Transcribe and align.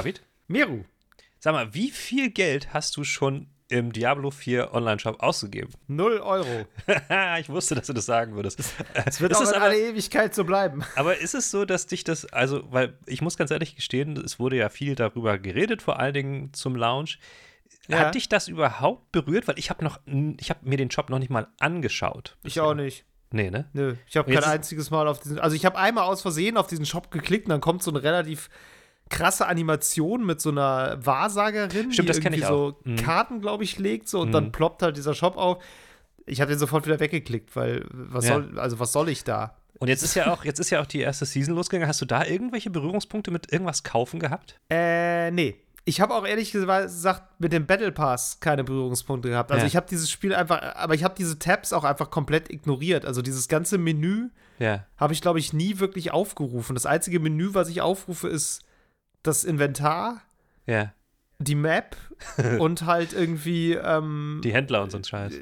David? 0.00 0.22
Meru. 0.48 0.84
Sag 1.38 1.52
mal, 1.54 1.74
wie 1.74 1.90
viel 1.90 2.30
Geld 2.30 2.72
hast 2.72 2.96
du 2.96 3.04
schon 3.04 3.48
im 3.68 3.92
Diablo 3.92 4.30
4 4.30 4.74
Online-Shop 4.74 5.22
ausgegeben? 5.22 5.72
Null 5.86 6.18
Euro. 6.18 6.66
ich 7.40 7.48
wusste, 7.48 7.74
dass 7.74 7.86
du 7.86 7.92
das 7.92 8.06
sagen 8.06 8.34
würdest. 8.34 8.58
Es 9.06 9.20
wird 9.20 9.32
ist 9.32 9.38
auch 9.38 9.48
in 9.48 9.54
aber, 9.54 9.64
alle 9.64 9.78
Ewigkeit 9.78 10.34
so 10.34 10.44
bleiben. 10.44 10.82
Aber 10.96 11.18
ist 11.18 11.34
es 11.34 11.50
so, 11.50 11.64
dass 11.64 11.86
dich 11.86 12.04
das, 12.04 12.26
also, 12.32 12.64
weil 12.72 12.98
ich 13.06 13.22
muss 13.22 13.36
ganz 13.36 13.50
ehrlich 13.50 13.76
gestehen, 13.76 14.16
es 14.16 14.38
wurde 14.38 14.56
ja 14.56 14.68
viel 14.68 14.94
darüber 14.94 15.38
geredet, 15.38 15.82
vor 15.82 16.00
allen 16.00 16.14
Dingen 16.14 16.52
zum 16.52 16.74
Launch. 16.76 17.18
Ja. 17.88 17.98
Hat 17.98 18.14
dich 18.14 18.28
das 18.28 18.48
überhaupt 18.48 19.12
berührt? 19.12 19.48
Weil 19.48 19.58
ich 19.58 19.70
habe 19.70 19.84
noch, 19.84 20.00
ich 20.38 20.50
habe 20.50 20.60
mir 20.68 20.76
den 20.76 20.90
Shop 20.90 21.10
noch 21.10 21.18
nicht 21.18 21.30
mal 21.30 21.48
angeschaut. 21.58 22.36
Ich 22.42 22.60
auch 22.60 22.74
nicht. 22.74 23.04
Nee, 23.32 23.50
ne? 23.50 23.68
Nö, 23.72 23.94
ich 24.08 24.16
habe 24.16 24.32
kein 24.32 24.42
einziges 24.42 24.90
Mal 24.90 25.06
auf 25.06 25.20
diesen, 25.20 25.38
also 25.38 25.54
ich 25.54 25.64
habe 25.64 25.78
einmal 25.78 26.04
aus 26.04 26.20
Versehen 26.20 26.56
auf 26.56 26.66
diesen 26.66 26.84
Shop 26.84 27.12
geklickt 27.12 27.46
und 27.46 27.50
dann 27.50 27.60
kommt 27.60 27.82
so 27.82 27.90
eine 27.92 28.02
relativ 28.02 28.50
krasse 29.10 29.46
Animation 29.46 30.24
mit 30.24 30.40
so 30.40 30.50
einer 30.50 31.04
Wahrsagerin, 31.04 31.92
Stimmt, 31.92 31.98
die 31.98 32.06
das 32.06 32.18
irgendwie 32.18 32.42
so 32.42 32.78
mhm. 32.84 32.96
Karten, 32.96 33.40
glaube 33.40 33.64
ich, 33.64 33.78
legt 33.78 34.08
so 34.08 34.20
und 34.20 34.28
mhm. 34.28 34.32
dann 34.32 34.52
ploppt 34.52 34.82
halt 34.82 34.96
dieser 34.96 35.14
Shop 35.14 35.36
auf. 35.36 35.62
Ich 36.26 36.40
habe 36.40 36.50
den 36.50 36.58
sofort 36.58 36.86
wieder 36.86 37.00
weggeklickt, 37.00 37.54
weil 37.56 37.84
was 37.90 38.26
ja. 38.26 38.34
soll, 38.34 38.58
also 38.58 38.78
was 38.78 38.92
soll 38.92 39.08
ich 39.08 39.24
da? 39.24 39.56
Und 39.78 39.88
jetzt 39.88 40.02
ist 40.02 40.14
ja 40.14 40.32
auch, 40.32 40.44
jetzt 40.44 40.60
ist 40.60 40.70
ja 40.70 40.80
auch 40.80 40.86
die 40.86 41.00
erste 41.00 41.24
Season 41.24 41.54
losgegangen. 41.54 41.88
Hast 41.88 42.00
du 42.00 42.06
da 42.06 42.24
irgendwelche 42.24 42.70
Berührungspunkte 42.70 43.30
mit 43.30 43.50
irgendwas 43.52 43.82
kaufen 43.82 44.20
gehabt? 44.20 44.60
Äh, 44.70 45.30
nee. 45.30 45.56
Ich 45.86 46.00
habe 46.00 46.14
auch 46.14 46.26
ehrlich 46.26 46.52
gesagt 46.52 47.40
mit 47.40 47.52
dem 47.52 47.66
Battle 47.66 47.90
Pass 47.90 48.38
keine 48.38 48.62
Berührungspunkte 48.62 49.30
gehabt. 49.30 49.50
Also 49.50 49.62
ja. 49.62 49.66
ich 49.66 49.76
habe 49.76 49.86
dieses 49.88 50.10
Spiel 50.10 50.34
einfach, 50.34 50.60
aber 50.76 50.94
ich 50.94 51.02
habe 51.02 51.14
diese 51.16 51.38
Tabs 51.38 51.72
auch 51.72 51.84
einfach 51.84 52.10
komplett 52.10 52.50
ignoriert. 52.50 53.06
Also 53.06 53.22
dieses 53.22 53.48
ganze 53.48 53.78
Menü 53.78 54.28
ja. 54.58 54.84
habe 54.98 55.14
ich, 55.14 55.22
glaube 55.22 55.38
ich, 55.38 55.54
nie 55.54 55.78
wirklich 55.78 56.12
aufgerufen. 56.12 56.74
Das 56.74 56.84
einzige 56.84 57.18
Menü, 57.18 57.54
was 57.54 57.70
ich 57.70 57.80
aufrufe, 57.80 58.28
ist 58.28 58.60
das 59.22 59.44
Inventar, 59.44 60.22
ja. 60.66 60.92
die 61.38 61.54
Map 61.54 61.96
und 62.58 62.86
halt 62.86 63.12
irgendwie 63.12 63.74
ähm, 63.74 64.40
die 64.44 64.52
Händler 64.52 64.82
und 64.82 64.90
so 64.90 64.98
ein 64.98 65.04
Scheiß. 65.04 65.34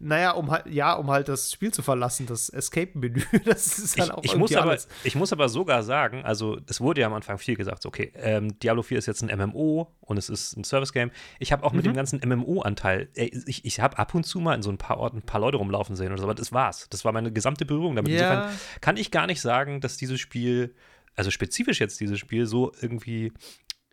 Naja, 0.00 0.32
um 0.32 0.50
halt, 0.50 0.66
ja, 0.66 0.92
um 0.92 1.10
halt 1.10 1.28
das 1.28 1.50
Spiel 1.50 1.72
zu 1.72 1.80
verlassen, 1.80 2.26
das 2.26 2.50
Escape-Menü. 2.50 3.22
Das 3.44 3.78
ist 3.78 3.98
halt 3.98 4.10
ich, 4.10 4.14
auch 4.14 4.24
ich 4.24 4.36
muss 4.36 4.54
aber, 4.54 4.76
Ich 5.02 5.14
muss 5.14 5.32
aber 5.32 5.48
sogar 5.48 5.82
sagen, 5.82 6.22
also 6.24 6.58
es 6.66 6.80
wurde 6.80 7.00
ja 7.00 7.06
am 7.06 7.14
Anfang 7.14 7.38
viel 7.38 7.56
gesagt, 7.56 7.86
okay, 7.86 8.12
ähm, 8.16 8.58
Diablo 8.58 8.82
4 8.82 8.98
ist 8.98 9.06
jetzt 9.06 9.22
ein 9.22 9.34
MMO 9.34 9.90
und 10.00 10.18
es 10.18 10.28
ist 10.28 10.58
ein 10.58 10.64
Service-Game. 10.64 11.10
Ich 11.38 11.52
habe 11.52 11.64
auch 11.64 11.70
mhm. 11.70 11.76
mit 11.76 11.86
dem 11.86 11.94
ganzen 11.94 12.20
MMO-Anteil, 12.22 13.08
ich, 13.14 13.64
ich 13.64 13.80
habe 13.80 13.96
ab 13.96 14.14
und 14.14 14.24
zu 14.24 14.40
mal 14.40 14.54
in 14.54 14.62
so 14.62 14.70
ein 14.70 14.76
paar 14.76 14.98
Orten 14.98 15.18
ein 15.18 15.22
paar 15.22 15.40
Leute 15.40 15.56
rumlaufen 15.56 15.96
sehen 15.96 16.08
oder 16.08 16.18
so, 16.18 16.24
aber 16.24 16.34
das 16.34 16.52
war's. 16.52 16.86
Das 16.90 17.06
war 17.06 17.12
meine 17.12 17.32
gesamte 17.32 17.64
Berührung 17.64 17.96
damit. 17.96 18.12
Ja. 18.12 18.18
Insofern 18.18 18.58
kann 18.82 18.96
ich 18.98 19.10
gar 19.10 19.26
nicht 19.26 19.40
sagen, 19.40 19.80
dass 19.80 19.96
dieses 19.96 20.20
Spiel 20.20 20.74
also 21.14 21.30
spezifisch 21.30 21.80
jetzt 21.80 22.00
dieses 22.00 22.18
Spiel, 22.18 22.46
so 22.46 22.72
irgendwie 22.80 23.32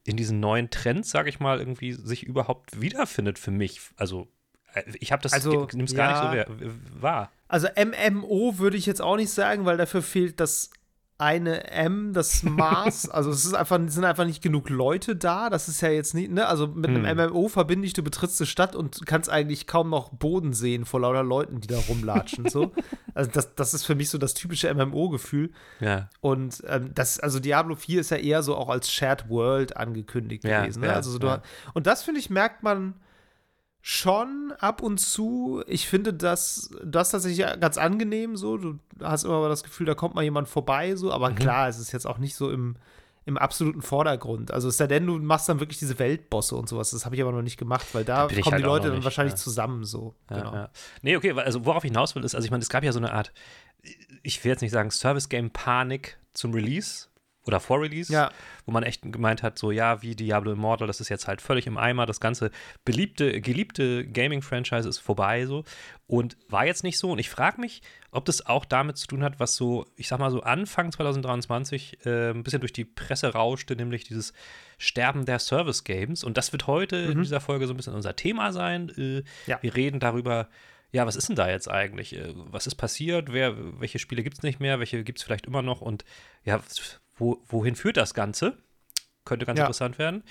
in 0.04 0.18
diesen 0.18 0.40
neuen 0.40 0.70
Trends, 0.70 1.12
sage 1.12 1.30
ich 1.30 1.40
mal, 1.40 1.60
irgendwie 1.60 1.94
sich 1.94 2.24
überhaupt 2.24 2.82
wiederfindet 2.82 3.38
für 3.38 3.52
mich. 3.52 3.82
Also 3.96 4.28
äh, 4.74 4.84
ich 5.00 5.12
habe 5.12 5.22
das, 5.22 5.34
also, 5.34 5.68
nimm 5.74 5.86
es 5.86 5.96
gar 5.96 6.36
nicht 6.36 6.48
so 6.48 6.72
wahr. 7.02 7.32
Also 7.48 7.68
MMO 7.76 8.58
würde 8.58 8.78
ich 8.78 8.86
jetzt 8.86 9.02
auch 9.02 9.18
nicht 9.18 9.30
sagen, 9.30 9.66
weil 9.66 9.78
dafür 9.78 10.02
fehlt 10.02 10.40
das 10.40 10.72
eine 11.22 11.70
M, 11.70 12.14
das 12.14 12.42
Maß. 12.44 13.10
also 13.10 13.30
es 13.30 13.46
ist 13.46 13.54
einfach, 13.54 13.80
sind 13.88 14.04
einfach 14.06 14.26
nicht 14.26 14.42
genug 14.42 14.70
Leute 14.70 15.16
da. 15.16 15.52
Das 15.52 15.68
ist 15.68 15.82
ja 15.82 15.90
jetzt 15.90 16.16
nicht, 16.16 16.32
ne? 16.32 16.48
Also 16.48 16.68
mit 16.68 16.90
einem 16.90 17.06
hm. 17.06 17.30
MMO 17.30 17.48
verbinde 17.48 17.86
ich, 17.86 17.94
du 17.94 18.02
betrittst 18.02 18.40
die 18.40 18.48
Stadt 18.48 18.76
und 18.76 19.06
kannst 19.06 19.30
eigentlich 19.30 19.68
kaum 19.68 19.92
noch 19.92 20.10
Boden 20.10 20.54
sehen 20.54 20.84
vor 20.84 21.00
lauter 21.02 21.24
Leuten, 21.24 21.62
die 21.62 21.68
da 21.68 21.78
rumlatschen. 21.78 22.50
so. 22.50 22.72
Also 23.14 23.30
das, 23.30 23.56
das 23.56 23.74
ist 23.74 23.84
für 23.84 23.94
mich 23.94 24.10
so 24.10 24.18
das 24.18 24.36
typische 24.36 24.74
MMO-Gefühl. 24.74 25.52
Ja. 25.82 26.10
Und 26.22 26.64
ähm, 26.66 26.92
das, 26.96 27.20
also 27.20 27.42
Diablo 27.42 27.76
4 27.76 28.00
ist 28.00 28.10
ja 28.10 28.16
eher 28.16 28.42
so 28.42 28.56
auch 28.56 28.70
als 28.70 28.90
Shared 28.90 29.28
World 29.30 29.76
angekündigt 29.76 30.46
ja, 30.46 30.62
gewesen. 30.62 30.80
Ne? 30.80 30.88
Ja, 30.88 30.94
also 30.94 31.12
so 31.12 31.20
ja. 31.20 31.42
und 31.74 31.88
das, 31.88 32.04
finde 32.04 32.22
ich, 32.22 32.30
merkt 32.30 32.64
man 32.64 32.94
schon 33.82 34.54
ab 34.60 34.82
und 34.82 35.00
zu. 35.00 35.64
Ich 35.68 35.88
finde 35.88 36.14
das, 36.14 36.70
das 36.84 37.12
tatsächlich 37.12 37.46
ganz 37.60 37.78
angenehm 37.78 38.36
so. 38.36 38.58
Du 38.58 38.80
hast 39.02 39.24
immer 39.24 39.50
das 39.50 39.64
Gefühl, 39.64 39.88
da 39.88 39.96
kommt 39.96 40.16
mal 40.16 40.24
jemand 40.24 40.48
vorbei, 40.48 40.96
so. 40.96 41.12
Aber 41.12 41.32
mhm. 41.32 41.36
klar, 41.36 41.68
es 41.68 41.80
ist 41.80 41.92
jetzt 41.92 42.06
auch 42.06 42.20
nicht 42.20 42.36
so 42.36 42.52
im, 42.52 42.76
im 43.26 43.38
absoluten 43.38 43.82
Vordergrund. 43.82 44.52
Also 44.52 44.68
es 44.68 44.78
sei 44.78 44.86
denn, 44.86 45.08
du 45.08 45.18
machst 45.18 45.50
dann 45.50 45.60
wirklich 45.60 45.80
diese 45.80 45.98
Weltbosse 45.98 46.56
und 46.56 46.70
sowas. 46.70 46.92
Das 46.92 47.06
habe 47.06 47.16
ich 47.16 47.22
aber 47.22 47.32
noch 47.32 47.42
nicht 47.42 47.58
gemacht, 47.58 47.88
weil 47.94 48.06
da 48.06 48.28
kommen 48.28 48.46
halt 48.46 48.60
die 48.60 48.66
Leute 48.66 48.88
dann 48.88 48.98
nicht, 48.98 49.04
wahrscheinlich 49.04 49.34
ja. 49.34 49.38
zusammen 49.38 49.84
so. 49.84 50.14
Ja, 50.30 50.38
genau. 50.38 50.54
Ja. 50.54 50.70
Nee, 51.02 51.18
okay, 51.18 51.32
also 51.32 51.66
worauf 51.66 51.84
ich 51.84 51.90
hinaus 51.90 52.14
will, 52.16 52.24
ist, 52.24 52.36
also 52.36 52.46
ich 52.46 52.52
meine, 52.52 52.62
es 52.62 52.70
gab 52.70 52.84
ja 52.84 52.92
so 52.92 53.00
eine 53.00 53.14
Art, 53.14 53.34
ich 54.22 54.44
will 54.44 54.52
jetzt 54.52 54.62
nicht 54.62 54.72
sagen 54.72 54.92
Service-Game-Panik 54.92 56.20
zum 56.34 56.54
Release 56.54 57.08
oder 57.46 57.60
vor 57.60 57.82
Release, 57.82 58.12
ja. 58.12 58.32
wo 58.66 58.72
man 58.72 58.84
echt 58.84 59.02
gemeint 59.02 59.42
hat, 59.42 59.58
so 59.58 59.72
ja, 59.72 60.02
wie 60.02 60.16
Diablo 60.16 60.52
Immortal, 60.52 60.88
das 60.88 61.02
ist 61.02 61.10
jetzt 61.10 61.28
halt 61.28 61.42
völlig 61.42 61.66
im 61.66 61.78
Eimer, 61.78 62.06
das 62.06 62.20
ganze 62.20 62.52
beliebte, 62.86 63.42
geliebte 63.42 64.06
Gaming-Franchise 64.08 64.88
ist 64.88 65.00
vorbei 65.00 65.46
so 65.46 65.64
und 66.06 66.38
war 66.50 66.66
jetzt 66.66 66.84
nicht 66.84 67.00
so 67.00 67.12
und 67.12 67.20
ich 67.20 67.30
frage 67.30 67.60
mich, 67.60 67.82
ob 68.12 68.26
das 68.26 68.46
auch 68.46 68.66
damit 68.66 68.98
zu 68.98 69.08
tun 69.08 69.24
hat, 69.24 69.40
was 69.40 69.56
so, 69.56 69.88
ich 69.96 70.08
sag 70.08 70.20
mal 70.20 70.30
so 70.30 70.42
Anfang 70.42 70.92
2023 70.92 72.06
äh, 72.06 72.30
ein 72.30 72.44
bisschen 72.44 72.60
durch 72.60 72.74
die 72.74 72.86
Presse 72.86 73.34
rauschte, 73.34 73.76
nämlich 73.76 74.04
dieses 74.04 74.34
Sterben 74.78 75.26
der 75.26 75.40
Service-Games 75.40 76.24
und 76.24 76.38
das 76.38 76.52
wird 76.52 76.68
heute 76.68 77.06
mhm. 77.06 77.12
in 77.12 77.18
dieser 77.24 77.42
Folge 77.42 77.66
so 77.66 77.74
ein 77.74 77.78
bisschen 77.78 77.96
unser 77.96 78.16
Thema 78.16 78.52
sein. 78.52 78.90
Äh, 78.98 79.24
ja. 79.48 79.58
Wir 79.62 79.76
reden 79.76 80.00
darüber, 80.00 80.48
ja, 80.92 81.06
was 81.06 81.16
ist 81.16 81.30
denn 81.30 81.36
da 81.36 81.50
jetzt 81.50 81.70
eigentlich? 81.70 82.16
Äh, 82.16 82.34
was 82.36 82.68
ist 82.68 82.76
passiert? 82.76 83.32
Wer, 83.32 83.80
welche 83.80 84.00
Spiele 84.00 84.24
gibt 84.24 84.38
es 84.38 84.44
nicht 84.44 84.60
mehr? 84.60 84.80
Welche 84.80 85.04
gibt 85.04 85.20
es 85.20 85.24
vielleicht 85.24 85.48
immer 85.48 85.62
noch? 85.62 85.82
Und 85.82 86.04
ja, 86.44 86.60
wo, 87.22 87.42
wohin 87.48 87.76
führt 87.76 87.98
das 87.98 88.14
Ganze? 88.14 88.58
Könnte 89.24 89.46
ganz 89.46 89.60
ja. 89.60 89.66
interessant 89.66 90.00
werden. 90.00 90.24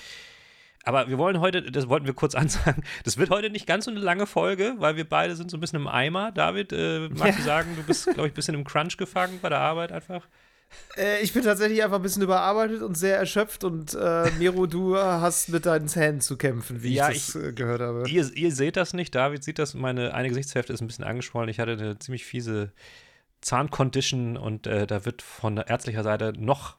Aber 0.83 1.09
wir 1.09 1.19
wollen 1.19 1.41
heute, 1.41 1.63
das 1.63 1.89
wollten 1.89 2.07
wir 2.07 2.15
kurz 2.15 2.35
ansagen, 2.35 2.83
das 3.05 3.17
wird 3.17 3.31
heute 3.31 3.49
nicht 3.51 3.67
ganz 3.67 3.85
so 3.85 3.91
eine 3.91 4.01
lange 4.01 4.27
Folge, 4.27 4.75
weil 4.79 4.97
wir 4.97 5.09
beide 5.09 5.37
sind 5.37 5.51
so 5.51 5.57
ein 5.57 5.61
bisschen 5.61 5.81
im 5.81 5.89
Eimer. 5.89 6.33
David, 6.33 6.73
äh, 6.73 7.09
magst 7.09 7.25
ja. 7.25 7.33
du 7.33 7.43
sagen, 7.43 7.77
du 7.77 7.83
bist, 7.83 8.05
glaube 8.05 8.27
ich, 8.27 8.33
ein 8.33 8.35
bisschen 8.35 8.55
im 8.55 8.65
Crunch 8.65 8.97
gefangen 8.97 9.39
bei 9.41 9.49
der 9.49 9.61
Arbeit 9.61 9.93
einfach? 9.93 10.27
Äh, 10.97 11.23
ich 11.23 11.33
bin 11.33 11.43
tatsächlich 11.43 11.83
einfach 11.83 11.97
ein 11.97 12.03
bisschen 12.03 12.23
überarbeitet 12.23 12.83
und 12.83 12.97
sehr 12.97 13.17
erschöpft 13.17 13.65
und 13.65 13.95
äh, 13.95 14.31
Miro, 14.39 14.67
du 14.67 14.97
hast 14.97 15.49
mit 15.49 15.67
deinen 15.67 15.89
Zähnen 15.89 16.21
zu 16.21 16.37
kämpfen, 16.37 16.83
wie 16.83 16.95
ja, 16.95 17.11
ich 17.11 17.27
das 17.27 17.35
ich, 17.35 17.49
äh, 17.49 17.53
gehört 17.53 17.81
habe. 17.81 18.09
Ihr, 18.09 18.31
ihr, 18.35 18.53
seht 18.53 18.77
das 18.77 18.95
nicht, 18.95 19.15
David 19.15 19.43
sieht 19.45 19.59
das, 19.59 19.75
meine 19.75 20.15
eine 20.15 20.29
Gesichtshälfte 20.29 20.73
ist 20.73 20.81
ein 20.81 20.87
bisschen 20.87 21.05
angeschwollen. 21.05 21.49
Ich 21.49 21.59
hatte 21.59 21.73
eine 21.73 21.99
ziemlich 21.99 22.25
fiese 22.25 22.73
Zahncondition 23.41 24.37
und 24.37 24.67
äh, 24.67 24.87
da 24.87 25.05
wird 25.05 25.23
von 25.23 25.57
ärztlicher 25.57 26.03
Seite 26.03 26.33
noch 26.37 26.77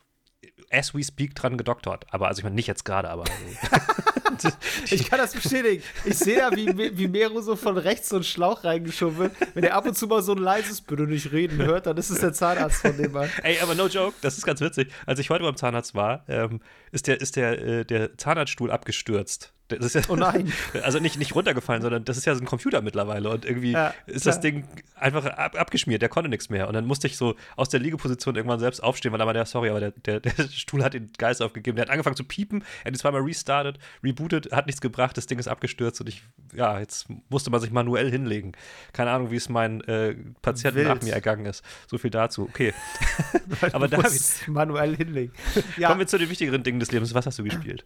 as 0.72 0.94
we 0.94 1.04
speak 1.04 1.36
dran 1.36 1.58
gedoktert. 1.58 2.06
Aber 2.12 2.28
also 2.28 2.40
ich 2.40 2.44
meine 2.44 2.56
nicht 2.56 2.68
jetzt 2.68 2.86
gerade, 2.86 3.10
aber. 3.10 3.26
ich 4.90 5.10
kann 5.10 5.20
das 5.20 5.34
bestätigen. 5.34 5.84
Ich 6.06 6.18
sehe 6.18 6.38
ja, 6.38 6.56
wie, 6.56 6.98
wie 6.98 7.08
Mero 7.08 7.42
so 7.42 7.56
von 7.56 7.78
rechts 7.78 8.10
so 8.10 8.16
einen 8.16 8.24
Schlauch 8.24 8.64
reingeschoben 8.64 9.18
wird. 9.18 9.34
Wenn 9.54 9.64
er 9.64 9.76
ab 9.76 9.86
und 9.86 9.96
zu 9.96 10.08
mal 10.08 10.22
so 10.22 10.32
ein 10.34 10.38
leises 10.38 10.82
Bitte 10.82 11.04
nicht 11.04 11.32
reden 11.32 11.58
hört, 11.58 11.86
dann 11.86 11.98
ist 11.98 12.10
es 12.10 12.20
der 12.20 12.34
Zahnarzt 12.34 12.82
von 12.82 12.96
dem 12.98 13.12
Mann. 13.12 13.30
Ey, 13.44 13.60
aber 13.60 13.76
no 13.76 13.88
joke, 13.88 14.16
das 14.22 14.38
ist 14.38 14.46
ganz 14.46 14.62
witzig. 14.62 14.92
Als 15.06 15.20
ich 15.20 15.30
heute 15.30 15.44
beim 15.44 15.56
Zahnarzt 15.56 15.94
war, 15.96 16.24
ähm, 16.28 16.62
ist 16.92 17.08
der, 17.08 17.22
ist 17.22 17.36
der, 17.36 17.62
äh, 17.62 17.86
der 17.86 18.18
Zahnarztstuhl 18.18 18.72
abgestürzt. 18.72 19.54
Ja, 19.72 20.02
oh 20.10 20.16
nein. 20.16 20.52
Also 20.84 21.00
nicht, 21.00 21.18
nicht 21.18 21.36
runtergefallen, 21.36 21.82
sondern 21.82 22.06
das 22.06 22.18
ist 22.18 22.26
ja 22.26 22.36
so 22.36 22.42
ein 22.42 22.46
Computer 22.46 22.82
mittlerweile 22.82 23.30
und 23.30 23.46
irgendwie 23.46 23.72
ja, 23.72 23.94
ist 24.06 24.26
das 24.26 24.40
Ding 24.40 24.66
einfach 24.96 25.26
ab, 25.26 25.60
abgeschmiert, 25.60 26.02
der 26.02 26.10
konnte 26.10 26.30
nichts 26.30 26.50
mehr. 26.50 26.68
Und 26.68 26.74
dann 26.74 26.86
musste 26.86 27.08
ich 27.08 27.18
so 27.18 27.36
aus 27.56 27.70
der 27.70 27.80
Liegeposition 27.80 28.36
irgendwann 28.36 28.60
selbst 28.60 28.82
aufstehen, 28.82 29.12
weil 29.12 29.20
da 29.20 29.26
war 29.26 29.34
der, 29.34 29.46
sorry, 29.46 29.70
aber 29.70 29.80
der, 29.80 29.92
der, 29.92 30.20
der 30.20 30.32
Stuhl 30.52 30.84
hat 30.84 30.94
den 30.94 31.12
Geist 31.18 31.42
aufgegeben. 31.42 31.76
Der 31.76 31.84
hat 31.84 31.90
angefangen 31.90 32.16
zu 32.16 32.24
piepen, 32.24 32.64
er 32.84 32.86
hat 32.86 32.94
ihn 32.94 33.00
zweimal 33.00 33.22
restartet, 33.22 33.80
rebootet, 34.04 34.52
hat 34.52 34.66
nichts 34.66 34.82
gebracht, 34.82 35.18
das 35.18 35.28
Ding 35.28 35.40
ist 35.40 35.48
abgestürzt 35.48 36.02
und 36.02 36.08
ich, 36.08 36.24
ja, 36.54 36.80
jetzt 36.80 37.08
musste 37.30 37.50
man 37.50 37.60
sich 37.60 37.72
manuell 37.72 38.10
hinlegen. 38.10 38.54
Keine 38.94 39.12
Ahnung, 39.12 39.32
wie 39.32 39.38
es 39.38 39.50
meinen 39.50 39.82
äh, 39.82 40.16
Patienten 40.42 40.80
Wild. 40.80 40.88
nach 40.88 41.02
mir 41.02 41.14
ergangen 41.14 41.46
ist. 41.46 41.64
So 41.88 41.98
viel 41.98 42.10
dazu. 42.10 42.44
Okay. 42.44 42.74
aber 43.74 43.88
David. 43.88 44.22
Manuell 44.48 44.96
hinlegen. 44.96 45.34
Ja. 45.78 45.88
Kommen 45.90 46.00
wir 46.00 46.08
zu 46.08 46.18
den 46.18 46.30
wichtigeren 46.30 46.64
Dingen 46.64 46.80
des 46.80 46.92
Lebens. 46.92 47.14
Was 47.14 47.26
hast 47.26 47.40
du 47.40 47.44
gespielt? 47.44 47.86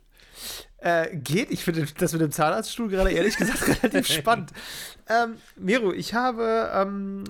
Äh, 0.86 1.18
geht. 1.18 1.50
Ich 1.50 1.64
finde 1.64 1.88
das 1.98 2.14
mit 2.14 2.22
dem 2.22 2.32
Zahnarztstuhl 2.32 2.90
gerade 2.90 3.10
ehrlich 3.10 3.38
gesagt 3.38 3.68
relativ 3.84 4.06
spannend. 4.06 4.52
Ähm, 5.10 5.38
Miro, 5.56 5.92
ich 5.92 6.14
habe, 6.14 6.70
ähm, 6.76 7.24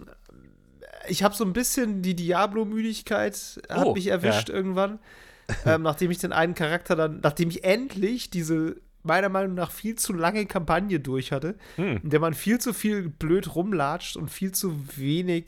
ich 1.08 1.24
habe 1.24 1.34
so 1.34 1.46
ein 1.46 1.54
bisschen 1.54 2.02
die 2.02 2.18
Diablo-Müdigkeit 2.18 3.34
hat 3.70 3.86
oh, 3.86 3.94
mich 3.94 4.08
erwischt 4.08 4.50
ja. 4.50 4.56
irgendwann, 4.56 5.00
ähm, 5.66 5.84
nachdem 5.84 6.12
ich 6.12 6.18
den 6.18 6.34
einen 6.34 6.54
Charakter 6.54 6.98
dann, 6.98 7.22
nachdem 7.24 7.50
ich 7.50 7.64
endlich 7.64 8.30
diese 8.30 8.76
meiner 9.04 9.30
Meinung 9.30 9.54
nach 9.54 9.72
viel 9.72 9.96
zu 9.96 10.12
lange 10.12 10.46
Kampagne 10.48 11.00
durch 11.00 11.32
hatte, 11.32 11.56
hm. 11.78 12.02
in 12.04 12.10
der 12.10 12.20
man 12.20 12.34
viel 12.34 12.60
zu 12.60 12.74
viel 12.74 13.08
blöd 13.08 13.56
rumlatscht 13.56 14.18
und 14.18 14.32
viel 14.32 14.52
zu 14.52 14.78
wenig 14.98 15.46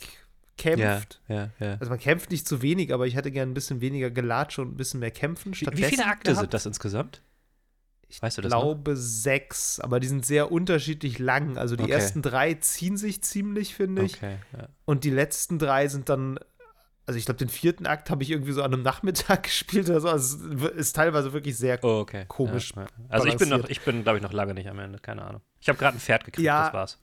kämpft. 0.57 1.19
Ja, 1.27 1.50
ja. 1.60 1.75
Also 1.81 1.89
man 1.89 2.00
kämpft 2.00 2.31
nicht 2.31 2.48
zu 2.48 2.62
wenig, 2.62 2.94
aber 2.94 3.06
ich 3.06 3.15
hätte 3.15 3.31
gerne 3.31 3.51
ein 3.51 3.53
bisschen 3.53 3.81
weniger 3.81 4.12
Gelatsche 4.12 4.62
und 4.62 4.69
ein 4.69 4.77
bisschen 4.77 5.01
mehr 5.01 5.12
kämpfen. 5.12 5.53
Wie, 5.53 5.77
wie 5.77 5.83
viele 5.83 6.06
Akte 6.06 6.31
gehabt. 6.31 6.39
sind 6.39 6.53
das 6.53 6.65
insgesamt? 6.65 7.21
Ich 8.09 8.21
weißt 8.21 8.38
du 8.38 8.42
das 8.42 8.51
glaube 8.51 8.92
noch? 8.92 8.98
sechs, 8.98 9.80
aber 9.80 10.00
die 10.00 10.07
sind 10.07 10.25
sehr 10.25 10.51
unterschiedlich 10.51 11.19
lang. 11.19 11.57
Also 11.57 11.75
die 11.75 11.83
okay. 11.83 11.94
ersten 11.94 12.21
drei 12.21 12.54
ziehen 12.54 12.95
sich 12.95 13.21
ziemlich, 13.21 13.75
finde 13.75 14.04
ich. 14.04 14.15
Okay, 14.15 14.38
ja. 14.57 14.69
Und 14.86 15.04
die 15.04 15.09
letzten 15.09 15.59
drei 15.59 15.88
sind 15.88 16.09
dann 16.09 16.39
also 17.07 17.18
ich 17.18 17.24
glaube, 17.24 17.38
den 17.38 17.48
vierten 17.48 17.86
Akt 17.86 18.09
habe 18.09 18.21
ich 18.21 18.31
irgendwie 18.31 18.51
so 18.51 18.62
an 18.62 18.74
einem 18.74 18.83
Nachmittag 18.83 19.44
gespielt 19.44 19.89
oder 19.89 20.01
so. 20.01 20.09
Also 20.09 20.45
es 20.50 20.71
ist 20.71 20.95
teilweise 20.95 21.31
wirklich 21.31 21.57
sehr 21.57 21.81
oh, 21.83 22.00
okay. 22.01 22.25
komisch. 22.27 22.74
Ja, 22.75 22.81
ja. 22.81 22.88
Also 23.07 23.27
ich 23.27 23.38
bin 23.38 23.48
noch, 23.48 23.69
ich 23.69 23.80
bin, 23.81 24.04
glaube 24.04 24.18
ich, 24.18 24.24
noch 24.24 24.33
lange 24.33 24.53
nicht 24.53 24.68
am 24.69 24.77
Ende, 24.77 25.00
keine 25.00 25.24
Ahnung. 25.24 25.42
Ich 25.62 25.69
habe 25.69 25.80
gerade 25.80 25.98
ein 25.98 26.01
Pferd 26.01 26.25
gekriegt, 26.25 26.48
das 26.48 26.74
war's. 26.74 27.00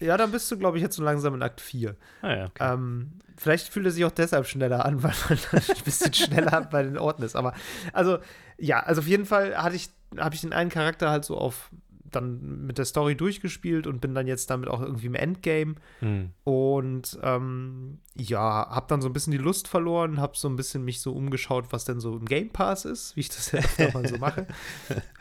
Ja, 0.00 0.16
dann 0.16 0.32
bist 0.32 0.50
du, 0.50 0.58
glaube 0.58 0.78
ich, 0.78 0.82
jetzt 0.82 0.96
so 0.96 1.02
langsam 1.02 1.34
in 1.34 1.42
Akt 1.42 1.60
4. 1.60 1.94
Ah, 2.22 2.34
ja, 2.34 2.46
okay. 2.46 2.72
ähm, 2.72 3.12
vielleicht 3.36 3.68
fühlt 3.68 3.86
er 3.86 3.92
sich 3.92 4.04
auch 4.04 4.10
deshalb 4.10 4.46
schneller 4.46 4.84
an, 4.84 5.02
weil 5.02 5.12
man 5.28 5.38
ein 5.52 5.84
bisschen 5.84 6.14
schneller 6.14 6.62
bei 6.70 6.82
den 6.82 6.98
Orten 6.98 7.22
ist. 7.22 7.36
Aber 7.36 7.54
also, 7.92 8.18
ja, 8.58 8.80
also 8.80 9.02
auf 9.02 9.06
jeden 9.06 9.26
Fall 9.26 9.56
hatte 9.56 9.76
ich, 9.76 9.90
habe 10.18 10.34
ich 10.34 10.40
den 10.40 10.52
einen 10.52 10.70
Charakter 10.70 11.10
halt 11.10 11.24
so 11.24 11.36
auf 11.36 11.70
dann 12.10 12.66
mit 12.66 12.78
der 12.78 12.84
Story 12.84 13.14
durchgespielt 13.14 13.86
und 13.86 14.00
bin 14.00 14.14
dann 14.14 14.26
jetzt 14.26 14.50
damit 14.50 14.68
auch 14.68 14.80
irgendwie 14.80 15.06
im 15.06 15.14
Endgame. 15.14 15.74
Mhm. 16.00 16.30
Und 16.44 17.18
ähm, 17.22 17.98
ja, 18.16 18.68
hab 18.70 18.88
dann 18.88 19.02
so 19.02 19.08
ein 19.08 19.12
bisschen 19.12 19.32
die 19.32 19.38
Lust 19.38 19.68
verloren, 19.68 20.20
hab 20.20 20.36
so 20.36 20.48
ein 20.48 20.56
bisschen 20.56 20.84
mich 20.84 21.00
so 21.00 21.12
umgeschaut, 21.12 21.66
was 21.70 21.84
denn 21.84 22.00
so 22.00 22.16
im 22.16 22.26
Game 22.26 22.50
Pass 22.50 22.84
ist, 22.84 23.16
wie 23.16 23.20
ich 23.20 23.28
das 23.28 23.52
ja 23.78 23.90
mal 23.92 24.06
so 24.06 24.18
mache. 24.18 24.46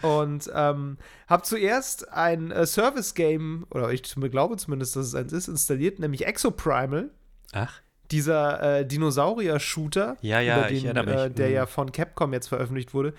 Und 0.01 0.49
ähm, 0.53 0.97
hab 1.27 1.45
zuerst 1.45 2.11
ein 2.11 2.51
äh, 2.51 2.65
Service-Game, 2.65 3.65
oder 3.69 3.91
ich 3.91 4.03
glaube 4.03 4.57
zumindest, 4.57 4.95
dass 4.95 5.07
es 5.07 5.15
eins 5.15 5.33
ist, 5.33 5.47
installiert, 5.47 5.99
nämlich 5.99 6.25
Exoprimal. 6.25 7.09
Ach 7.51 7.81
dieser 8.11 8.79
äh, 8.79 8.85
Dinosaurier-Shooter, 8.85 10.17
ja, 10.21 10.39
ja, 10.39 10.63
den, 10.63 10.85
äh, 10.85 11.29
der 11.29 11.47
mhm. 11.47 11.53
ja 11.53 11.65
von 11.65 11.91
Capcom 11.91 12.33
jetzt 12.33 12.47
veröffentlicht 12.47 12.93
wurde, 12.93 13.13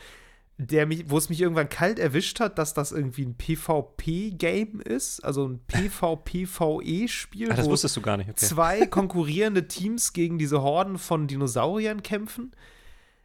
der 0.60 0.84
mich, 0.86 1.08
wo 1.08 1.16
es 1.16 1.30
mich 1.30 1.40
irgendwann 1.40 1.70
kalt 1.70 1.98
erwischt 1.98 2.38
hat, 2.38 2.58
dass 2.58 2.74
das 2.74 2.92
irgendwie 2.92 3.24
ein 3.24 3.34
PvP-Game 3.34 4.80
ist, 4.80 5.24
also 5.24 5.48
ein 5.48 5.60
PvP-VE-Spiel. 5.66 7.48
das 7.48 7.66
wusstest 7.66 7.96
du 7.96 8.02
gar 8.02 8.18
nicht. 8.18 8.28
Okay. 8.28 8.44
Zwei 8.44 8.86
konkurrierende 8.90 9.66
Teams 9.68 10.12
gegen 10.12 10.38
diese 10.38 10.60
Horden 10.60 10.98
von 10.98 11.26
Dinosauriern 11.26 12.02
kämpfen. 12.02 12.52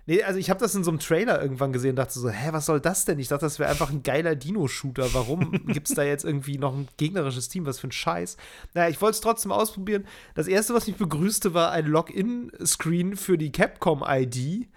Nee, 0.08 0.24
also 0.24 0.40
ich 0.40 0.50
habe 0.52 0.60
das 0.60 0.76
in 0.76 0.84
so 0.84 0.92
einem 0.92 1.00
Trailer 1.00 1.42
irgendwann 1.42 1.74
gesehen 1.74 1.92
und 1.92 1.96
dachte 1.98 2.20
so, 2.20 2.30
hä, 2.30 2.50
was 2.52 2.68
soll 2.68 2.80
das 2.80 3.06
denn? 3.06 3.20
Ich 3.20 3.28
dachte, 3.28 3.46
das 3.46 3.58
wäre 3.58 3.72
einfach 3.72 3.90
ein 3.90 4.04
geiler 4.04 4.36
Dino-Shooter. 4.36 5.14
Warum 5.14 5.52
gibt 5.68 5.90
es 5.90 5.96
da 5.96 6.04
jetzt 6.04 6.24
irgendwie 6.24 6.58
noch 6.58 6.74
ein 6.74 6.88
gegnerisches 6.98 7.50
Team? 7.50 7.66
Was 7.66 7.80
für 7.80 7.88
ein 7.88 7.92
Scheiß. 7.92 8.38
Naja, 8.76 8.90
ich 8.90 9.02
wollte 9.02 9.16
es 9.16 9.22
trotzdem 9.22 9.52
ausprobieren. 9.52 10.06
Das 10.36 10.48
erste, 10.48 10.74
was 10.74 10.88
mich 10.88 10.96
begrüßte, 10.96 11.54
war 11.54 11.72
ein 11.72 11.88
Login-Screen 11.88 13.18
für 13.18 13.38
die 13.38 13.52
Capcom-ID 13.52 14.70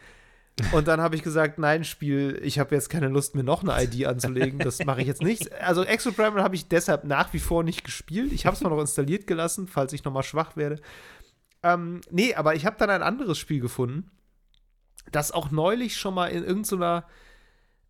und 0.73 0.89
dann 0.89 1.01
habe 1.01 1.17
ich 1.17 1.23
gesagt, 1.23 1.59
nein, 1.59 1.85
Spiel, 1.85 2.41
ich 2.43 2.59
habe 2.59 2.75
jetzt 2.75 2.89
keine 2.89 3.09
Lust, 3.09 3.35
mir 3.35 3.45
noch 3.45 3.63
eine 3.63 3.83
ID 3.83 4.07
anzulegen. 4.07 4.59
Das 4.59 4.85
mache 4.85 5.01
ich 5.01 5.07
jetzt 5.07 5.23
nicht. 5.23 5.53
Also 5.53 5.85
Exoprimal 5.85 6.43
habe 6.43 6.55
ich 6.55 6.69
deshalb 6.69 7.05
nach 7.05 7.33
wie 7.33 7.39
vor 7.39 7.63
nicht 7.63 7.85
gespielt. 7.85 8.33
Ich 8.33 8.47
habe 8.47 8.57
es 8.57 8.63
mal 8.63 8.71
noch 8.71 8.81
installiert 8.81 9.27
gelassen, 9.27 9.67
falls 9.67 9.93
ich 9.93 10.05
noch 10.05 10.13
mal 10.13 10.23
schwach 10.23 10.57
werde. 10.57 10.81
Ähm, 11.63 12.01
nee, 12.11 12.35
aber 12.35 12.55
ich 12.55 12.67
habe 12.67 12.77
dann 12.79 12.91
ein 12.91 13.03
anderes 13.03 13.39
Spiel 13.39 13.61
gefunden, 13.61 14.11
das 15.11 15.33
auch 15.33 15.51
neulich 15.51 15.97
schon 15.97 16.15
mal 16.15 16.29
in 16.29 16.45
irgendeiner, 16.45 17.05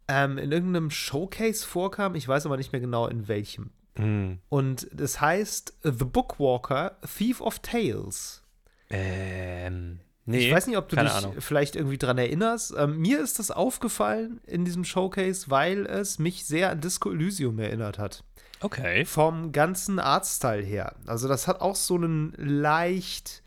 ähm, 0.07 0.39
in 0.39 0.53
irgendeinem 0.53 0.91
Showcase 0.91 1.67
vorkam. 1.67 2.15
Ich 2.15 2.29
weiß 2.29 2.47
aber 2.47 2.57
nicht 2.57 2.73
mehr 2.73 2.81
genau 2.81 3.07
in 3.07 3.29
welchem. 3.29 3.71
Mm. 3.97 4.39
Und 4.49 4.89
das 4.93 5.21
heißt 5.21 5.79
The 5.83 6.05
Bookwalker, 6.05 6.99
Thief 7.17 7.41
of 7.41 7.59
Tales. 7.61 8.43
Ähm. 8.91 10.01
Nee, 10.29 10.47
ich 10.47 10.53
weiß 10.53 10.67
nicht, 10.67 10.77
ob 10.77 10.89
du 10.89 10.97
dich 10.97 11.11
Ahnung. 11.11 11.37
vielleicht 11.39 11.75
irgendwie 11.75 11.97
dran 11.97 12.19
erinnerst. 12.19 12.75
Ähm, 12.77 12.99
mir 12.99 13.21
ist 13.21 13.39
das 13.39 13.51
aufgefallen 13.51 14.41
in 14.47 14.65
diesem 14.65 14.85
Showcase, 14.85 15.51
weil 15.51 15.87
es 15.87 16.19
mich 16.19 16.45
sehr 16.45 16.71
an 16.71 16.81
Disco 16.83 17.11
Elysium 17.11 17.59
erinnert 17.59 17.99
hat. 17.99 18.25
Okay. 18.61 19.05
Vom 19.07 19.53
ganzen 19.53 19.99
Artstyle 19.99 20.63
her. 20.63 20.97
Also, 21.07 21.29
das 21.29 21.49
hat 21.49 21.61
auch 21.61 21.77
so 21.77 21.95
einen 21.95 22.35
leicht 22.37 23.43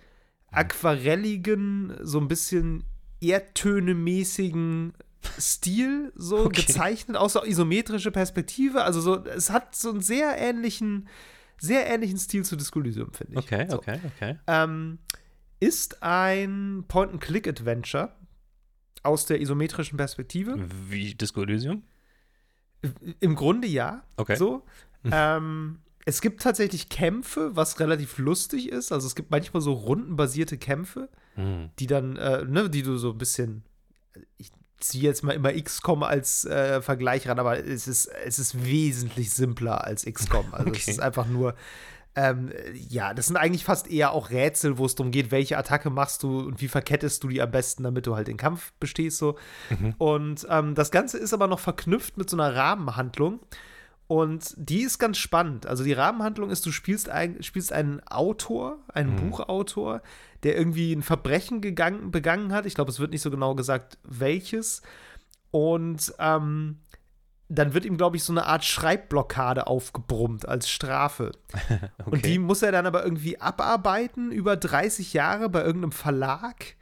aquarelligen, 0.50 1.96
so 2.02 2.20
ein 2.20 2.28
bisschen 2.28 2.84
erdtönemäßigen 3.22 4.94
Stil 5.40 6.12
so 6.16 6.40
okay. 6.46 6.66
gezeichnet, 6.66 7.16
auch 7.18 7.30
so 7.30 7.44
isometrische 7.44 8.12
Perspektive. 8.12 8.84
Also, 8.84 9.02
so, 9.02 9.24
es 9.26 9.52
hat 9.52 9.76
so 9.76 9.92
einen 9.92 10.02
sehr 10.02 10.36
ähnlichen, 10.38 11.08
sehr 11.60 11.88
ähnlichen 11.88 12.18
Stil 12.18 12.44
zu 12.44 12.56
Disco 12.56 12.80
Elysium, 12.80 13.14
finde 13.14 13.34
ich. 13.34 13.46
Okay, 13.46 13.68
so. 13.70 13.78
okay, 13.78 14.00
okay. 14.16 14.40
Ähm, 14.48 14.98
ist 15.62 16.04
ein 16.04 16.84
Point-and-Click-Adventure 16.88 18.12
aus 19.04 19.26
der 19.26 19.40
isometrischen 19.40 19.96
Perspektive. 19.96 20.58
Wie 20.90 21.16
Disco 21.16 21.42
Elysium? 21.44 21.84
Im 23.20 23.36
Grunde 23.36 23.68
ja. 23.68 24.04
Okay. 24.18 24.36
So. 24.36 24.66
ähm, 25.10 25.80
es 26.06 26.22
gibt 26.22 26.42
tatsächlich 26.42 26.90
Kämpfe, 26.90 27.56
was 27.56 27.80
relativ 27.80 28.18
lustig 28.18 28.70
ist. 28.70 28.92
Also 28.92 29.06
es 29.06 29.16
gibt 29.16 29.30
manchmal 29.30 29.62
so 29.62 29.74
rundenbasierte 29.74 30.58
Kämpfe, 30.58 31.10
mhm. 31.36 31.70
die 31.78 31.88
dann, 31.88 32.18
äh, 32.18 32.44
ne, 32.44 32.70
die 32.70 32.82
du 32.82 32.98
so 32.98 33.12
ein 33.12 33.20
bisschen, 33.20 33.64
ich 34.38 34.52
ziehe 34.80 35.04
jetzt 35.04 35.24
mal 35.24 35.34
immer 35.34 35.54
XCOM 35.54 36.02
als 36.02 36.44
äh, 36.46 36.82
Vergleich 36.82 37.28
ran, 37.28 37.38
aber 37.38 37.64
es 37.64 37.88
ist, 37.88 38.08
es 38.08 38.40
ist 38.40 38.66
wesentlich 38.66 39.30
simpler 39.30 39.84
als 39.84 40.06
XCOM. 40.06 40.54
Also 40.54 40.70
okay. 40.70 40.80
es 40.82 40.88
ist 40.88 41.00
einfach 41.00 41.28
nur 41.28 41.56
ähm, 42.16 42.52
ja, 42.90 43.14
das 43.14 43.28
sind 43.28 43.38
eigentlich 43.38 43.64
fast 43.64 43.90
eher 43.90 44.12
auch 44.12 44.32
Rätsel, 44.32 44.78
wo 44.78 44.86
es 44.86 44.96
darum 44.96 45.12
geht, 45.12 45.32
welche 45.32 45.58
Attacke 45.58 45.90
machst 45.90 46.24
du 46.24 46.40
und 46.40 46.62
wie 46.62 46.68
verkettest 46.68 47.24
du 47.24 47.30
die 47.30 47.42
am 47.42 47.52
besten, 47.52 47.84
damit 47.84 48.06
du 48.06 48.16
halt 48.16 48.28
den 48.28 48.38
Kampf 48.38 48.74
bestehst 48.80 49.18
so. 49.18 49.38
Mhm. 49.70 49.96
Und 49.98 50.48
ähm, 50.50 50.76
das 50.76 50.92
Ganze 50.92 51.18
ist 51.18 51.34
aber 51.34 51.48
noch 51.48 51.60
verknüpft 51.60 52.18
mit 52.18 52.30
so 52.30 52.36
einer 52.36 52.56
Rahmenhandlung. 52.56 53.40
Und 54.08 54.54
die 54.58 54.82
ist 54.82 55.00
ganz 55.00 55.20
spannend. 55.20 55.66
Also 55.66 55.86
die 55.86 55.94
Rahmenhandlung 55.94 56.50
ist, 56.50 56.66
du 56.66 56.72
spielst, 56.74 57.08
ein, 57.08 57.42
spielst 57.44 57.72
einen 57.72 58.06
Autor, 58.08 58.80
einen 58.94 59.14
mhm. 59.14 59.30
Buchautor, 59.30 60.02
der 60.44 60.58
irgendwie 60.58 60.92
ein 60.92 61.04
Verbrechen 61.04 61.62
gegangen, 61.62 62.12
begangen 62.12 62.52
hat. 62.52 62.66
Ich 62.66 62.76
glaube, 62.76 62.92
es 62.92 63.00
wird 63.00 63.12
nicht 63.12 63.22
so 63.22 63.32
genau 63.32 63.56
gesagt, 63.56 64.00
welches. 64.04 64.82
Und 65.52 66.14
ähm, 66.20 66.80
dann 67.52 67.74
wird 67.74 67.84
ihm, 67.84 67.98
glaube 67.98 68.16
ich, 68.16 68.24
so 68.24 68.32
eine 68.32 68.46
Art 68.46 68.64
Schreibblockade 68.64 69.68
aufgebrummt 69.68 70.48
als 70.48 70.70
Strafe. 70.70 71.34
okay. 71.54 71.82
Und 72.06 72.26
die 72.26 72.40
muss 72.40 72.62
er 72.62 72.72
dann 72.72 72.86
aber 72.86 73.04
irgendwie 73.04 73.42
abarbeiten 73.42 74.32
über 74.32 74.56
30 74.56 75.14
Jahre 75.14 75.50
bei 75.50 75.62
irgendeinem 75.62 75.92
Verlag. 75.92 76.76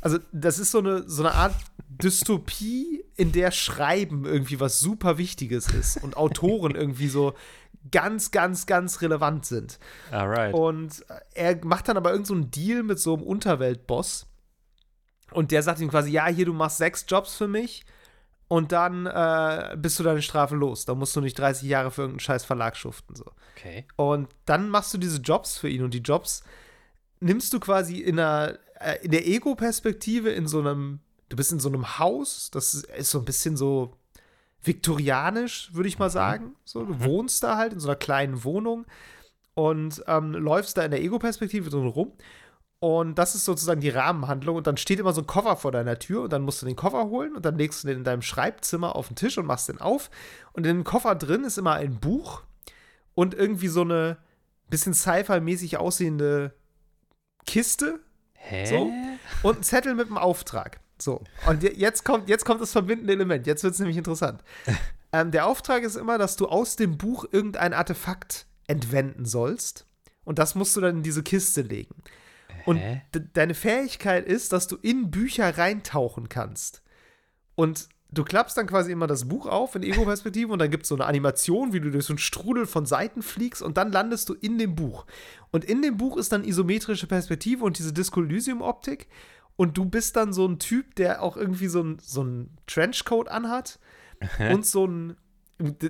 Also, 0.00 0.18
das 0.32 0.58
ist 0.58 0.72
so 0.72 0.78
eine, 0.78 1.08
so 1.08 1.22
eine 1.22 1.32
Art 1.32 1.54
Dystopie, 1.88 3.04
in 3.16 3.32
der 3.32 3.50
Schreiben 3.50 4.26
irgendwie 4.26 4.60
was 4.60 4.80
super 4.80 5.16
Wichtiges 5.16 5.72
ist 5.72 6.02
und 6.02 6.16
Autoren 6.16 6.74
irgendwie 6.74 7.08
so 7.08 7.34
ganz, 7.90 8.30
ganz, 8.30 8.66
ganz 8.66 9.00
relevant 9.00 9.46
sind. 9.46 9.78
Alright. 10.10 10.52
Und 10.52 11.04
er 11.34 11.64
macht 11.64 11.88
dann 11.88 11.96
aber 11.96 12.10
irgendeinen 12.10 12.42
so 12.42 12.48
Deal 12.48 12.82
mit 12.82 12.98
so 12.98 13.14
einem 13.14 13.22
Unterweltboss. 13.22 14.26
Und 15.30 15.50
der 15.50 15.62
sagt 15.62 15.80
ihm 15.80 15.88
quasi: 15.88 16.10
Ja, 16.10 16.26
hier, 16.26 16.46
du 16.46 16.52
machst 16.52 16.78
sechs 16.78 17.06
Jobs 17.08 17.36
für 17.36 17.48
mich 17.48 17.84
und 18.48 18.72
dann 18.72 19.06
äh, 19.06 19.76
bist 19.76 19.98
du 19.98 20.02
deine 20.02 20.22
Strafe 20.22 20.54
los. 20.54 20.84
Da 20.84 20.94
musst 20.94 21.16
du 21.16 21.20
nicht 21.20 21.38
30 21.38 21.68
Jahre 21.68 21.90
für 21.90 22.02
irgendeinen 22.02 22.20
scheiß 22.20 22.44
Verlag 22.44 22.76
schuften. 22.76 23.16
So. 23.16 23.24
Okay. 23.56 23.86
Und 23.96 24.28
dann 24.44 24.68
machst 24.68 24.94
du 24.94 24.98
diese 24.98 25.20
Jobs 25.20 25.58
für 25.58 25.68
ihn 25.68 25.82
und 25.82 25.94
die 25.94 25.98
Jobs 25.98 26.44
nimmst 27.20 27.52
du 27.52 27.60
quasi 27.60 27.98
in, 27.98 28.20
einer, 28.20 28.58
äh, 28.80 29.04
in 29.04 29.10
der 29.10 29.26
Ego-Perspektive 29.26 30.30
in 30.30 30.46
so 30.46 30.60
einem, 30.60 31.00
du 31.28 31.36
bist 31.36 31.50
in 31.50 31.60
so 31.60 31.68
einem 31.68 31.98
Haus, 31.98 32.50
das 32.52 32.74
ist 32.74 33.10
so 33.10 33.18
ein 33.18 33.24
bisschen 33.24 33.56
so 33.56 33.96
viktorianisch, 34.62 35.70
würde 35.74 35.88
ich 35.88 35.98
mal 35.98 36.08
mhm. 36.08 36.12
sagen. 36.12 36.56
So, 36.64 36.84
du 36.84 36.94
mhm. 36.94 37.04
wohnst 37.04 37.42
da 37.42 37.56
halt 37.56 37.72
in 37.72 37.80
so 37.80 37.88
einer 37.88 37.96
kleinen 37.96 38.44
Wohnung 38.44 38.86
und 39.54 40.04
ähm, 40.06 40.32
läufst 40.32 40.76
da 40.76 40.84
in 40.84 40.92
der 40.92 41.02
Ego-Perspektive 41.02 41.70
so 41.70 41.86
rum 41.88 42.12
und 42.78 43.14
das 43.16 43.34
ist 43.34 43.44
sozusagen 43.44 43.80
die 43.80 43.88
Rahmenhandlung. 43.88 44.56
Und 44.56 44.66
dann 44.66 44.76
steht 44.76 44.98
immer 44.98 45.12
so 45.12 45.22
ein 45.22 45.26
Koffer 45.26 45.56
vor 45.56 45.72
deiner 45.72 45.98
Tür 45.98 46.22
und 46.22 46.32
dann 46.32 46.42
musst 46.42 46.60
du 46.60 46.66
den 46.66 46.76
Koffer 46.76 47.06
holen 47.06 47.34
und 47.34 47.44
dann 47.44 47.56
legst 47.56 47.82
du 47.82 47.88
den 47.88 47.98
in 47.98 48.04
deinem 48.04 48.22
Schreibzimmer 48.22 48.96
auf 48.96 49.08
den 49.08 49.16
Tisch 49.16 49.38
und 49.38 49.46
machst 49.46 49.68
den 49.68 49.80
auf. 49.80 50.10
Und 50.52 50.66
in 50.66 50.76
dem 50.76 50.84
Koffer 50.84 51.14
drin 51.14 51.44
ist 51.44 51.58
immer 51.58 51.74
ein 51.74 51.98
Buch 51.98 52.42
und 53.14 53.34
irgendwie 53.34 53.68
so 53.68 53.80
eine 53.80 54.18
bisschen 54.68 54.94
Sci-Fi-mäßig 54.94 55.78
aussehende 55.78 56.52
Kiste. 57.46 58.00
Hä? 58.34 58.66
So. 58.66 58.92
Und 59.42 59.60
ein 59.60 59.62
Zettel 59.62 59.94
mit 59.94 60.08
einem 60.08 60.18
Auftrag. 60.18 60.80
So. 60.98 61.22
Und 61.46 61.62
jetzt 61.62 62.04
kommt, 62.04 62.28
jetzt 62.28 62.44
kommt 62.44 62.60
das 62.60 62.72
verbindende 62.72 63.12
Element. 63.12 63.46
Jetzt 63.46 63.62
wird 63.62 63.72
es 63.72 63.78
nämlich 63.78 63.96
interessant. 63.96 64.42
ähm, 65.12 65.30
der 65.30 65.46
Auftrag 65.46 65.82
ist 65.82 65.96
immer, 65.96 66.18
dass 66.18 66.36
du 66.36 66.46
aus 66.46 66.76
dem 66.76 66.98
Buch 66.98 67.24
irgendein 67.30 67.72
Artefakt 67.72 68.46
entwenden 68.66 69.24
sollst. 69.24 69.86
Und 70.24 70.38
das 70.38 70.54
musst 70.54 70.76
du 70.76 70.80
dann 70.80 70.98
in 70.98 71.02
diese 71.02 71.22
Kiste 71.22 71.62
legen. 71.62 71.94
Und 72.66 72.80
deine 73.34 73.54
Fähigkeit 73.54 74.26
ist, 74.26 74.52
dass 74.52 74.66
du 74.66 74.76
in 74.76 75.10
Bücher 75.10 75.56
reintauchen 75.56 76.28
kannst. 76.28 76.82
Und 77.54 77.88
du 78.10 78.24
klappst 78.24 78.56
dann 78.56 78.66
quasi 78.66 78.92
immer 78.92 79.06
das 79.06 79.28
Buch 79.28 79.46
auf 79.46 79.74
in 79.74 79.82
Ego-Perspektive 79.82 80.52
und 80.52 80.58
dann 80.58 80.70
gibt 80.70 80.84
es 80.84 80.88
so 80.88 80.94
eine 80.94 81.06
Animation, 81.06 81.72
wie 81.72 81.80
du 81.80 81.90
durch 81.90 82.06
so 82.06 82.12
einen 82.12 82.18
Strudel 82.18 82.66
von 82.66 82.86
Seiten 82.86 83.22
fliegst 83.22 83.62
und 83.62 83.76
dann 83.76 83.92
landest 83.92 84.28
du 84.28 84.34
in 84.34 84.58
dem 84.58 84.74
Buch. 84.74 85.06
Und 85.50 85.64
in 85.64 85.82
dem 85.82 85.96
Buch 85.96 86.16
ist 86.16 86.32
dann 86.32 86.44
isometrische 86.44 87.06
Perspektive 87.06 87.64
und 87.64 87.78
diese 87.78 87.92
Disco 87.92 88.22
Elysium-Optik. 88.22 89.08
Und 89.56 89.78
du 89.78 89.86
bist 89.86 90.16
dann 90.16 90.32
so 90.32 90.46
ein 90.46 90.58
Typ, 90.58 90.94
der 90.96 91.22
auch 91.22 91.36
irgendwie 91.36 91.68
so 91.68 91.82
ein, 91.82 91.98
so 92.02 92.22
ein 92.22 92.50
Trenchcoat 92.66 93.28
anhat 93.28 93.78
und 94.50 94.66
so 94.66 94.86
ein, 94.86 95.16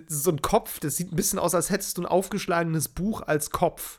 so 0.07 0.31
ein 0.31 0.41
Kopf, 0.41 0.79
das 0.79 0.97
sieht 0.97 1.13
ein 1.13 1.17
bisschen 1.17 1.41
aus, 1.41 1.55
als 1.55 1.71
hättest 1.71 1.99
du 1.99 2.03
ein 2.03 2.07
aufgeschlagenes 2.07 2.89
Buch 2.89 3.23
als 3.23 3.51
Kopf. 3.51 3.99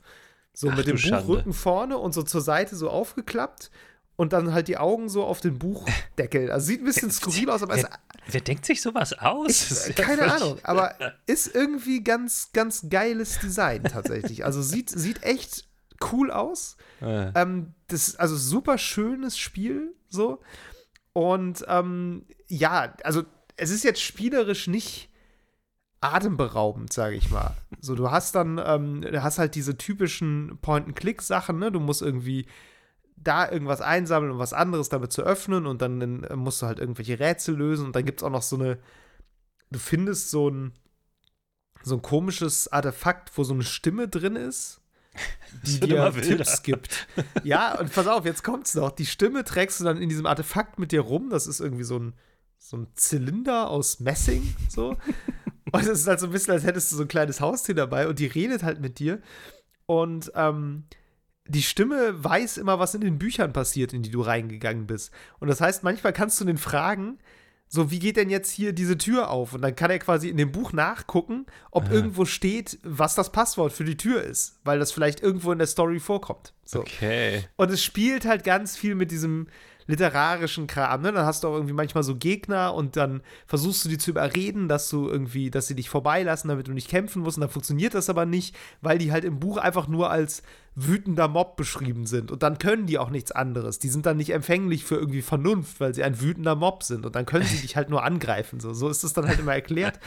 So 0.59 0.71
Ach, 0.71 0.75
mit 0.75 0.87
dem 0.87 0.97
Buchrücken 0.99 1.53
vorne 1.53 1.99
und 1.99 2.15
so 2.15 2.23
zur 2.23 2.41
Seite 2.41 2.75
so 2.75 2.89
aufgeklappt. 2.89 3.69
und 4.15 4.33
dann 4.33 4.53
halt 4.53 4.67
die 4.67 4.77
Augen 4.77 5.07
so 5.07 5.23
auf 5.23 5.39
den 5.39 5.59
Buchdeckel. 5.59 6.49
Also 6.49 6.65
sieht 6.65 6.81
ein 6.81 6.85
bisschen 6.85 7.11
skurril 7.11 7.51
aus, 7.51 7.61
aber 7.61 7.75
wer, 7.75 7.83
es, 7.83 7.89
wer 8.33 8.41
denkt 8.41 8.65
sich 8.65 8.81
sowas 8.81 9.13
aus? 9.13 9.87
Ich, 9.87 9.95
keine 9.95 10.25
ja 10.25 10.35
Ahnung, 10.35 10.57
aber 10.63 10.95
ist 11.27 11.53
irgendwie 11.53 12.03
ganz, 12.03 12.49
ganz 12.53 12.87
geiles 12.89 13.37
Design 13.37 13.83
tatsächlich. 13.83 14.45
Also 14.45 14.63
sieht, 14.63 14.89
sieht 14.89 15.21
echt 15.21 15.67
cool 16.11 16.31
aus. 16.31 16.77
Äh. 17.03 17.39
Ähm, 17.39 17.75
das 17.89 18.15
also 18.15 18.35
super 18.35 18.79
schönes 18.79 19.37
Spiel 19.37 19.93
so. 20.09 20.41
Und 21.13 21.63
ähm, 21.67 22.25
ja, 22.47 22.95
also 23.03 23.25
es 23.57 23.69
ist 23.69 23.83
jetzt 23.83 24.01
spielerisch 24.01 24.65
nicht 24.65 25.06
atemberaubend, 26.01 26.93
sage 26.93 27.15
ich 27.15 27.29
mal. 27.31 27.55
So, 27.79 27.95
du 27.95 28.11
hast 28.11 28.35
dann, 28.35 28.61
ähm, 28.63 29.01
du 29.01 29.23
hast 29.23 29.39
halt 29.39 29.55
diese 29.55 29.77
typischen 29.77 30.57
Point-and-Click-Sachen, 30.61 31.57
ne? 31.57 31.71
Du 31.71 31.79
musst 31.79 32.01
irgendwie 32.01 32.47
da 33.15 33.49
irgendwas 33.49 33.81
einsammeln, 33.81 34.31
um 34.31 34.39
was 34.39 34.53
anderes 34.53 34.89
damit 34.89 35.11
zu 35.11 35.23
öffnen 35.23 35.65
und 35.65 35.81
dann 35.81 36.23
äh, 36.23 36.35
musst 36.35 36.61
du 36.61 36.67
halt 36.67 36.79
irgendwelche 36.79 37.19
Rätsel 37.19 37.55
lösen 37.55 37.87
und 37.87 37.95
dann 37.95 38.05
gibt 38.05 38.21
es 38.21 38.23
auch 38.23 38.29
noch 38.31 38.43
so 38.43 38.55
eine, 38.55 38.77
du 39.71 39.79
findest 39.79 40.29
so 40.29 40.49
ein, 40.49 40.73
so 41.83 41.95
ein 41.95 42.01
komisches 42.01 42.71
Artefakt, 42.71 43.35
wo 43.37 43.43
so 43.43 43.53
eine 43.53 43.63
Stimme 43.63 44.07
drin 44.07 44.35
ist, 44.35 44.81
die 45.63 45.79
dir 45.79 46.11
Tipps 46.13 46.61
gibt. 46.61 47.07
Ja, 47.43 47.79
und 47.79 47.91
pass 47.91 48.07
auf, 48.07 48.25
jetzt 48.25 48.43
kommt's 48.43 48.75
noch. 48.75 48.91
Die 48.91 49.05
Stimme 49.05 49.43
trägst 49.43 49.79
du 49.79 49.83
dann 49.83 49.97
in 49.97 50.09
diesem 50.09 50.27
Artefakt 50.27 50.77
mit 50.77 50.91
dir 50.91 51.01
rum, 51.01 51.29
das 51.31 51.47
ist 51.47 51.59
irgendwie 51.59 51.83
so 51.83 51.97
ein, 51.97 52.13
so 52.59 52.77
ein 52.77 52.87
Zylinder 52.93 53.69
aus 53.69 53.99
Messing, 53.99 54.55
so. 54.69 54.95
Und 55.71 55.81
es 55.81 56.00
ist 56.00 56.07
halt 56.07 56.19
so 56.19 56.27
ein 56.27 56.31
bisschen, 56.31 56.53
als 56.53 56.63
hättest 56.63 56.91
du 56.91 56.95
so 56.95 57.03
ein 57.03 57.07
kleines 57.07 57.41
Haustier 57.41 57.75
dabei 57.75 58.07
und 58.07 58.19
die 58.19 58.27
redet 58.27 58.63
halt 58.63 58.79
mit 58.79 59.00
dir. 59.00 59.21
Und 59.86 60.31
ähm, 60.36 60.83
die 61.47 61.63
Stimme 61.63 62.24
weiß 62.24 62.57
immer, 62.57 62.79
was 62.79 62.93
in 62.93 63.01
den 63.01 63.17
Büchern 63.19 63.53
passiert, 63.53 63.93
in 63.93 64.03
die 64.03 64.12
du 64.12 64.21
reingegangen 64.21 64.88
bist. 64.88 65.12
Und 65.39 65.47
das 65.47 65.62
heißt, 65.62 65.83
manchmal 65.83 66.13
kannst 66.13 66.39
du 66.41 66.45
den 66.45 66.57
fragen, 66.57 67.19
so, 67.69 67.91
wie 67.91 68.00
geht 68.00 68.15
denn 68.15 68.29
jetzt 68.29 68.51
hier 68.51 68.71
diese 68.71 68.97
Tür 68.97 69.29
auf? 69.29 69.53
Und 69.53 69.62
dann 69.62 69.75
kann 69.75 69.91
er 69.91 70.00
quasi 70.00 70.29
in 70.29 70.38
dem 70.38 70.53
Buch 70.53 70.71
nachgucken, 70.71 71.45
ob 71.71 71.86
Aha. 71.86 71.93
irgendwo 71.93 72.24
steht, 72.24 72.79
was 72.83 73.13
das 73.15 73.31
Passwort 73.31 73.74
für 73.74 73.83
die 73.83 73.97
Tür 73.97 74.24
ist, 74.24 74.59
weil 74.63 74.79
das 74.79 74.93
vielleicht 74.93 75.21
irgendwo 75.21 75.51
in 75.51 75.57
der 75.57 75.67
Story 75.67 76.00
vorkommt. 76.00 76.53
So. 76.63 76.79
Okay. 76.79 77.43
Und 77.57 77.69
es 77.69 77.83
spielt 77.83 78.25
halt 78.25 78.45
ganz 78.45 78.77
viel 78.77 78.95
mit 78.95 79.12
diesem, 79.12 79.47
literarischen 79.88 80.67
Kram. 80.67 81.01
Ne? 81.01 81.12
Dann 81.12 81.25
hast 81.25 81.44
du 81.44 81.48
auch 81.48 81.56
irgendwie 81.56 81.74
manchmal 81.74 82.03
so 82.03 82.15
Gegner 82.15 82.74
und 82.74 82.96
dann 82.96 83.22
versuchst 83.48 83.84
du 83.86 83.89
die 83.89 83.98
zu 83.98 84.12
überreden, 84.12 84.67
dass 84.67 84.89
du 84.89 85.08
irgendwie, 85.10 85.50
dass 85.50 85.67
sie 85.67 85.75
dich 85.75 85.89
vorbeilassen, 85.89 86.50
damit 86.50 86.67
du 86.67 86.74
nicht 86.74 86.89
kämpfen 86.89 87.24
musst. 87.24 87.38
Und 87.38 87.41
dann 87.41 87.50
funktioniert 87.50 87.94
das 87.94 88.10
aber 88.10 88.25
nicht, 88.25 88.56
weil 88.82 88.98
die 88.98 89.12
halt 89.12 89.24
im 89.24 89.39
Buch 89.39 89.58
einfach 89.58 89.88
nur 89.88 90.12
als 90.12 90.44
wütender 90.75 91.27
Mob 91.27 91.56
beschrieben 91.56 92.06
sind. 92.06 92.32
Und 92.32 92.44
dann 92.44 92.60
können 92.60 92.86
die 92.86 93.00
auch 93.00 93.10
nichts 93.10 93.32
anderes. 93.32 93.79
Die 93.79 93.89
sind 93.89 94.06
dann 94.06 94.17
nicht 94.17 94.29
empfänglich 94.29 94.84
für 94.84 94.96
irgendwie 94.96 95.24
Vernunft, 95.24 95.79
weil 95.79 95.94
sie 95.94 96.03
ein 96.03 96.22
wütender 96.22 96.56
Mob 96.56 96.84
sind. 96.84 97.06
Und 97.06 97.15
dann 97.15 97.25
können 97.25 97.46
sie 97.46 97.62
dich 97.62 97.75
halt 97.75 97.89
nur 97.89 98.03
angreifen. 98.03 98.60
So, 98.60 98.74
so 98.74 98.89
ist 98.89 99.03
das 99.03 99.13
dann 99.13 99.27
halt 99.27 99.39
immer 99.39 99.56
erklärt. 99.56 100.00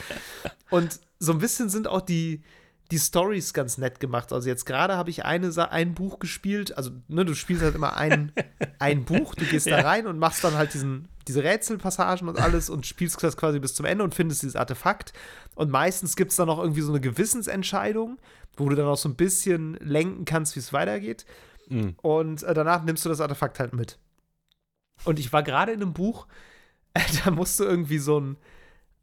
Und 0.71 1.01
so 1.19 1.33
ein 1.33 1.39
bisschen 1.39 1.71
sind 1.71 1.89
auch 1.89 2.03
die, 2.03 2.43
die 2.90 2.99
Stories 2.99 3.54
ganz 3.54 3.78
nett 3.78 4.00
gemacht. 4.00 4.32
Also 4.32 4.49
jetzt 4.49 4.66
gerade 4.66 4.97
habe 4.97 5.11
ich 5.11 5.25
eine, 5.25 5.70
ein 5.70 5.94
Buch 5.94 6.18
gespielt. 6.18 6.76
Also, 6.76 6.90
ne, 7.09 7.25
du 7.25 7.35
spielst 7.35 7.62
halt 7.62 7.75
immer 7.75 7.97
ein, 7.97 8.32
ein 8.78 9.04
Buch, 9.04 9.35
du 9.35 9.44
gehst 9.44 9.66
ja. 9.66 9.76
da 9.76 9.88
rein 9.88 10.06
und 10.06 10.18
machst 10.18 10.42
dann 10.42 10.54
halt 10.54 10.75
diesen, 10.75 11.09
diese 11.28 11.44
Rätselpassagen 11.44 12.28
und 12.28 12.38
alles 12.38 12.68
und 12.68 12.87
spielst 12.87 13.23
das 13.23 13.37
quasi 13.37 13.61
bis 13.61 13.75
zum 13.75 13.87
Ende 13.87 14.02
und 14.02 14.14
findest 14.14 14.42
dieses 14.42 14.56
Artefakt. 14.56 15.12
Und 15.54 15.70
meistens 15.70 16.16
gibt 16.16 16.32
es 16.32 16.37
dann 16.37 16.50
auch 16.50 16.59
irgendwie 16.59 16.80
so 16.80 16.90
eine 16.90 17.00
Gewissensentscheidung, 17.00 18.18
wo 18.56 18.68
du 18.68 18.75
dann 18.75 18.87
auch 18.87 18.97
so 18.97 19.09
ein 19.09 19.16
bisschen 19.16 19.75
lenken 19.75 20.25
kannst, 20.25 20.56
wie 20.56 20.61
es 20.61 20.73
weitergeht. 20.73 21.26
Mhm. 21.68 21.94
Und 22.02 22.42
äh, 22.42 22.54
danach 22.54 22.82
nimmst 22.82 23.04
du 23.04 23.09
das 23.09 23.20
Artefakt 23.20 23.61
halt 23.61 23.73
mit. 23.73 23.99
Und 25.04 25.18
ich 25.18 25.32
war 25.32 25.42
gerade 25.42 25.73
in 25.73 25.80
einem 25.80 25.92
Buch, 25.92 26.26
da 27.25 27.30
musst 27.30 27.61
du 27.61 27.64
irgendwie 27.64 27.99
so 27.99 28.18
ein 28.18 28.37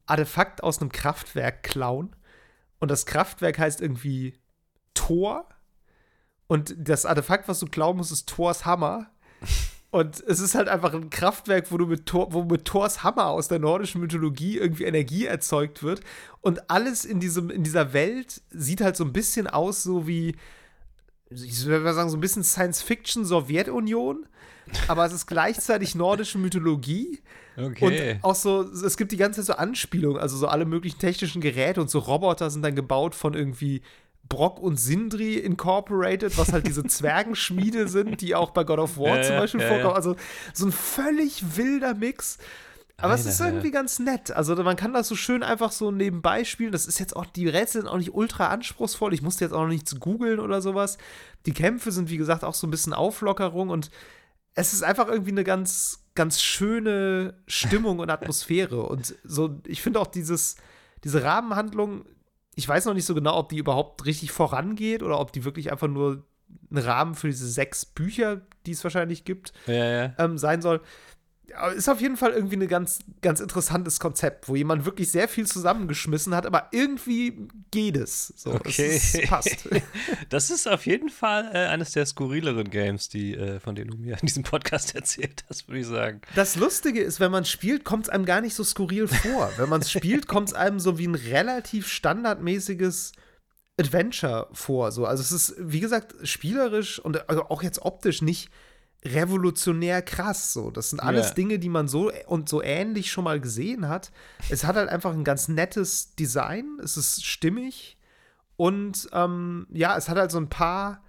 Artefakt 0.06 0.62
aus 0.62 0.82
einem 0.82 0.92
Kraftwerk 0.92 1.64
klauen. 1.64 2.16
Und 2.80 2.92
das 2.92 3.06
Kraftwerk 3.06 3.58
heißt 3.58 3.82
irgendwie 3.82 4.40
Thor. 4.94 5.48
Und 6.48 6.76
das 6.78 7.06
Artefakt, 7.06 7.48
was 7.48 7.60
du 7.60 7.66
glauben 7.66 7.98
musst, 7.98 8.12
ist 8.12 8.30
Thors 8.30 8.66
Hammer. 8.66 9.10
Und 9.90 10.22
es 10.28 10.40
ist 10.40 10.54
halt 10.54 10.68
einfach 10.68 10.94
ein 10.94 11.10
Kraftwerk, 11.10 11.72
wo 11.72 11.78
du 11.78 11.86
mit 11.88 12.06
Thor, 12.06 12.34
wo 12.34 12.44
mit 12.44 12.66
Thors 12.66 13.04
Hammer 13.04 13.28
aus 13.28 13.48
der 13.48 13.60
nordischen 13.60 14.02
Mythologie 14.02 14.58
irgendwie 14.58 14.84
Energie 14.84 15.26
erzeugt 15.26 15.82
wird. 15.82 16.02
Und 16.42 16.70
alles 16.70 17.06
in, 17.06 17.20
diesem, 17.20 17.50
in 17.50 17.64
dieser 17.64 17.94
Welt 17.94 18.42
sieht 18.50 18.82
halt 18.82 18.98
so 18.98 19.06
ein 19.06 19.14
bisschen 19.14 19.48
aus, 19.48 19.84
so 19.84 20.06
wie, 20.06 20.36
ich 21.30 21.66
würde 21.66 21.84
mal 21.84 21.94
sagen, 21.94 22.10
so 22.10 22.18
ein 22.18 22.22
bisschen 22.22 22.44
Science-Fiction-Sowjetunion. 22.44 24.28
Aber 24.88 25.06
es 25.06 25.14
ist 25.14 25.28
gleichzeitig 25.28 25.96
nordische 25.96 26.38
Mythologie. 26.38 27.22
Okay. 27.58 28.14
Und 28.14 28.24
auch 28.24 28.36
so, 28.36 28.62
es 28.62 28.98
gibt 28.98 29.12
die 29.12 29.18
ganze 29.18 29.42
Zeit 29.42 29.48
so 29.48 29.54
Anspielungen, 29.54 30.22
also 30.22 30.38
so 30.38 30.48
alle 30.48 30.66
möglichen 30.66 31.00
technischen 31.00 31.42
Geräte 31.42 31.82
und 31.82 31.90
so 31.90 32.00
Roboter 32.00 32.50
sind 32.50 32.62
dann 32.62 32.76
gebaut 32.76 33.16
von 33.16 33.34
irgendwie 33.34 33.82
Brock 34.30 34.60
und 34.60 34.80
Sindri 34.80 35.36
Incorporated, 35.36 36.38
was 36.38 36.54
halt 36.54 36.68
diese 36.68 36.84
Zwergenschmiede 36.88 37.88
sind, 37.88 38.22
die 38.22 38.36
auch 38.36 38.52
bei 38.52 38.64
God 38.64 38.80
of 38.80 38.98
War 38.98 39.18
ja, 39.18 39.24
zum 39.24 39.38
Beispiel 39.38 39.62
ja, 39.62 39.68
vorkommen. 39.70 39.96
Also 39.96 40.16
so 40.54 40.68
ein 40.68 40.72
völlig 40.72 41.58
wilder 41.58 41.96
Mix. 41.96 42.38
Aber 43.00 43.14
Eine, 43.14 43.22
es 43.22 43.28
ist 43.28 43.40
irgendwie 43.40 43.70
ganz 43.70 44.00
nett. 44.00 44.32
Also 44.32 44.56
man 44.56 44.76
kann 44.76 44.92
das 44.92 45.08
so 45.08 45.16
schön 45.16 45.44
einfach 45.44 45.72
so 45.72 45.92
nebenbei 45.92 46.44
spielen. 46.44 46.72
Das 46.72 46.88
ist 46.88 47.00
jetzt 47.00 47.16
auch, 47.16 47.26
die 47.26 47.48
Rätsel 47.48 47.82
sind 47.82 47.90
auch 47.90 47.98
nicht 47.98 48.14
ultra 48.14 48.48
anspruchsvoll. 48.48 49.14
Ich 49.14 49.22
musste 49.22 49.46
jetzt 49.46 49.54
auch 49.54 49.62
noch 49.62 49.68
nichts 49.68 50.00
googeln 50.00 50.40
oder 50.40 50.62
sowas. 50.62 50.98
Die 51.46 51.54
Kämpfe 51.54 51.92
sind, 51.92 52.10
wie 52.10 52.18
gesagt, 52.18 52.44
auch 52.44 52.56
so 52.56 52.66
ein 52.66 52.72
bisschen 52.72 52.94
Auflockerung 52.94 53.70
und 53.70 53.92
es 54.58 54.74
ist 54.74 54.84
einfach 54.84 55.08
irgendwie 55.08 55.32
eine 55.32 55.44
ganz, 55.44 56.04
ganz 56.16 56.42
schöne 56.42 57.36
Stimmung 57.46 58.00
und 58.00 58.10
Atmosphäre. 58.10 58.82
Und 58.82 59.16
so, 59.24 59.62
ich 59.68 59.84
finde 59.84 60.00
auch 60.00 60.08
dieses, 60.08 60.56
diese 61.04 61.24
Rahmenhandlung, 61.24 62.06
ich 62.56 62.68
weiß 62.68 62.86
noch 62.86 62.96
nicht 62.96 63.06
so 63.06 63.14
genau, 63.14 63.38
ob 63.38 63.50
die 63.50 63.60
überhaupt 63.60 64.04
richtig 64.08 64.32
vorangeht 64.32 65.04
oder 65.04 65.20
ob 65.20 65.32
die 65.32 65.46
wirklich 65.46 65.72
einfach 65.72 65.88
nur 65.88 66.26
ein 66.72 66.80
Rahmen 66.80 67.14
für 67.14 67.28
diese 67.28 67.48
sechs 67.48 67.86
Bücher, 67.86 68.42
die 68.66 68.72
es 68.72 68.84
wahrscheinlich 68.84 69.26
gibt, 69.26 69.54
ja, 69.68 69.74
ja. 69.74 70.16
Ähm, 70.18 70.40
sein 70.40 70.64
soll 70.64 70.82
ist 71.76 71.88
auf 71.90 72.02
jeden 72.02 72.18
Fall 72.18 72.32
irgendwie 72.32 72.58
ein 72.58 72.68
ganz, 72.68 73.00
ganz 73.22 73.40
interessantes 73.40 74.00
Konzept, 74.00 74.50
wo 74.50 74.56
jemand 74.56 74.86
wirklich 74.86 75.12
sehr 75.12 75.28
viel 75.28 75.48
zusammengeschmissen 75.48 76.36
hat, 76.36 76.46
aber 76.46 76.68
irgendwie 76.72 77.48
geht 77.72 77.96
es. 77.96 78.34
So, 78.36 78.54
okay. 78.54 78.96
Es, 78.96 79.16
es 79.16 79.28
passt. 79.28 79.68
Das 80.30 80.50
ist 80.50 80.68
auf 80.68 80.86
jeden 80.86 81.10
Fall 81.10 81.50
äh, 81.54 81.68
eines 81.68 81.92
der 81.92 82.06
skurrileren 82.06 82.70
Games, 82.70 83.10
die, 83.10 83.34
äh, 83.34 83.60
von 83.60 83.76
denen 83.76 83.92
du 83.92 83.98
mir 83.98 84.18
in 84.20 84.26
diesem 84.26 84.44
Podcast 84.44 84.96
erzählt 84.96 85.46
hast, 85.50 85.68
würde 85.68 85.80
ich 85.80 85.88
sagen. 85.88 86.22
Das 86.36 86.56
Lustige 86.56 87.02
ist, 87.02 87.20
wenn 87.20 87.32
man 87.32 87.46
spielt, 87.46 87.86
kommt 87.86 88.06
es 88.06 88.10
einem 88.10 88.26
gar 88.26 88.42
nicht 88.42 88.56
so 88.56 88.64
skurril 88.64 89.08
vor. 89.08 89.52
wenn 89.58 89.70
man 89.70 89.82
es 89.82 89.92
spielt, 89.92 90.28
kommt 90.28 90.50
es 90.50 90.54
einem 90.54 90.80
so 90.80 90.98
wie 90.98 91.08
ein 91.08 91.16
relativ 91.16 91.88
standardmäßiges 91.88 93.14
Adventure 93.80 94.50
vor. 94.52 94.92
So. 94.92 95.06
Also 95.06 95.22
es 95.22 95.32
ist, 95.32 95.56
wie 95.60 95.80
gesagt, 95.80 96.16
spielerisch 96.24 97.00
und 97.00 97.30
also 97.30 97.44
auch 97.44 97.64
jetzt 97.64 97.80
optisch 97.80 98.22
nicht 98.22 98.50
revolutionär 99.14 100.02
krass. 100.02 100.54
So, 100.54 100.72
das 100.72 100.90
sind 100.90 101.00
alles 101.00 101.28
yeah. 101.28 101.34
Dinge, 101.36 101.60
die 101.60 101.70
man 101.70 101.88
so 101.88 102.12
und 102.28 102.50
so 102.50 102.62
ähnlich 102.62 103.12
schon 103.12 103.24
mal 103.24 103.40
gesehen 103.40 103.88
hat. 103.88 104.12
Es 104.50 104.64
hat 104.64 104.76
halt 104.76 104.90
einfach 104.90 105.14
ein 105.14 105.24
ganz 105.24 105.48
nettes 105.48 106.16
Design. 106.16 106.80
Es 106.84 106.98
ist 106.98 107.26
stimmig 107.26 107.98
und 108.56 109.08
ähm, 109.14 109.68
ja, 109.72 109.98
es 109.98 110.10
hat 110.10 110.18
halt 110.18 110.32
so 110.32 110.40
ein 110.40 110.50
paar 110.50 111.04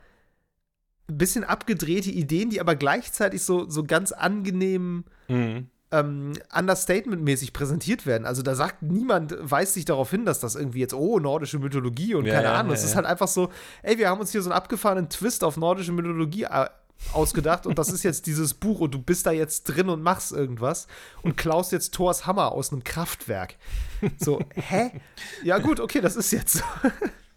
bisschen 1.06 1.44
abgedrehte 1.44 2.10
Ideen, 2.10 2.50
die 2.50 2.60
aber 2.60 2.76
gleichzeitig 2.76 3.42
so 3.42 3.68
so 3.68 3.82
ganz 3.82 4.12
angenehm 4.12 5.04
mhm. 5.28 5.68
ähm, 5.90 6.32
Understatement-mäßig 6.52 7.54
präsentiert 7.54 8.04
werden. 8.04 8.26
Also 8.26 8.42
da 8.42 8.54
sagt 8.54 8.82
niemand, 8.82 9.34
weist 9.40 9.72
sich 9.72 9.86
darauf 9.86 10.10
hin, 10.10 10.26
dass 10.26 10.40
das 10.40 10.54
irgendwie 10.54 10.80
jetzt, 10.80 10.92
oh, 10.92 11.18
nordische 11.18 11.58
Mythologie 11.58 12.14
und 12.14 12.26
ja, 12.26 12.34
keine 12.34 12.50
Ahnung. 12.50 12.72
Ja, 12.72 12.76
es 12.76 12.84
ist 12.84 12.94
halt 12.94 13.06
einfach 13.06 13.28
so, 13.28 13.48
ey, 13.82 13.96
wir 13.96 14.10
haben 14.10 14.20
uns 14.20 14.32
hier 14.32 14.42
so 14.42 14.50
einen 14.50 14.58
abgefahrenen 14.58 15.08
Twist 15.08 15.42
auf 15.44 15.56
nordische 15.56 15.92
Mythologie 15.92 16.42
äh, 16.42 16.66
ausgedacht 17.12 17.66
und 17.66 17.78
das 17.78 17.90
ist 17.90 18.02
jetzt 18.02 18.26
dieses 18.26 18.54
Buch 18.54 18.80
und 18.80 18.92
du 18.92 19.00
bist 19.00 19.26
da 19.26 19.30
jetzt 19.30 19.64
drin 19.64 19.88
und 19.88 20.02
machst 20.02 20.32
irgendwas 20.32 20.86
und 21.22 21.36
klaust 21.36 21.72
jetzt 21.72 21.94
Thors 21.94 22.26
Hammer 22.26 22.52
aus 22.52 22.72
einem 22.72 22.84
Kraftwerk. 22.84 23.56
So, 24.18 24.40
hä? 24.54 24.92
Ja, 25.42 25.58
gut, 25.58 25.80
okay, 25.80 26.00
das 26.00 26.16
ist 26.16 26.30
jetzt 26.32 26.58
so. 26.58 26.64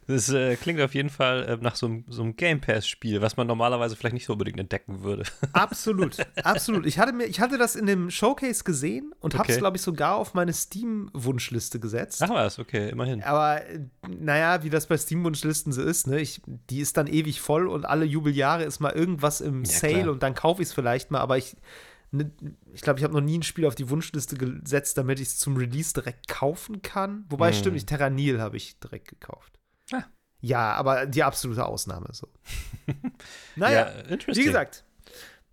Das 0.08 0.30
äh, 0.30 0.56
klingt 0.56 0.82
auf 0.82 0.96
jeden 0.96 1.10
Fall 1.10 1.44
äh, 1.44 1.58
nach 1.58 1.76
so 1.76 1.86
einem, 1.86 2.06
so 2.10 2.24
einem 2.24 2.36
Game 2.36 2.60
Pass-Spiel, 2.60 3.22
was 3.22 3.38
man 3.38 3.48
normalerweise 3.48 3.96
vielleicht 3.96 4.14
nicht 4.14 4.26
so 4.26 4.34
unbedingt 4.34 4.60
entdecken 4.60 5.04
würde. 5.04 5.24
Absolut, 5.54 6.18
absolut. 6.44 6.86
Ich 6.86 6.98
hatte, 6.98 7.14
mir, 7.14 7.26
ich 7.26 7.40
hatte 7.40 7.58
das 7.58 7.76
in 7.76 7.86
dem 7.86 8.10
Showcase 8.10 8.64
gesehen 8.64 9.14
und 9.20 9.34
okay. 9.34 9.40
habe 9.40 9.52
es, 9.54 9.58
glaube 9.60 9.78
ich, 9.78 9.84
sogar 9.84 10.16
auf 10.16 10.34
meine 10.34 10.54
Steam-Wunschliste 10.54 11.80
gesetzt. 11.80 12.22
Ach 12.24 12.30
was, 12.30 12.58
okay, 12.58 12.90
immerhin. 12.90 13.22
Aber 13.24 13.62
naja, 14.08 14.64
wie 14.64 14.70
das 14.70 14.88
bei 14.88 14.98
Steam-Wunschlisten 14.98 15.72
so 15.72 15.82
ist, 15.82 16.08
ne? 16.08 16.20
Ich, 16.20 16.42
die 16.46 16.80
ist 16.80 16.98
dann 16.98 17.08
ewig 17.08 17.42
voll 17.42 17.68
und 17.68 17.86
alle 17.86 18.06
Jubeljahre 18.06 18.64
ist 18.64 18.80
mal 18.80 18.92
irgendwas 18.92 19.42
im 19.42 19.64
ja, 19.64 19.72
Sale 19.72 19.94
klar. 19.94 20.12
und 20.12 20.24
dann 20.24 20.34
kaufe 20.34 20.62
ich 20.62 20.70
es 20.70 20.74
vielleicht 20.74 21.12
mal, 21.12 21.20
aber 21.20 21.38
ich. 21.38 21.56
Ne, 22.14 22.30
ich 22.74 22.82
glaube, 22.82 23.00
ich 23.00 23.06
habe 23.06 23.14
noch 23.14 23.22
nie 23.22 23.38
ein 23.38 23.44
Spiel 23.44 23.66
auf 23.66 23.76
die 23.76 23.90
Wunschliste 23.90 24.36
gesetzt, 24.36 24.98
damit 24.98 25.22
ich 25.22 25.30
es 25.30 25.38
zum 25.38 25.56
Release 25.56 25.94
direkt 25.94 26.28
kaufen 26.28 26.82
kann. 26.82 27.24
Wobei, 27.30 27.52
hm. 27.52 27.58
stimmt 27.58 27.76
nicht, 27.76 27.88
Terranil 27.88 28.42
habe 28.42 28.58
ich 28.58 28.78
direkt 28.80 29.08
gekauft. 29.08 29.61
Ah. 29.94 30.04
Ja, 30.42 30.74
aber 30.74 31.06
die 31.06 31.24
absolute 31.24 31.66
Ausnahme 31.66 32.08
so. 32.12 32.28
naja, 33.56 33.92
ja, 34.10 34.18
wie 34.28 34.44
gesagt, 34.44 34.84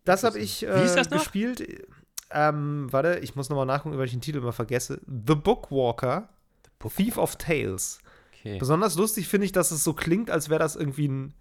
Das 0.05 0.25
habe 0.25 0.39
ich 0.39 0.65
äh, 0.65 0.95
das 0.95 1.11
gespielt. 1.11 1.87
Ähm, 2.31 2.89
warte, 2.91 3.19
ich 3.23 3.37
muss 3.37 3.49
nochmal 3.49 3.67
nachgucken, 3.67 3.97
weil 3.99 4.07
ich 4.07 4.13
den 4.13 4.21
Titel 4.21 4.39
immer 4.39 4.53
vergesse. 4.53 5.01
The 5.07 5.35
Bookwalker, 5.35 6.29
The 6.65 6.71
Book 6.79 6.97
Thief 6.97 7.19
of 7.19 7.37
Tales. 7.37 8.01
Okay. 8.41 8.59
Besonders 8.59 8.97
lustig 8.97 9.29
finde 9.29 9.47
ich, 9.47 9.53
dass 9.53 9.71
es 9.71 9.85
so 9.85 9.93
klingt, 9.93 10.31
als 10.31 10.49
wäre 10.49 10.59
das 10.59 10.77
irgendwie 10.77 11.09
ein, 11.09 11.35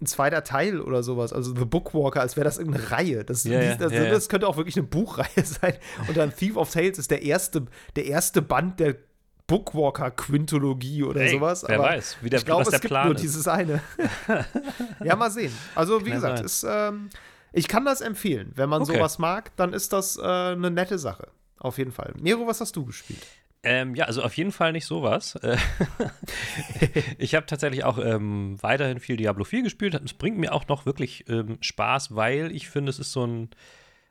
ein, 0.00 0.06
zweiter 0.06 0.42
Teil 0.42 0.80
oder 0.80 1.02
sowas. 1.02 1.32
Also 1.32 1.54
The 1.54 1.64
Bookwalker, 1.64 2.20
als 2.20 2.36
wäre 2.36 2.44
das 2.44 2.58
irgendeine 2.58 2.90
Reihe. 2.90 3.24
Das, 3.24 3.44
ja, 3.44 3.60
dies, 3.60 3.78
das, 3.78 3.92
ja, 3.92 4.10
das, 4.10 4.28
könnte 4.28 4.48
auch 4.48 4.56
wirklich 4.56 4.76
eine 4.76 4.86
Buchreihe 4.86 5.26
sein. 5.44 5.74
Und 6.08 6.16
dann 6.16 6.34
Thief 6.34 6.56
of 6.56 6.70
Tales 6.70 6.98
ist 6.98 7.10
der 7.10 7.22
erste, 7.22 7.66
der 7.94 8.06
erste 8.06 8.42
Band 8.42 8.80
der 8.80 8.96
Bookwalker-Quintologie 9.46 11.04
oder 11.04 11.20
Ey, 11.20 11.30
sowas. 11.30 11.64
Wer 11.66 11.78
Aber 11.78 11.88
weiß, 11.88 12.18
wie 12.22 12.30
der, 12.30 12.40
ich 12.40 12.44
glaube, 12.44 12.62
es 12.62 12.70
gibt 12.70 12.84
Plan 12.84 13.06
nur 13.06 13.14
ist. 13.14 13.22
dieses 13.22 13.46
eine. 13.46 13.80
ja, 15.04 15.16
mal 15.16 15.30
sehen. 15.30 15.52
Also, 15.74 16.04
wie 16.04 16.10
Kann 16.10 16.14
gesagt, 16.20 16.40
ist, 16.40 16.66
ähm, 16.68 17.10
ich 17.52 17.68
kann 17.68 17.84
das 17.84 18.00
empfehlen. 18.00 18.52
Wenn 18.54 18.68
man 18.68 18.82
okay. 18.82 18.94
sowas 18.94 19.18
mag, 19.18 19.54
dann 19.56 19.72
ist 19.72 19.92
das 19.92 20.16
äh, 20.16 20.22
eine 20.22 20.70
nette 20.70 20.98
Sache. 20.98 21.28
Auf 21.58 21.78
jeden 21.78 21.92
Fall. 21.92 22.12
Nero, 22.18 22.46
was 22.46 22.60
hast 22.60 22.76
du 22.76 22.84
gespielt? 22.84 23.24
Ähm, 23.62 23.96
ja, 23.96 24.04
also 24.04 24.22
auf 24.22 24.36
jeden 24.36 24.52
Fall 24.52 24.72
nicht 24.72 24.86
sowas. 24.86 25.38
Ich 27.18 27.34
habe 27.34 27.46
tatsächlich 27.46 27.84
auch 27.84 27.98
ähm, 27.98 28.56
weiterhin 28.62 29.00
viel 29.00 29.16
Diablo 29.16 29.44
4 29.44 29.62
gespielt. 29.62 29.94
Es 29.94 30.14
bringt 30.14 30.38
mir 30.38 30.52
auch 30.52 30.68
noch 30.68 30.86
wirklich 30.86 31.28
ähm, 31.28 31.58
Spaß, 31.60 32.14
weil 32.14 32.54
ich 32.54 32.68
finde, 32.68 32.90
es 32.90 32.98
ist 32.98 33.12
so 33.12 33.26
ein, 33.26 33.50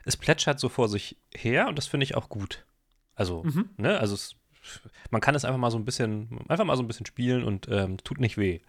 es 0.03 0.17
plätschert 0.17 0.59
so 0.59 0.67
vor 0.69 0.89
sich 0.89 1.17
her 1.33 1.67
und 1.67 1.77
das 1.77 1.87
finde 1.87 2.03
ich 2.03 2.15
auch 2.15 2.29
gut. 2.29 2.65
Also, 3.13 3.43
mhm. 3.43 3.69
ne, 3.77 3.97
also 3.97 4.15
es 4.15 4.35
man 5.11 5.21
kann 5.21 5.35
es 5.35 5.45
einfach 5.45 5.59
mal 5.59 5.71
so 5.71 5.77
ein 5.77 5.85
bisschen, 5.85 6.39
einfach 6.47 6.65
mal 6.65 6.77
so 6.77 6.83
ein 6.83 6.87
bisschen 6.87 7.05
spielen 7.05 7.43
und 7.43 7.67
ähm, 7.69 7.97
tut 8.03 8.19
nicht 8.19 8.37
weh. 8.37 8.59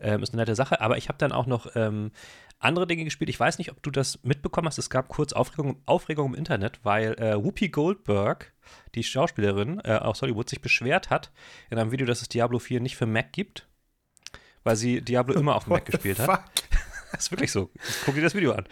Ähm, 0.00 0.22
ist 0.22 0.32
eine 0.32 0.42
nette 0.42 0.54
Sache. 0.54 0.80
Aber 0.80 0.96
ich 0.98 1.08
habe 1.08 1.18
dann 1.18 1.32
auch 1.32 1.46
noch 1.46 1.68
ähm, 1.74 2.10
andere 2.58 2.86
Dinge 2.86 3.04
gespielt. 3.04 3.30
Ich 3.30 3.40
weiß 3.40 3.58
nicht, 3.58 3.70
ob 3.70 3.82
du 3.82 3.90
das 3.90 4.22
mitbekommen 4.22 4.66
hast. 4.66 4.78
Es 4.78 4.90
gab 4.90 5.08
kurz 5.08 5.32
Aufregung, 5.32 5.80
Aufregung 5.86 6.32
im 6.32 6.34
Internet, 6.34 6.80
weil 6.82 7.14
äh, 7.14 7.42
Whoopi 7.42 7.68
Goldberg, 7.68 8.52
die 8.94 9.02
Schauspielerin 9.02 9.80
äh, 9.84 9.96
aus 9.96 10.22
Hollywood, 10.22 10.48
sich 10.48 10.60
beschwert 10.60 11.10
hat 11.10 11.32
in 11.70 11.78
einem 11.78 11.92
Video, 11.92 12.06
dass 12.06 12.22
es 12.22 12.28
Diablo 12.28 12.58
4 12.58 12.80
nicht 12.80 12.96
für 12.96 13.06
Mac 13.06 13.32
gibt, 13.32 13.68
weil 14.64 14.76
sie 14.76 15.02
Diablo 15.02 15.34
immer 15.34 15.54
auf 15.54 15.64
dem 15.64 15.74
Mac 15.74 15.86
gespielt 15.86 16.18
hat. 16.18 16.42
Das 17.12 17.20
ist 17.24 17.30
wirklich 17.30 17.52
so. 17.52 17.70
Guck 18.04 18.14
dir 18.14 18.22
das 18.22 18.34
Video 18.34 18.52
an. 18.52 18.64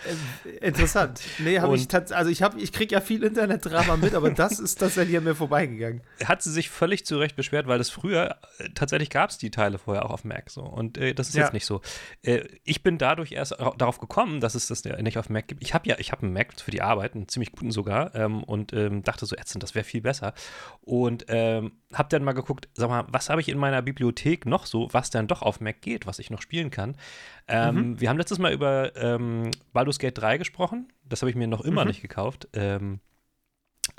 Äh, 0.44 0.66
interessant. 0.66 1.20
Nee, 1.38 1.60
habe 1.60 1.76
ich 1.76 1.88
also 1.94 2.30
ich 2.30 2.42
habe 2.42 2.60
ich 2.60 2.72
kriege 2.72 2.94
ja 2.94 3.00
viel 3.00 3.22
Internetdrama 3.22 3.96
mit, 3.96 4.14
aber 4.14 4.30
das 4.30 4.58
ist 4.58 4.76
tatsächlich 4.76 5.16
an 5.16 5.24
mir 5.24 5.34
vorbeigegangen. 5.34 6.02
Hat 6.24 6.42
sie 6.42 6.50
sich 6.50 6.70
völlig 6.70 7.06
zu 7.06 7.18
Recht 7.18 7.36
beschwert, 7.36 7.66
weil 7.66 7.78
das 7.78 7.90
früher 7.90 8.36
äh, 8.58 8.68
tatsächlich 8.74 9.10
gab 9.10 9.30
es 9.30 9.38
die 9.38 9.50
Teile 9.50 9.78
vorher 9.78 10.04
auch 10.04 10.10
auf 10.10 10.24
Mac 10.24 10.50
so 10.50 10.62
und 10.62 10.98
äh, 10.98 11.14
das 11.14 11.28
ist 11.28 11.34
ja. 11.34 11.44
jetzt 11.44 11.52
nicht 11.52 11.66
so. 11.66 11.80
Äh, 12.22 12.44
ich 12.64 12.82
bin 12.82 12.98
dadurch 12.98 13.32
erst 13.32 13.52
darauf 13.52 13.98
gekommen, 13.98 14.40
dass 14.40 14.54
es 14.54 14.66
das 14.66 14.84
nicht 14.84 15.18
auf 15.18 15.28
Mac 15.28 15.48
gibt. 15.48 15.62
Ich 15.62 15.74
habe 15.74 15.88
ja 15.88 15.96
ich 15.98 16.12
habe 16.12 16.22
einen 16.22 16.32
Mac 16.32 16.60
für 16.60 16.70
die 16.70 16.82
Arbeit, 16.82 17.14
einen 17.14 17.28
ziemlich 17.28 17.52
guten 17.52 17.70
sogar 17.70 18.14
ähm, 18.14 18.42
und 18.42 18.72
ähm, 18.72 19.02
dachte 19.02 19.26
so 19.26 19.36
ätzend, 19.36 19.62
das 19.62 19.74
wäre 19.74 19.84
viel 19.84 20.00
besser 20.00 20.34
und 20.80 21.26
ähm, 21.28 21.72
habe 21.92 22.08
dann 22.08 22.24
mal 22.24 22.32
geguckt, 22.32 22.68
sag 22.74 22.88
mal, 22.88 23.04
was 23.08 23.30
habe 23.30 23.40
ich 23.40 23.48
in 23.48 23.58
meiner 23.58 23.82
Bibliothek 23.82 24.46
noch 24.46 24.66
so, 24.66 24.88
was 24.92 25.10
dann 25.10 25.28
doch 25.28 25.42
auf 25.42 25.60
Mac 25.60 25.80
geht, 25.80 26.06
was 26.06 26.18
ich 26.18 26.30
noch 26.30 26.42
spielen 26.42 26.70
kann. 26.70 26.96
Ähm, 27.46 27.74
mhm. 27.74 28.00
Wir 28.00 28.08
haben 28.08 28.18
letztes 28.18 28.38
Mal 28.38 28.52
über 28.52 28.94
ähm, 28.96 29.50
Baldur's 29.72 29.98
Gate 29.98 30.16
3 30.16 30.38
gesprochen. 30.38 30.92
Das 31.04 31.22
habe 31.22 31.30
ich 31.30 31.36
mir 31.36 31.46
noch 31.46 31.60
immer 31.60 31.82
mhm. 31.82 31.88
nicht 31.88 32.02
gekauft. 32.02 32.48
Ähm, 32.52 33.00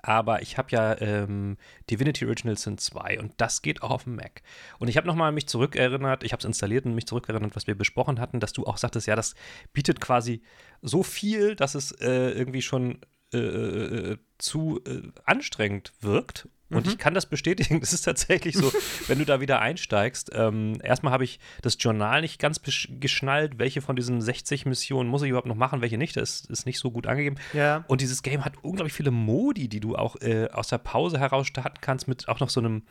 aber 0.01 0.41
ich 0.41 0.57
habe 0.57 0.69
ja 0.71 0.99
ähm, 0.99 1.57
Divinity 1.89 2.25
Original 2.25 2.57
Sin 2.57 2.77
2 2.77 3.19
und 3.19 3.33
das 3.37 3.61
geht 3.61 3.83
auch 3.83 3.91
auf 3.91 4.03
dem 4.05 4.15
Mac. 4.15 4.41
Und 4.79 4.87
ich 4.87 4.97
habe 4.97 5.07
nochmal 5.07 5.31
mich 5.31 5.47
zurückerinnert, 5.47 6.23
ich 6.23 6.31
habe 6.31 6.39
es 6.39 6.45
installiert 6.45 6.85
und 6.85 6.95
mich 6.95 7.05
zurückerinnert, 7.05 7.55
was 7.55 7.67
wir 7.67 7.75
besprochen 7.75 8.19
hatten, 8.19 8.39
dass 8.39 8.53
du 8.53 8.65
auch 8.65 8.77
sagtest, 8.77 9.07
ja, 9.07 9.15
das 9.15 9.35
bietet 9.73 10.01
quasi 10.01 10.41
so 10.81 11.03
viel, 11.03 11.55
dass 11.55 11.75
es 11.75 11.91
äh, 11.91 12.31
irgendwie 12.31 12.61
schon 12.61 13.00
äh, 13.33 13.37
äh, 13.37 14.11
äh 14.11 14.17
zu 14.37 14.81
äh, 14.85 15.01
anstrengend 15.24 15.93
wirkt 16.01 16.48
und 16.69 16.85
mhm. 16.85 16.91
ich 16.91 16.97
kann 16.97 17.13
das 17.13 17.25
bestätigen, 17.27 17.79
das 17.81 17.93
ist 17.93 18.03
tatsächlich 18.03 18.55
so, 18.57 18.71
wenn 19.07 19.19
du 19.19 19.25
da 19.25 19.39
wieder 19.39 19.61
einsteigst. 19.61 20.31
Ähm, 20.33 20.79
erstmal 20.81 21.13
habe 21.13 21.23
ich 21.23 21.39
das 21.61 21.77
Journal 21.79 22.21
nicht 22.21 22.39
ganz 22.39 22.61
geschnallt, 22.99 23.59
welche 23.59 23.81
von 23.81 23.95
diesen 23.95 24.21
60 24.21 24.65
Missionen 24.65 25.09
muss 25.09 25.21
ich 25.21 25.29
überhaupt 25.29 25.47
noch 25.47 25.55
machen, 25.55 25.81
welche 25.81 25.97
nicht. 25.97 26.17
Das 26.17 26.41
ist 26.41 26.65
nicht 26.65 26.79
so 26.79 26.91
gut 26.91 27.07
angegeben. 27.07 27.35
Ja. 27.53 27.85
Und 27.87 28.01
dieses 28.01 28.23
Game 28.23 28.43
hat 28.43 28.53
unglaublich 28.63 28.93
viele 28.93 29.11
Modi, 29.11 29.67
die 29.67 29.79
du 29.79 29.95
auch 29.95 30.15
äh, 30.21 30.49
aus 30.51 30.69
der 30.69 30.79
Pause 30.79 31.19
heraus 31.19 31.47
starten 31.47 31.77
kannst, 31.81 32.07
mit 32.07 32.27
auch 32.27 32.39
noch 32.39 32.49
so 32.49 32.59
einem 32.59 32.83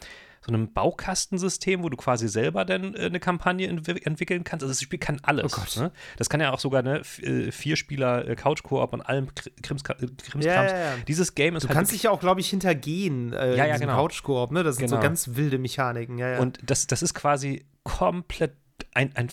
so 0.47 0.53
einem 0.53 0.73
Baukastensystem, 0.73 1.83
wo 1.83 1.89
du 1.89 1.97
quasi 1.97 2.29
selber 2.29 2.65
dann 2.65 2.95
äh, 2.95 3.07
eine 3.07 3.21
Kampagne 3.21 3.67
entw 3.67 3.99
entwickeln 4.05 4.45
kannst. 4.45 4.63
Also 4.63 4.73
das 4.73 4.83
Spiel 4.83 4.99
kann 4.99 5.19
alles. 5.23 5.53
Oh 5.53 5.61
Gott. 5.61 5.77
Ne? 5.77 5.91
Das 6.19 6.29
kann 6.29 6.41
ja 6.41 6.53
auch 6.53 6.59
sogar 6.59 6.83
ne 6.83 7.01
äh, 7.23 7.51
vier 7.51 7.77
Spieler 7.77 8.29
äh, 8.29 8.37
Couch 8.37 8.63
Koop 8.63 8.93
und 8.93 9.01
allem 9.01 9.29
Krimskrams. 9.63 10.03
Äh, 10.03 10.47
ja, 10.47 10.65
ja, 10.65 10.79
ja. 10.79 10.93
Dieses 11.09 11.35
Game 11.35 11.57
ist 11.57 11.63
du 11.63 11.69
halt 11.69 11.77
kannst 11.77 11.93
dich 11.93 12.03
ja 12.03 12.11
auch 12.11 12.21
glaube 12.21 12.41
ich 12.41 12.51
hintergehen 12.51 13.33
äh, 13.33 13.57
ja, 13.57 13.67
ja, 13.67 13.79
genau. 13.79 13.97
Couch 13.97 14.23
Koop, 14.23 14.53
ne? 14.53 14.63
Das 14.63 14.77
sind 14.77 14.87
genau. 14.87 14.97
so 14.97 15.03
ganz 15.03 15.31
wilde 15.33 15.59
Mechaniken. 15.59 16.19
Ja, 16.19 16.33
ja. 16.33 16.39
Und 16.41 16.59
das 16.63 16.87
das 16.87 17.03
ist 17.03 17.15
quasi 17.15 17.65
komplett 17.83 18.53
ein, 18.93 19.15
ein 19.15 19.29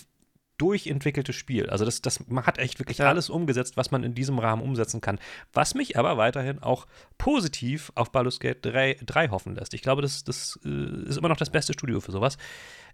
durchentwickeltes 0.62 1.36
Spiel. 1.36 1.70
Also 1.70 1.86
das, 1.86 2.02
das, 2.02 2.28
man 2.28 2.46
hat 2.46 2.60
echt 2.60 2.80
wirklich 2.80 3.00
ja. 3.00 3.10
alles 3.10 3.30
umgesetzt, 3.30 3.78
was 3.78 3.90
man 3.90 4.04
in 4.04 4.14
diesem 4.14 4.38
Rahmen 4.38 4.62
umsetzen 4.62 5.02
kann. 5.02 5.20
Was 5.54 5.74
mich 5.74 5.98
aber 5.98 6.18
weiterhin 6.18 6.62
auch 6.62 6.86
positiv 7.18 7.92
auf 7.96 8.12
Baldur's 8.12 8.40
Gate 8.40 8.64
3, 8.64 8.98
3 9.04 9.30
hoffen 9.30 9.56
lässt. 9.56 9.74
Ich 9.74 9.82
glaube, 9.82 10.04
das, 10.04 10.24
das 10.24 10.60
äh, 10.64 11.08
ist 11.08 11.18
immer 11.18 11.30
noch 11.30 11.38
das 11.38 11.50
beste 11.50 11.74
Studio 11.74 12.00
für 12.00 12.12
sowas. 12.12 12.38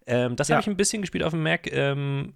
Ähm, 0.06 0.38
das 0.38 0.48
ja. 0.48 0.56
habe 0.56 0.62
ich 0.62 0.68
ein 0.68 0.78
bisschen 0.78 1.02
gespielt 1.02 1.26
auf 1.26 1.32
dem 1.32 1.44
Mac. 1.44 1.70
Ähm, 1.72 2.34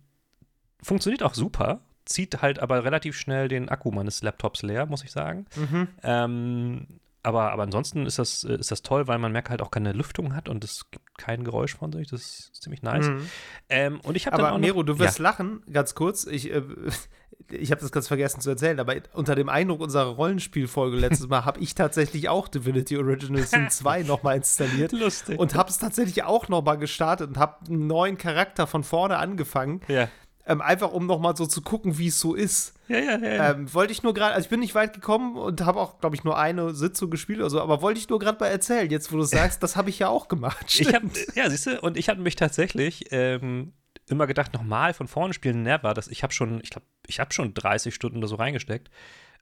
funktioniert 0.83 1.23
auch 1.23 1.33
super. 1.33 1.81
Zieht 2.03 2.41
halt 2.41 2.59
aber 2.59 2.83
relativ 2.83 3.17
schnell 3.17 3.47
den 3.47 3.69
Akku 3.69 3.91
meines 3.91 4.23
Laptops 4.23 4.63
leer, 4.63 4.85
muss 4.85 5.03
ich 5.03 5.11
sagen. 5.11 5.45
Mhm. 5.55 5.87
Ähm, 6.03 6.87
aber, 7.23 7.51
aber 7.51 7.63
ansonsten 7.63 8.05
ist 8.05 8.19
das, 8.19 8.43
äh, 8.43 8.55
ist 8.55 8.71
das 8.71 8.81
toll, 8.81 9.07
weil 9.07 9.19
man 9.19 9.31
merkt 9.31 9.49
halt 9.49 9.61
auch 9.61 9.71
keine 9.71 9.91
Lüftung 9.91 10.35
hat 10.35 10.49
und 10.49 10.63
es 10.63 10.89
gibt 10.89 11.17
kein 11.17 11.43
Geräusch 11.43 11.75
von 11.75 11.91
sich. 11.91 12.09
Das 12.09 12.21
ist 12.21 12.61
ziemlich 12.61 12.81
nice. 12.81 13.09
Mhm. 13.09 13.29
Ähm, 13.69 13.99
und 14.01 14.15
ich 14.15 14.25
habe 14.25 14.35
Aber 14.35 14.45
dann 14.45 14.53
auch 14.53 14.59
Nero, 14.59 14.83
du 14.83 14.97
wirst 14.97 15.19
ja. 15.19 15.23
lachen, 15.23 15.61
ganz 15.71 15.93
kurz. 15.93 16.25
Ich, 16.25 16.51
äh, 16.51 16.63
ich 17.51 17.71
habe 17.71 17.81
das 17.81 17.91
ganz 17.91 18.07
vergessen 18.07 18.41
zu 18.41 18.49
erzählen, 18.49 18.79
aber 18.79 18.95
unter 19.13 19.35
dem 19.35 19.49
Eindruck 19.49 19.81
unserer 19.81 20.05
Rollenspielfolge 20.05 20.97
letztes 20.97 21.27
Mal 21.27 21.45
habe 21.45 21.59
ich 21.59 21.75
tatsächlich 21.75 22.27
auch 22.27 22.47
Divinity 22.47 22.97
Original 22.97 23.43
Sin 23.43 23.69
2 23.69 24.03
nochmal 24.03 24.37
installiert. 24.37 24.91
Lustig. 24.91 25.37
Und 25.37 25.53
habe 25.53 25.69
es 25.69 25.77
tatsächlich 25.77 26.23
auch 26.23 26.47
nochmal 26.47 26.79
gestartet 26.79 27.29
und 27.29 27.37
habe 27.37 27.65
einen 27.67 27.85
neuen 27.85 28.17
Charakter 28.17 28.65
von 28.65 28.83
vorne 28.83 29.17
angefangen. 29.17 29.81
Ja. 29.87 30.07
Ähm, 30.47 30.59
einfach 30.59 30.91
um 30.91 31.05
nochmal 31.05 31.35
so 31.35 31.45
zu 31.45 31.61
gucken, 31.61 31.99
wie 31.99 32.07
es 32.07 32.19
so 32.19 32.33
ist. 32.33 32.73
Ja, 32.87 32.97
ja, 32.97 33.17
ja. 33.17 33.51
Ähm, 33.51 33.71
wollte 33.73 33.91
ich 33.93 34.01
nur 34.01 34.13
gerade, 34.13 34.33
also 34.33 34.45
ich 34.45 34.49
bin 34.49 34.59
nicht 34.59 34.73
weit 34.73 34.93
gekommen 34.93 35.37
und 35.37 35.61
habe 35.61 35.79
auch, 35.79 35.99
glaube 35.99 36.15
ich, 36.15 36.23
nur 36.23 36.37
eine 36.37 36.73
Sitzung 36.73 37.11
gespielt 37.11 37.39
oder 37.39 37.49
so, 37.49 37.61
aber 37.61 37.81
wollte 37.81 37.99
ich 37.99 38.09
nur 38.09 38.17
gerade 38.17 38.39
mal 38.39 38.47
erzählen, 38.47 38.89
jetzt 38.89 39.11
wo 39.11 39.17
du 39.17 39.23
sagst, 39.23 39.61
das 39.61 39.75
habe 39.75 39.89
ich 39.89 39.99
ja 39.99 40.09
auch 40.09 40.27
gemacht. 40.27 40.65
Ich 40.79 40.93
hab, 40.93 41.03
ja, 41.35 41.49
siehst 41.49 41.67
du, 41.67 41.79
und 41.81 41.95
ich 41.95 42.09
hatte 42.09 42.21
mich 42.21 42.35
tatsächlich 42.35 43.05
ähm, 43.11 43.73
immer 44.07 44.27
gedacht, 44.27 44.53
nochmal 44.53 44.93
von 44.93 45.07
vorne 45.07 45.33
spielen, 45.33 45.63
never. 45.63 45.93
Das, 45.93 46.07
ich 46.07 46.23
habe 46.23 46.33
schon, 46.33 46.59
ich 46.63 46.69
glaube, 46.69 46.87
ich 47.07 47.19
habe 47.19 47.33
schon 47.33 47.53
30 47.53 47.93
Stunden 47.93 48.17
oder 48.17 48.27
so 48.27 48.35
reingesteckt. 48.35 48.89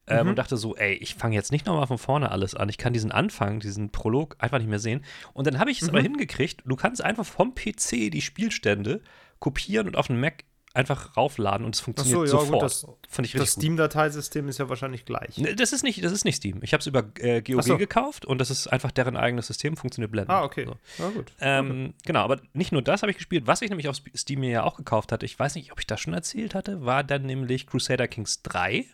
Ähm, 0.08 0.24
mhm. 0.24 0.30
Und 0.30 0.36
dachte 0.38 0.58
so, 0.58 0.76
ey, 0.76 0.94
ich 0.94 1.16
fange 1.16 1.36
jetzt 1.36 1.52
nicht 1.52 1.66
nochmal 1.66 1.88
von 1.88 1.98
vorne 1.98 2.32
alles 2.32 2.56
an. 2.56 2.68
Ich 2.70 2.78
kann 2.78 2.94
diesen 2.94 3.12
Anfang, 3.12 3.60
diesen 3.60 3.92
Prolog 3.92 4.36
einfach 4.40 4.58
nicht 4.58 4.70
mehr 4.70 4.80
sehen. 4.80 5.06
Und 5.34 5.46
dann 5.46 5.60
habe 5.60 5.72
ich 5.72 5.82
es 5.82 5.88
mhm. 5.88 5.90
aber 5.90 6.02
hingekriegt, 6.02 6.62
du 6.66 6.76
kannst 6.76 7.04
einfach 7.04 7.26
vom 7.26 7.54
PC 7.54 8.10
die 8.12 8.22
Spielstände 8.22 9.02
kopieren 9.40 9.88
und 9.88 9.96
auf 9.96 10.08
den 10.08 10.20
Mac 10.20 10.44
einfach 10.73 11.17
raufladen 11.17 11.65
und 11.65 11.75
es 11.75 11.82
funktioniert 11.82 12.27
so, 12.27 12.38
ja, 12.38 12.43
sofort. 12.43 12.51
Gut, 12.51 12.63
das, 12.63 12.88
Fand 13.10 13.25
ich 13.25 13.34
das 13.34 13.53
Steam-Dateisystem 13.53 14.47
ist 14.47 14.60
ja 14.60 14.69
wahrscheinlich 14.69 15.05
gleich. 15.05 15.38
Ne, 15.38 15.55
das 15.55 15.73
ist 15.73 15.84
nicht, 15.84 16.03
das 16.03 16.12
ist 16.12 16.25
nicht 16.25 16.36
Steam. 16.36 16.60
Ich 16.62 16.73
habe 16.73 16.82
es 16.82 16.88
über 16.88 17.03
äh, 17.19 17.41
GOG 17.41 17.63
so. 17.63 17.77
gekauft 17.77 18.25
und 18.25 18.39
das 18.39 18.51
ist 18.51 18.67
einfach 18.67 18.91
deren 18.91 19.17
eigenes 19.17 19.47
System, 19.47 19.75
funktioniert 19.77 20.12
blendend. 20.12 20.32
Ah, 20.32 20.43
okay. 20.43 20.65
So. 20.65 20.77
Na 20.99 21.10
gut. 21.10 21.32
Ähm, 21.39 21.69
okay. 21.69 21.93
Genau, 22.05 22.19
aber 22.21 22.39
nicht 22.53 22.71
nur 22.71 22.84
das 22.84 23.01
habe 23.01 23.12
ich 23.12 23.17
gespielt. 23.17 23.47
Was 23.47 23.62
ich 23.62 23.69
nämlich 23.69 23.88
auf 23.88 23.97
Steam 24.15 24.41
mir 24.41 24.51
ja 24.51 24.63
auch 24.63 24.77
gekauft 24.77 25.12
hatte, 25.12 25.25
ich 25.25 25.38
weiß 25.38 25.55
nicht, 25.55 25.71
ob 25.71 25.79
ich 25.79 25.88
das 25.88 25.99
schon 25.99 26.13
erzählt 26.13 26.53
hatte, 26.53 26.86
war 26.86 27.03
dann 27.03 27.23
nämlich 27.23 27.65
Crusader 27.65 28.08
Kings 28.08 28.43
3. 28.43 28.86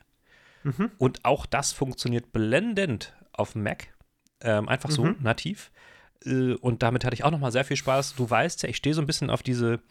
Mhm. 0.63 0.91
Und 0.97 1.25
auch 1.25 1.45
das 1.45 1.73
funktioniert 1.73 2.31
blendend 2.31 3.13
auf 3.33 3.53
Mac. 3.53 3.89
Ähm, 4.41 4.69
einfach 4.69 4.91
so, 4.91 5.05
mhm. 5.05 5.17
nativ. 5.19 5.71
Äh, 6.25 6.53
und 6.53 6.83
damit 6.83 7.03
hatte 7.03 7.13
ich 7.13 7.23
auch 7.25 7.31
noch 7.31 7.39
mal 7.39 7.51
sehr 7.51 7.65
viel 7.65 7.77
Spaß. 7.77 8.15
Du 8.15 8.29
weißt 8.29 8.63
ja, 8.63 8.69
ich 8.69 8.77
stehe 8.77 8.95
so 8.95 9.01
ein 9.01 9.07
bisschen 9.07 9.29
auf 9.29 9.43
diese 9.43 9.81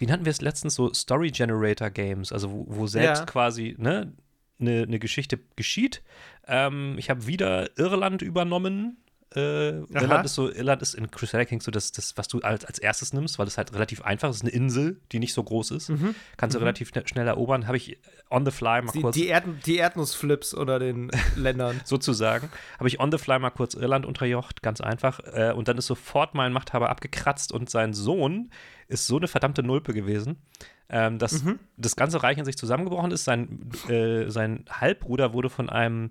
wie 0.00 0.06
nannten 0.06 0.24
wir 0.24 0.30
es 0.30 0.40
letztens, 0.40 0.74
so 0.74 0.92
Story 0.94 1.30
Generator 1.30 1.90
Games, 1.90 2.32
also 2.32 2.50
wo, 2.50 2.64
wo 2.68 2.86
selbst 2.86 3.20
ja. 3.20 3.26
quasi 3.26 3.76
ne, 3.78 4.12
eine 4.58 4.86
ne 4.86 4.98
Geschichte 4.98 5.38
geschieht. 5.56 6.02
Ähm, 6.48 6.94
ich 6.98 7.10
habe 7.10 7.26
wieder 7.26 7.78
Irland 7.78 8.22
übernommen 8.22 8.96
Äh, 9.34 9.82
Irland 9.84 10.24
ist 10.24 10.34
so, 10.34 10.50
Irland 10.50 10.82
ist 10.82 10.94
in 10.94 11.08
Crusader 11.08 11.44
Kings 11.44 11.64
so 11.64 11.70
das, 11.70 11.92
das 11.92 12.16
was 12.16 12.26
du 12.26 12.40
als, 12.40 12.64
als 12.64 12.80
erstes 12.80 13.12
nimmst, 13.12 13.38
weil 13.38 13.46
es 13.46 13.58
halt 13.58 13.72
relativ 13.72 14.02
einfach 14.02 14.28
ist. 14.28 14.36
Es 14.36 14.42
ist 14.42 14.48
eine 14.48 14.52
Insel, 14.52 15.00
die 15.12 15.20
nicht 15.20 15.34
so 15.34 15.44
groß 15.44 15.70
ist. 15.70 15.90
Mhm. 15.90 16.16
Kannst 16.36 16.54
du 16.54 16.58
mhm. 16.58 16.64
relativ 16.64 16.90
schnell 17.04 17.28
erobern. 17.28 17.68
Habe 17.68 17.76
ich 17.76 17.98
on 18.28 18.44
the 18.44 18.50
fly 18.50 18.82
mal 18.82 18.90
die, 18.92 19.00
kurz. 19.00 19.14
Die, 19.14 19.28
Erd 19.28 19.44
die 19.66 19.76
Erdnussflips 19.76 20.54
oder 20.54 20.80
den 20.80 21.12
Ländern. 21.36 21.80
sozusagen. 21.84 22.48
Habe 22.78 22.88
ich 22.88 22.98
on 22.98 23.12
the 23.12 23.18
fly 23.18 23.38
mal 23.38 23.50
kurz 23.50 23.74
Irland 23.74 24.04
unterjocht, 24.04 24.62
ganz 24.62 24.80
einfach. 24.80 25.20
Äh, 25.32 25.52
und 25.52 25.68
dann 25.68 25.78
ist 25.78 25.86
sofort 25.86 26.34
mein 26.34 26.52
Machthaber 26.52 26.90
abgekratzt 26.90 27.52
und 27.52 27.70
sein 27.70 27.92
Sohn 27.92 28.50
ist 28.88 29.06
so 29.06 29.16
eine 29.16 29.28
verdammte 29.28 29.62
Nulpe 29.62 29.94
gewesen, 29.94 30.42
ähm, 30.88 31.18
dass 31.18 31.44
mhm. 31.44 31.60
das 31.76 31.94
ganze 31.94 32.22
Reich 32.24 32.38
in 32.38 32.44
sich 32.44 32.58
zusammengebrochen 32.58 33.12
ist. 33.12 33.24
Sein, 33.24 33.70
äh, 33.88 34.28
sein 34.28 34.64
Halbbruder 34.68 35.32
wurde 35.32 35.48
von 35.48 35.70
einem 35.70 36.10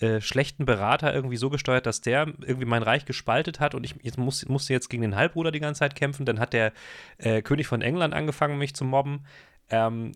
äh, 0.00 0.22
schlechten 0.22 0.64
Berater 0.64 1.14
irgendwie 1.14 1.36
so 1.36 1.50
gesteuert, 1.50 1.84
dass 1.84 2.00
der 2.00 2.26
irgendwie 2.40 2.64
mein 2.64 2.82
Reich 2.82 3.04
gespaltet 3.04 3.60
hat 3.60 3.74
und 3.74 3.84
ich 3.84 3.96
jetzt 4.00 4.16
muss, 4.16 4.48
musste 4.48 4.72
jetzt 4.72 4.88
gegen 4.88 5.02
den 5.02 5.14
Halbbruder 5.14 5.50
die 5.50 5.60
ganze 5.60 5.80
Zeit 5.80 5.94
kämpfen. 5.94 6.24
Dann 6.24 6.40
hat 6.40 6.54
der 6.54 6.72
äh, 7.18 7.42
König 7.42 7.66
von 7.66 7.82
England 7.82 8.14
angefangen, 8.14 8.56
mich 8.56 8.74
zu 8.74 8.86
mobben. 8.86 9.26
Ähm, 9.68 10.12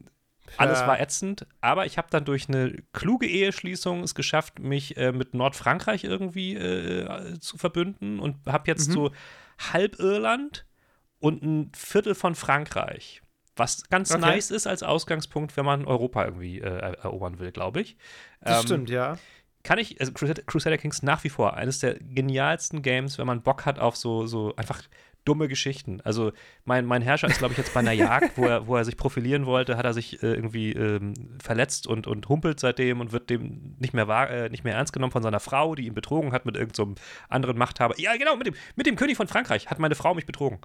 alles 0.57 0.81
war 0.81 1.01
ätzend, 1.01 1.47
aber 1.61 1.85
ich 1.87 1.99
habe 1.99 2.09
dann 2.11 2.25
durch 2.25 2.49
eine 2.49 2.83
kluge 2.93 3.27
Eheschließung 3.27 4.03
es 4.03 4.15
geschafft, 4.15 4.59
mich 4.59 4.97
äh, 4.97 5.13
mit 5.13 5.35
Nordfrankreich 5.35 6.05
irgendwie 6.05 6.55
äh, 6.55 7.39
zu 7.39 7.59
verbünden 7.59 8.21
und 8.21 8.47
habe 8.47 8.65
jetzt 8.67 8.89
mhm. 8.89 8.93
so 8.93 9.11
halb 9.73 9.99
Irland 9.99 10.65
und 11.19 11.43
ein 11.43 11.73
Viertel 11.75 12.15
von 12.15 12.35
Frankreich. 12.35 13.23
Was 13.57 13.89
ganz 13.89 14.11
okay. 14.11 14.21
nice 14.21 14.51
ist 14.51 14.67
als 14.67 14.83
Ausgangspunkt, 14.83 15.57
wenn 15.57 15.65
man 15.65 15.85
Europa 15.85 16.25
irgendwie 16.25 16.61
äh, 16.61 16.95
erobern 17.03 17.39
will, 17.39 17.53
glaube 17.53 17.81
ich. 17.81 17.97
Das 18.41 18.61
ähm, 18.61 18.67
stimmt, 18.67 18.91
ja 18.91 19.19
kann 19.65 19.79
ich, 19.79 19.99
also 19.99 20.13
Crusader 20.13 20.79
Kings 20.79 21.03
nach 21.03 21.25
wie 21.25 21.31
vor 21.31 21.55
eines 21.55 21.81
der 21.81 21.95
genialsten 21.99 22.83
Games, 22.83 23.19
wenn 23.19 23.27
man 23.27 23.43
Bock 23.43 23.65
hat 23.65 23.79
auf 23.79 23.97
so, 23.97 24.27
so 24.27 24.55
einfach 24.57 24.83
dumme 25.25 25.49
Geschichten. 25.49 26.01
Also 26.03 26.33
mein, 26.65 26.85
mein 26.85 27.01
Herrscher 27.03 27.29
ist, 27.29 27.39
glaube 27.39 27.53
ich, 27.53 27.59
jetzt 27.59 27.73
bei 27.73 27.81
einer 27.81 27.93
Jagd, 27.93 28.37
wo 28.37 28.45
er, 28.45 28.67
wo 28.67 28.77
er 28.77 28.85
sich 28.85 28.99
profilieren 28.99 29.47
wollte, 29.47 29.79
hat 29.79 29.85
er 29.87 29.95
sich 29.95 30.23
äh, 30.23 30.35
irgendwie 30.35 30.73
ähm, 30.73 31.15
verletzt 31.43 31.87
und, 31.87 32.07
und 32.07 32.29
humpelt 32.29 32.61
seitdem 32.61 33.01
und 33.01 33.13
wird 33.13 33.31
dem 33.31 33.75
nicht 33.79 33.95
mehr, 33.95 34.07
wahr, 34.07 34.31
äh, 34.31 34.51
nicht 34.51 34.65
mehr 34.65 34.75
ernst 34.75 34.93
genommen 34.93 35.13
von 35.13 35.23
seiner 35.23 35.41
Frau, 35.41 35.75
die 35.75 35.87
ihn 35.87 35.95
betrogen 35.95 36.33
hat 36.33 36.45
mit 36.45 36.57
irgendeinem 36.57 36.97
so 36.97 37.03
anderen 37.31 37.57
Machthaber. 37.57 37.99
Ja, 37.99 38.17
genau, 38.17 38.37
mit 38.37 38.47
dem, 38.47 38.55
mit 38.77 38.87
dem 38.87 38.97
König 38.97 39.17
von 39.17 39.27
Frankreich 39.27 39.69
hat 39.69 39.79
meine 39.79 39.95
Frau 39.95 40.15
mich 40.15 40.27
betrogen. 40.27 40.59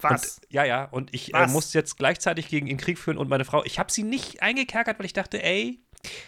Was? 0.00 0.38
Und, 0.38 0.52
ja, 0.52 0.64
ja, 0.64 0.84
und 0.86 1.14
ich 1.14 1.32
äh, 1.34 1.46
muss 1.46 1.72
jetzt 1.72 1.96
gleichzeitig 1.96 2.48
gegen 2.48 2.66
ihn 2.66 2.78
Krieg 2.78 2.98
führen 2.98 3.16
und 3.16 3.28
meine 3.28 3.44
Frau, 3.44 3.62
ich 3.64 3.78
habe 3.78 3.92
sie 3.92 4.02
nicht 4.02 4.42
eingekerkert, 4.42 4.98
weil 4.98 5.06
ich 5.06 5.12
dachte, 5.12 5.40
ey, 5.42 5.83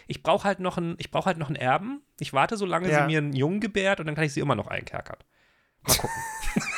ich 0.07 0.23
brauche 0.23 0.45
halt 0.45 0.61
noch 0.61 0.77
einen, 0.77 0.97
ich 0.99 1.11
brauche 1.11 1.27
halt 1.27 1.39
noch 1.39 1.49
einen 1.49 1.57
Erben. 1.57 2.03
Ich 2.19 2.33
warte, 2.33 2.57
solange 2.57 2.91
ja. 2.91 3.01
sie 3.01 3.07
mir 3.07 3.19
einen 3.19 3.35
Jungen 3.35 3.61
gebärt 3.61 4.01
und 4.01 4.07
dann 4.07 4.15
kann 4.15 4.25
ich 4.25 4.33
sie 4.33 4.41
immer 4.41 4.55
noch 4.55 4.69
einkerkern. 4.69 5.19
Mal 5.87 5.97
gucken. 5.97 6.23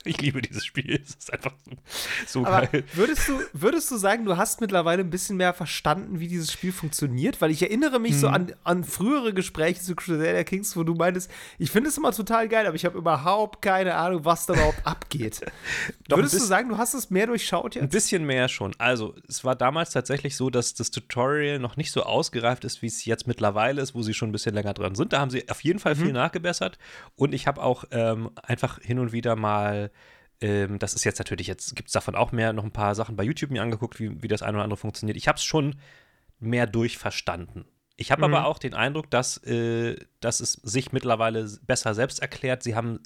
Ich 0.04 0.20
liebe 0.20 0.40
dieses 0.40 0.64
Spiel. 0.64 1.00
Es 1.02 1.14
ist 1.14 1.32
einfach 1.32 1.52
so, 2.26 2.44
Aber 2.46 2.66
geil. 2.66 2.84
Würdest 2.94 3.28
du, 3.28 3.38
würdest 3.52 3.90
du 3.90 3.96
sagen, 3.96 4.24
du 4.24 4.36
hast 4.36 4.60
mittlerweile 4.60 5.02
ein 5.02 5.10
bisschen 5.10 5.36
mehr 5.36 5.52
verstanden, 5.52 6.20
wie 6.20 6.28
dieses 6.28 6.50
Spiel 6.50 6.72
funktioniert? 6.72 7.40
Weil 7.42 7.50
ich 7.50 7.62
erinnere 7.62 7.98
mich 7.98 8.12
hm. 8.12 8.18
so 8.18 8.28
an, 8.28 8.52
an 8.64 8.84
frühere 8.84 9.34
Gespräche 9.34 9.80
zu 9.80 9.94
Crusader 9.94 10.44
Kings, 10.44 10.74
wo 10.76 10.84
du 10.84 10.94
meintest, 10.94 11.30
ich 11.58 11.70
finde 11.70 11.90
es 11.90 11.98
immer 11.98 12.12
total 12.12 12.48
geil, 12.48 12.66
aber 12.66 12.76
ich 12.76 12.86
habe 12.86 12.96
überhaupt 12.96 13.60
keine 13.60 13.94
Ahnung, 13.94 14.24
was 14.24 14.46
da 14.46 14.54
überhaupt 14.54 14.86
abgeht. 14.86 15.40
Doch, 16.08 16.16
würdest 16.16 16.34
du 16.34 16.38
sagen, 16.38 16.70
du 16.70 16.78
hast 16.78 16.94
es 16.94 17.10
mehr 17.10 17.26
durchschaut 17.26 17.74
jetzt? 17.74 17.82
Ein 17.82 17.90
bisschen 17.90 18.24
mehr 18.24 18.48
schon. 18.48 18.74
Also, 18.78 19.14
es 19.28 19.44
war 19.44 19.54
damals 19.54 19.90
tatsächlich 19.90 20.34
so, 20.34 20.48
dass 20.48 20.72
das 20.74 20.90
Tutorial 20.90 21.58
noch 21.58 21.76
nicht 21.76 21.92
so 21.92 22.04
ausgereift 22.04 22.64
ist, 22.64 22.80
wie 22.80 22.86
es 22.86 23.04
jetzt 23.04 23.26
mittlerweile 23.26 23.82
ist, 23.82 23.94
wo 23.94 24.02
sie 24.02 24.14
schon 24.14 24.30
ein 24.30 24.32
bisschen 24.32 24.54
länger 24.54 24.72
dran 24.72 24.94
sind. 24.94 25.12
Da 25.12 25.20
haben 25.20 25.30
sie 25.30 25.48
auf 25.50 25.62
jeden 25.62 25.78
Fall 25.78 25.94
viel 25.94 26.06
mhm. 26.06 26.14
nachgebessert. 26.14 26.78
Und 27.16 27.34
ich 27.34 27.46
habe 27.46 27.62
auch 27.62 27.84
ähm, 27.90 28.30
einfach 28.42 28.80
hin 28.80 28.98
und 28.98 29.12
wieder 29.12 29.36
mal 29.36 29.90
ähm, 30.40 30.78
das 30.78 30.94
ist 30.94 31.04
jetzt 31.04 31.18
natürlich, 31.18 31.46
jetzt 31.46 31.76
gibt 31.76 31.88
es 31.88 31.92
davon 31.92 32.14
auch 32.14 32.32
mehr, 32.32 32.52
noch 32.52 32.64
ein 32.64 32.72
paar 32.72 32.94
Sachen 32.94 33.16
bei 33.16 33.24
YouTube 33.24 33.50
mir 33.50 33.62
angeguckt, 33.62 34.00
wie, 34.00 34.22
wie 34.22 34.28
das 34.28 34.42
eine 34.42 34.56
oder 34.56 34.64
andere 34.64 34.78
funktioniert. 34.78 35.16
Ich 35.16 35.28
habe 35.28 35.36
es 35.36 35.44
schon 35.44 35.76
mehr 36.38 36.66
durchverstanden. 36.66 37.66
Ich 37.96 38.10
habe 38.10 38.26
mhm. 38.26 38.34
aber 38.34 38.46
auch 38.46 38.58
den 38.58 38.74
Eindruck, 38.74 39.10
dass, 39.10 39.36
äh, 39.44 39.96
dass 40.20 40.40
es 40.40 40.54
sich 40.54 40.92
mittlerweile 40.92 41.46
besser 41.66 41.94
selbst 41.94 42.20
erklärt. 42.20 42.62
Sie 42.62 42.74
haben 42.74 43.00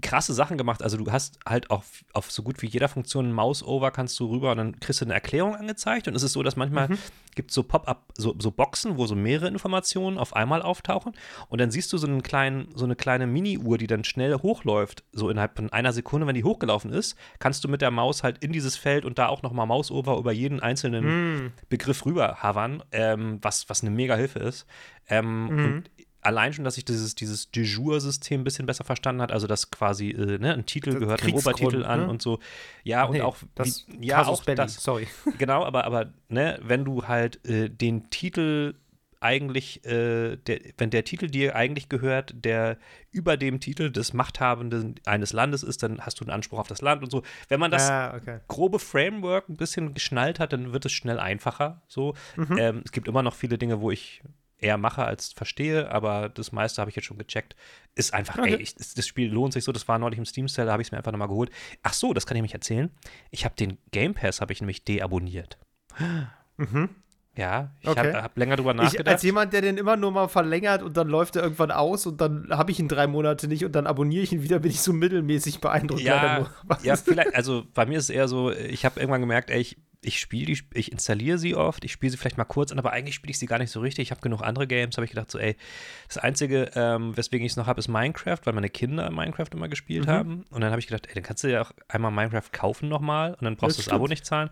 krasse 0.00 0.32
Sachen 0.32 0.56
gemacht. 0.56 0.82
Also 0.82 0.96
du 0.96 1.12
hast 1.12 1.38
halt 1.46 1.70
auch 1.70 1.84
auf 2.14 2.30
so 2.30 2.42
gut 2.42 2.62
wie 2.62 2.66
jeder 2.66 2.88
Funktion 2.88 3.32
Mouse-Over 3.32 3.90
kannst 3.90 4.18
du 4.18 4.30
rüber 4.30 4.52
und 4.52 4.56
dann 4.56 4.80
kriegst 4.80 5.02
du 5.02 5.04
eine 5.04 5.12
Erklärung 5.12 5.54
angezeigt. 5.54 6.08
Und 6.08 6.14
es 6.14 6.22
ist 6.22 6.32
so, 6.32 6.42
dass 6.42 6.56
manchmal 6.56 6.88
mhm. 6.88 6.98
gibt 7.34 7.50
es 7.50 7.54
so 7.54 7.62
Pop-up, 7.62 8.04
so, 8.16 8.34
so 8.38 8.50
Boxen, 8.50 8.96
wo 8.96 9.06
so 9.06 9.14
mehrere 9.14 9.48
Informationen 9.48 10.16
auf 10.16 10.34
einmal 10.34 10.62
auftauchen. 10.62 11.12
Und 11.48 11.60
dann 11.60 11.70
siehst 11.70 11.92
du 11.92 11.98
so, 11.98 12.06
einen 12.06 12.22
kleinen, 12.22 12.68
so 12.74 12.86
eine 12.86 12.96
kleine 12.96 13.26
Mini-Uhr, 13.26 13.76
die 13.76 13.86
dann 13.86 14.04
schnell 14.04 14.34
hochläuft. 14.36 15.04
So 15.12 15.28
innerhalb 15.28 15.56
von 15.56 15.70
einer 15.70 15.92
Sekunde, 15.92 16.26
wenn 16.26 16.34
die 16.34 16.44
hochgelaufen 16.44 16.90
ist, 16.90 17.16
kannst 17.38 17.62
du 17.62 17.68
mit 17.68 17.82
der 17.82 17.90
Maus 17.90 18.22
halt 18.22 18.42
in 18.42 18.52
dieses 18.52 18.76
Feld 18.76 19.04
und 19.04 19.18
da 19.18 19.28
auch 19.28 19.42
nochmal 19.42 19.66
Mouse-Over 19.66 20.16
über 20.16 20.32
jeden 20.32 20.60
einzelnen 20.60 21.04
mhm. 21.04 21.52
Begriff 21.68 22.06
rüber 22.06 22.36
havern, 22.36 22.82
ähm, 22.92 23.38
was, 23.42 23.68
was 23.68 23.82
eine 23.82 23.90
mega 23.90 24.16
Hilfe 24.16 24.38
ist. 24.38 24.66
Ähm, 25.08 25.44
mhm. 25.44 25.64
Und 25.64 25.90
allein 26.22 26.52
schon, 26.52 26.64
dass 26.64 26.76
sich 26.76 26.84
dieses, 26.84 27.14
dieses 27.14 27.50
de 27.50 27.64
system 27.64 28.40
ein 28.40 28.44
bisschen 28.44 28.66
besser 28.66 28.84
verstanden 28.84 29.20
hat, 29.20 29.32
also 29.32 29.46
dass 29.46 29.70
quasi 29.70 30.10
äh, 30.10 30.38
ne, 30.38 30.54
ein 30.54 30.66
Titel 30.66 30.98
gehört 30.98 31.22
einem 31.22 31.34
Obertitel 31.34 31.84
an 31.84 32.00
ne? 32.00 32.08
und 32.08 32.22
so. 32.22 32.38
Ja, 32.84 33.04
und 33.04 33.12
nee, 33.12 33.20
auch 33.20 33.36
das 33.54 33.84
wie, 33.88 34.06
ja, 34.06 34.24
auch 34.26 34.44
das, 34.44 34.74
sorry. 34.76 35.08
Genau, 35.38 35.64
aber, 35.64 35.84
aber 35.84 36.12
ne, 36.28 36.58
wenn 36.62 36.84
du 36.84 37.08
halt 37.08 37.44
äh, 37.44 37.68
den 37.68 38.08
Titel 38.10 38.74
eigentlich, 39.20 39.84
äh, 39.84 40.36
der, 40.36 40.60
wenn 40.78 40.90
der 40.90 41.04
Titel 41.04 41.28
dir 41.28 41.54
eigentlich 41.54 41.88
gehört, 41.88 42.34
der 42.44 42.76
über 43.10 43.36
dem 43.36 43.60
Titel 43.60 43.90
des 43.90 44.12
Machthabenden 44.12 44.96
eines 45.06 45.32
Landes 45.32 45.62
ist, 45.62 45.82
dann 45.82 46.00
hast 46.00 46.20
du 46.20 46.24
einen 46.24 46.32
Anspruch 46.32 46.58
auf 46.58 46.66
das 46.66 46.80
Land 46.80 47.02
und 47.02 47.10
so. 47.10 47.22
Wenn 47.48 47.60
man 47.60 47.70
das 47.70 47.88
ah, 47.88 48.14
okay. 48.16 48.40
grobe 48.48 48.78
Framework 48.78 49.48
ein 49.48 49.56
bisschen 49.56 49.94
geschnallt 49.94 50.40
hat, 50.40 50.52
dann 50.52 50.72
wird 50.72 50.84
es 50.84 50.92
schnell 50.92 51.20
einfacher. 51.20 51.82
So. 51.86 52.14
Mhm. 52.36 52.58
Ähm, 52.58 52.82
es 52.84 52.90
gibt 52.90 53.06
immer 53.06 53.22
noch 53.22 53.34
viele 53.34 53.58
Dinge, 53.58 53.80
wo 53.80 53.90
ich 53.92 54.22
eher 54.62 54.78
mache 54.78 55.04
als 55.04 55.32
verstehe, 55.32 55.90
aber 55.90 56.28
das 56.28 56.52
meiste 56.52 56.80
habe 56.80 56.90
ich 56.90 56.96
jetzt 56.96 57.06
schon 57.06 57.18
gecheckt. 57.18 57.56
Ist 57.94 58.14
einfach, 58.14 58.38
okay. 58.38 58.54
ey, 58.54 58.62
ich, 58.62 58.74
das 58.74 59.06
Spiel 59.06 59.30
lohnt 59.30 59.52
sich 59.52 59.64
so. 59.64 59.72
Das 59.72 59.88
war 59.88 59.98
neulich 59.98 60.18
im 60.18 60.24
Steam-Sale, 60.24 60.66
da 60.66 60.72
habe 60.72 60.82
ich 60.82 60.88
es 60.88 60.92
mir 60.92 60.98
einfach 60.98 61.12
nochmal 61.12 61.28
geholt. 61.28 61.50
Ach 61.82 61.92
so, 61.92 62.14
das 62.14 62.26
kann 62.26 62.36
ich 62.36 62.42
mich 62.42 62.54
erzählen. 62.54 62.90
Ich 63.30 63.44
habe 63.44 63.54
den 63.54 63.78
Game 63.90 64.14
Pass, 64.14 64.40
habe 64.40 64.52
ich 64.52 64.60
nämlich 64.60 64.84
deabonniert. 64.84 65.58
Mhm. 66.56 66.88
Ja, 67.34 67.70
ich 67.80 67.88
okay. 67.88 68.12
habe 68.12 68.22
hab 68.22 68.36
länger 68.36 68.56
drüber 68.56 68.74
nachgedacht. 68.74 69.06
Ich, 69.06 69.12
als 69.12 69.22
jemand, 69.22 69.54
der 69.54 69.62
den 69.62 69.78
immer 69.78 69.96
nur 69.96 70.10
mal 70.10 70.28
verlängert 70.28 70.82
und 70.82 70.96
dann 70.96 71.08
läuft 71.08 71.36
er 71.36 71.42
irgendwann 71.42 71.70
aus 71.70 72.04
und 72.04 72.20
dann 72.20 72.48
habe 72.50 72.70
ich 72.70 72.78
ihn 72.78 72.88
drei 72.88 73.06
Monate 73.06 73.48
nicht 73.48 73.64
und 73.64 73.72
dann 73.72 73.86
abonniere 73.86 74.22
ich 74.22 74.32
ihn 74.32 74.42
wieder, 74.42 74.58
bin 74.58 74.70
ich 74.70 74.82
so 74.82 74.92
mittelmäßig 74.92 75.60
beeindruckt. 75.60 76.02
Ja, 76.02 76.46
ja 76.82 76.96
vielleicht, 76.96 77.34
also 77.34 77.64
bei 77.72 77.86
mir 77.86 77.98
ist 77.98 78.04
es 78.04 78.10
eher 78.10 78.28
so, 78.28 78.50
ich 78.50 78.84
habe 78.84 79.00
irgendwann 79.00 79.22
gemerkt, 79.22 79.50
ey, 79.50 79.60
ich 79.60 79.78
ich 80.04 80.18
spiele 80.18 80.46
die, 80.46 80.60
ich 80.74 80.90
installiere 80.90 81.38
sie 81.38 81.54
oft, 81.54 81.84
ich 81.84 81.92
spiele 81.92 82.10
sie 82.10 82.16
vielleicht 82.16 82.36
mal 82.36 82.44
kurz 82.44 82.72
an, 82.72 82.78
aber 82.78 82.92
eigentlich 82.92 83.14
spiele 83.14 83.30
ich 83.30 83.38
sie 83.38 83.46
gar 83.46 83.58
nicht 83.58 83.70
so 83.70 83.80
richtig. 83.80 84.02
Ich 84.02 84.10
habe 84.10 84.20
genug 84.20 84.42
andere 84.42 84.66
Games, 84.66 84.96
habe 84.96 85.04
ich 85.04 85.12
gedacht, 85.12 85.30
so, 85.30 85.38
ey, 85.38 85.56
das 86.08 86.18
Einzige, 86.18 86.70
ähm, 86.74 87.16
weswegen 87.16 87.46
ich 87.46 87.52
es 87.52 87.56
noch 87.56 87.68
habe, 87.68 87.78
ist 87.78 87.88
Minecraft, 87.88 88.38
weil 88.42 88.52
meine 88.52 88.68
Kinder 88.68 89.10
Minecraft 89.10 89.46
immer 89.52 89.68
gespielt 89.68 90.06
mhm. 90.06 90.10
haben. 90.10 90.44
Und 90.50 90.60
dann 90.60 90.70
habe 90.70 90.80
ich 90.80 90.88
gedacht, 90.88 91.06
ey, 91.06 91.14
dann 91.14 91.22
kannst 91.22 91.44
du 91.44 91.48
ja 91.48 91.62
auch 91.62 91.70
einmal 91.86 92.10
Minecraft 92.10 92.50
kaufen 92.50 92.88
nochmal 92.88 93.34
und 93.34 93.42
dann 93.42 93.54
brauchst 93.54 93.78
du 93.78 93.82
das, 93.82 93.86
das 93.86 93.94
Abo 93.94 94.08
nicht 94.08 94.26
zahlen. 94.26 94.50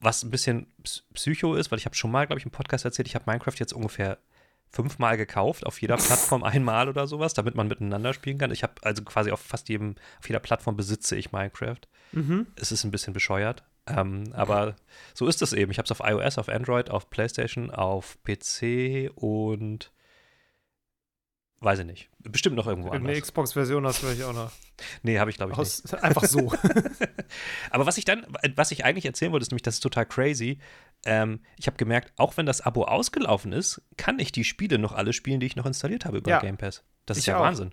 Was 0.00 0.22
ein 0.22 0.30
bisschen 0.30 0.72
Psycho 1.14 1.54
ist, 1.54 1.70
weil 1.70 1.78
ich 1.78 1.84
habe 1.84 1.96
schon 1.96 2.10
mal, 2.10 2.26
glaube 2.26 2.38
ich, 2.38 2.44
im 2.44 2.52
Podcast 2.52 2.84
erzählt, 2.84 3.08
ich 3.08 3.14
habe 3.14 3.24
Minecraft 3.26 3.54
jetzt 3.58 3.72
ungefähr 3.72 4.18
fünfmal 4.70 5.16
gekauft, 5.16 5.66
auf 5.66 5.80
jeder 5.80 5.96
Plattform 5.96 6.42
einmal 6.44 6.88
oder 6.88 7.06
sowas, 7.06 7.34
damit 7.34 7.54
man 7.54 7.68
miteinander 7.68 8.12
spielen 8.12 8.38
kann. 8.38 8.50
Ich 8.50 8.62
habe 8.62 8.74
also 8.82 9.02
quasi 9.02 9.30
auf 9.30 9.40
fast 9.40 9.68
jedem, 9.68 9.96
auf 10.18 10.28
jeder 10.28 10.40
Plattform 10.40 10.76
besitze 10.76 11.16
ich 11.16 11.32
Minecraft. 11.32 11.80
Mhm. 12.12 12.46
Es 12.56 12.70
ist 12.72 12.84
ein 12.84 12.90
bisschen 12.90 13.12
bescheuert. 13.12 13.64
Ähm, 13.86 14.24
aber 14.32 14.76
so 15.14 15.26
ist 15.26 15.40
es 15.40 15.52
eben. 15.52 15.70
Ich 15.72 15.78
habe 15.78 15.86
es 15.86 15.90
auf 15.90 16.06
iOS, 16.06 16.38
auf 16.38 16.48
Android, 16.48 16.90
auf 16.90 17.08
PlayStation, 17.10 17.70
auf 17.70 18.18
PC 18.24 19.10
und 19.14 19.90
weiß 21.60 21.80
ich 21.80 21.86
nicht. 21.86 22.08
Bestimmt 22.20 22.56
noch 22.56 22.66
irgendwo 22.66 22.90
anders. 22.90 23.10
Eine 23.10 23.20
Xbox-Version 23.20 23.86
hast 23.86 24.02
du 24.02 24.06
vielleicht 24.06 24.22
auch 24.22 24.34
noch. 24.34 24.50
Nee, 25.02 25.18
habe 25.18 25.28
ich 25.28 25.36
glaube 25.36 25.50
ich 25.50 25.58
Aus, 25.58 25.82
nicht. 25.82 26.04
Einfach 26.04 26.22
so. 26.22 26.52
aber 27.70 27.86
was 27.86 27.98
ich 27.98 28.04
dann, 28.04 28.24
was 28.54 28.70
ich 28.70 28.84
eigentlich 28.84 29.06
erzählen 29.06 29.32
wollte, 29.32 29.42
ist 29.42 29.50
nämlich, 29.50 29.62
das 29.62 29.74
ist 29.74 29.80
total 29.80 30.06
crazy. 30.06 30.60
Ähm, 31.04 31.40
ich 31.58 31.66
habe 31.66 31.76
gemerkt, 31.76 32.12
auch 32.16 32.36
wenn 32.36 32.46
das 32.46 32.60
Abo 32.60 32.84
ausgelaufen 32.84 33.52
ist, 33.52 33.82
kann 33.96 34.20
ich 34.20 34.30
die 34.30 34.44
Spiele 34.44 34.78
noch 34.78 34.92
alle 34.92 35.12
spielen, 35.12 35.40
die 35.40 35.46
ich 35.46 35.56
noch 35.56 35.66
installiert 35.66 36.04
habe 36.04 36.18
über 36.18 36.30
ja, 36.30 36.38
Game 36.38 36.58
Pass. 36.58 36.84
Das 37.06 37.18
ist 37.18 37.26
ja 37.26 37.38
auch. 37.38 37.42
Wahnsinn. 37.42 37.72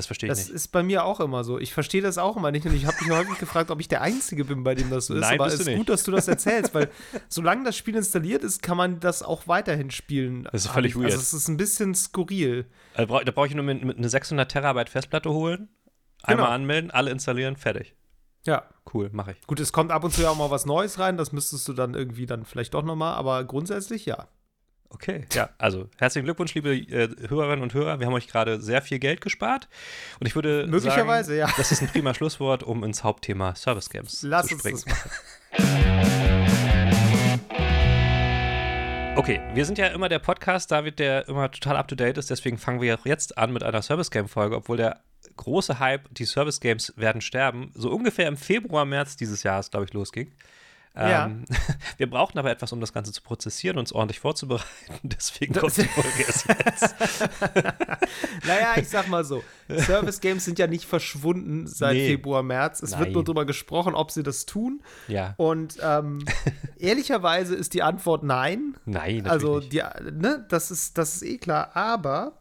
Das 0.00 0.06
verstehe 0.06 0.28
ich 0.28 0.30
das 0.30 0.38
nicht. 0.38 0.48
Das 0.48 0.54
ist 0.54 0.68
bei 0.68 0.82
mir 0.82 1.04
auch 1.04 1.20
immer 1.20 1.44
so. 1.44 1.58
Ich 1.58 1.74
verstehe 1.74 2.00
das 2.00 2.16
auch 2.16 2.38
immer 2.38 2.50
nicht 2.50 2.64
und 2.64 2.74
ich 2.74 2.86
habe 2.86 2.96
mich 3.04 3.10
häufig 3.10 3.38
gefragt, 3.38 3.70
ob 3.70 3.80
ich 3.80 3.88
der 3.88 4.00
Einzige 4.00 4.46
bin, 4.46 4.64
bei 4.64 4.74
dem 4.74 4.88
das 4.88 5.08
so 5.08 5.14
ist. 5.14 5.20
Nein, 5.20 5.38
Aber 5.38 5.48
es 5.48 5.60
ist 5.60 5.66
nicht. 5.66 5.76
gut, 5.76 5.90
dass 5.90 6.04
du 6.04 6.10
das 6.10 6.26
erzählst, 6.26 6.72
weil 6.72 6.88
solange 7.28 7.64
das 7.64 7.76
Spiel 7.76 7.94
installiert 7.96 8.42
ist, 8.42 8.62
kann 8.62 8.78
man 8.78 8.98
das 8.98 9.22
auch 9.22 9.46
weiterhin 9.46 9.90
spielen. 9.90 10.48
Das 10.50 10.64
ist 10.64 10.70
völlig 10.70 10.92
also, 10.92 11.00
weird. 11.02 11.12
Also 11.12 11.20
es 11.20 11.34
ist 11.34 11.48
ein 11.48 11.58
bisschen 11.58 11.94
skurril. 11.94 12.64
Also, 12.94 13.20
da 13.20 13.30
brauche 13.30 13.46
ich 13.46 13.54
nur 13.54 13.62
mit, 13.62 13.84
mit 13.84 13.98
eine 13.98 14.08
600 14.08 14.50
Terabyte 14.50 14.88
Festplatte 14.88 15.28
holen, 15.28 15.68
einmal 16.22 16.46
genau. 16.46 16.54
anmelden, 16.54 16.90
alle 16.90 17.10
installieren, 17.10 17.56
fertig. 17.56 17.94
Ja. 18.46 18.64
Cool, 18.94 19.10
mache 19.12 19.32
ich. 19.32 19.46
Gut, 19.46 19.60
es 19.60 19.70
kommt 19.70 19.90
ab 19.90 20.02
und 20.02 20.14
zu 20.14 20.22
ja 20.22 20.30
auch 20.30 20.36
mal 20.36 20.50
was 20.50 20.64
Neues 20.64 20.98
rein, 20.98 21.18
das 21.18 21.30
müsstest 21.32 21.68
du 21.68 21.74
dann 21.74 21.92
irgendwie 21.92 22.24
dann 22.24 22.46
vielleicht 22.46 22.72
doch 22.72 22.82
nochmal, 22.82 23.16
aber 23.16 23.44
grundsätzlich 23.44 24.06
ja. 24.06 24.28
Okay, 24.92 25.24
ja, 25.32 25.50
also 25.56 25.88
herzlichen 25.98 26.24
Glückwunsch, 26.24 26.52
liebe 26.54 26.74
äh, 26.74 27.08
Hörerinnen 27.28 27.62
und 27.62 27.72
Hörer. 27.74 28.00
Wir 28.00 28.06
haben 28.06 28.12
euch 28.12 28.26
gerade 28.26 28.60
sehr 28.60 28.82
viel 28.82 28.98
Geld 28.98 29.20
gespart. 29.20 29.68
Und 30.18 30.26
ich 30.26 30.34
würde 30.34 30.66
Möglicherweise, 30.66 31.36
sagen, 31.36 31.50
ja. 31.50 31.56
das 31.56 31.70
ist 31.70 31.80
ein 31.80 31.88
prima 31.88 32.12
Schlusswort, 32.12 32.64
um 32.64 32.82
ins 32.82 33.04
Hauptthema 33.04 33.54
Service 33.54 33.88
Games 33.88 34.22
Lass 34.28 34.48
zu 34.48 34.58
springen. 34.58 34.74
uns 34.74 34.84
das 34.84 34.92
machen. 34.92 35.10
Okay, 39.16 39.40
wir 39.54 39.64
sind 39.64 39.78
ja 39.78 39.86
immer 39.88 40.08
der 40.08 40.18
Podcast, 40.18 40.72
David, 40.72 40.98
der 40.98 41.28
immer 41.28 41.50
total 41.50 41.76
up 41.76 41.86
to 41.86 41.94
date 41.94 42.18
ist. 42.18 42.28
Deswegen 42.28 42.58
fangen 42.58 42.80
wir 42.80 42.98
auch 42.98 43.06
jetzt 43.06 43.38
an 43.38 43.52
mit 43.52 43.62
einer 43.62 43.82
Service 43.82 44.10
Game 44.10 44.28
Folge, 44.28 44.56
obwohl 44.56 44.76
der 44.76 45.00
große 45.36 45.78
Hype, 45.78 46.12
die 46.12 46.24
Service 46.24 46.58
Games 46.58 46.92
werden 46.96 47.20
sterben, 47.20 47.70
so 47.74 47.90
ungefähr 47.90 48.26
im 48.26 48.36
Februar, 48.36 48.84
März 48.84 49.16
dieses 49.16 49.44
Jahres, 49.44 49.70
glaube 49.70 49.86
ich, 49.86 49.92
losging. 49.92 50.32
Ja. 50.96 51.26
Ähm, 51.26 51.44
wir 51.98 52.10
brauchten 52.10 52.38
aber 52.38 52.50
etwas, 52.50 52.72
um 52.72 52.80
das 52.80 52.92
Ganze 52.92 53.12
zu 53.12 53.22
prozessieren 53.22 53.76
und 53.76 53.82
uns 53.82 53.92
ordentlich 53.92 54.18
vorzubereiten. 54.20 54.64
Deswegen 55.02 55.54
kommt 55.54 55.76
die 55.76 55.84
Folge 55.84 56.22
erst 56.26 56.48
jetzt. 56.48 56.94
naja, 58.46 58.74
ich 58.76 58.88
sag 58.88 59.08
mal 59.08 59.24
so: 59.24 59.42
Service 59.68 60.20
Games 60.20 60.44
sind 60.44 60.58
ja 60.58 60.66
nicht 60.66 60.84
verschwunden 60.84 61.66
seit 61.66 61.94
Nee. 61.94 62.08
Februar, 62.08 62.42
März. 62.42 62.82
Es 62.82 62.90
wird 62.92 63.02
Nein. 63.02 63.12
nur 63.12 63.24
darüber 63.24 63.44
gesprochen, 63.44 63.94
ob 63.94 64.10
sie 64.10 64.22
das 64.22 64.46
tun. 64.46 64.82
Ja, 65.08 65.34
Und 65.36 65.76
ähm, 65.82 66.24
ehrlicherweise 66.76 67.54
ist 67.54 67.74
die 67.74 67.82
Antwort 67.82 68.22
nein. 68.22 68.76
nein, 68.84 69.18
natürlich 69.18 69.30
Also, 69.30 69.60
die, 69.60 69.82
ne, 70.12 70.44
das 70.48 70.70
ist, 70.70 70.98
das 70.98 71.16
ist 71.16 71.22
eh 71.22 71.38
klar. 71.38 71.70
Aber 71.76 72.32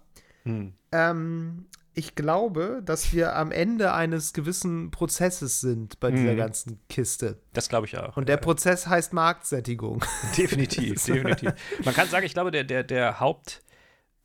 Hm. 0.43 0.73
ähm, 0.91 1.65
ich 1.99 2.15
glaube, 2.15 2.81
dass 2.83 3.11
wir 3.13 3.35
am 3.35 3.51
Ende 3.51 3.93
eines 3.93 4.31
gewissen 4.33 4.89
Prozesses 4.91 5.59
sind 5.61 5.99
bei 5.99 6.09
dieser 6.11 6.33
Mhm. 6.33 6.37
ganzen 6.37 6.79
Kiste. 6.87 7.37
Das 7.53 7.67
glaube 7.69 7.85
ich 7.87 7.97
auch. 7.97 8.15
Und 8.17 8.29
der 8.29 8.37
Ja. 8.37 8.41
Prozess 8.41 8.87
heißt 8.87 9.11
Marktsättigung. 9.13 10.03
Definitiv, 10.37 11.03
definitiv. 11.03 11.51
Man 11.83 11.93
kann 11.93 12.07
sagen, 12.07 12.25
ich 12.25 12.33
glaube, 12.33 12.51
der, 12.51 12.63
der, 12.63 12.83
der 12.83 13.19
Hauptpunkt, 13.19 13.63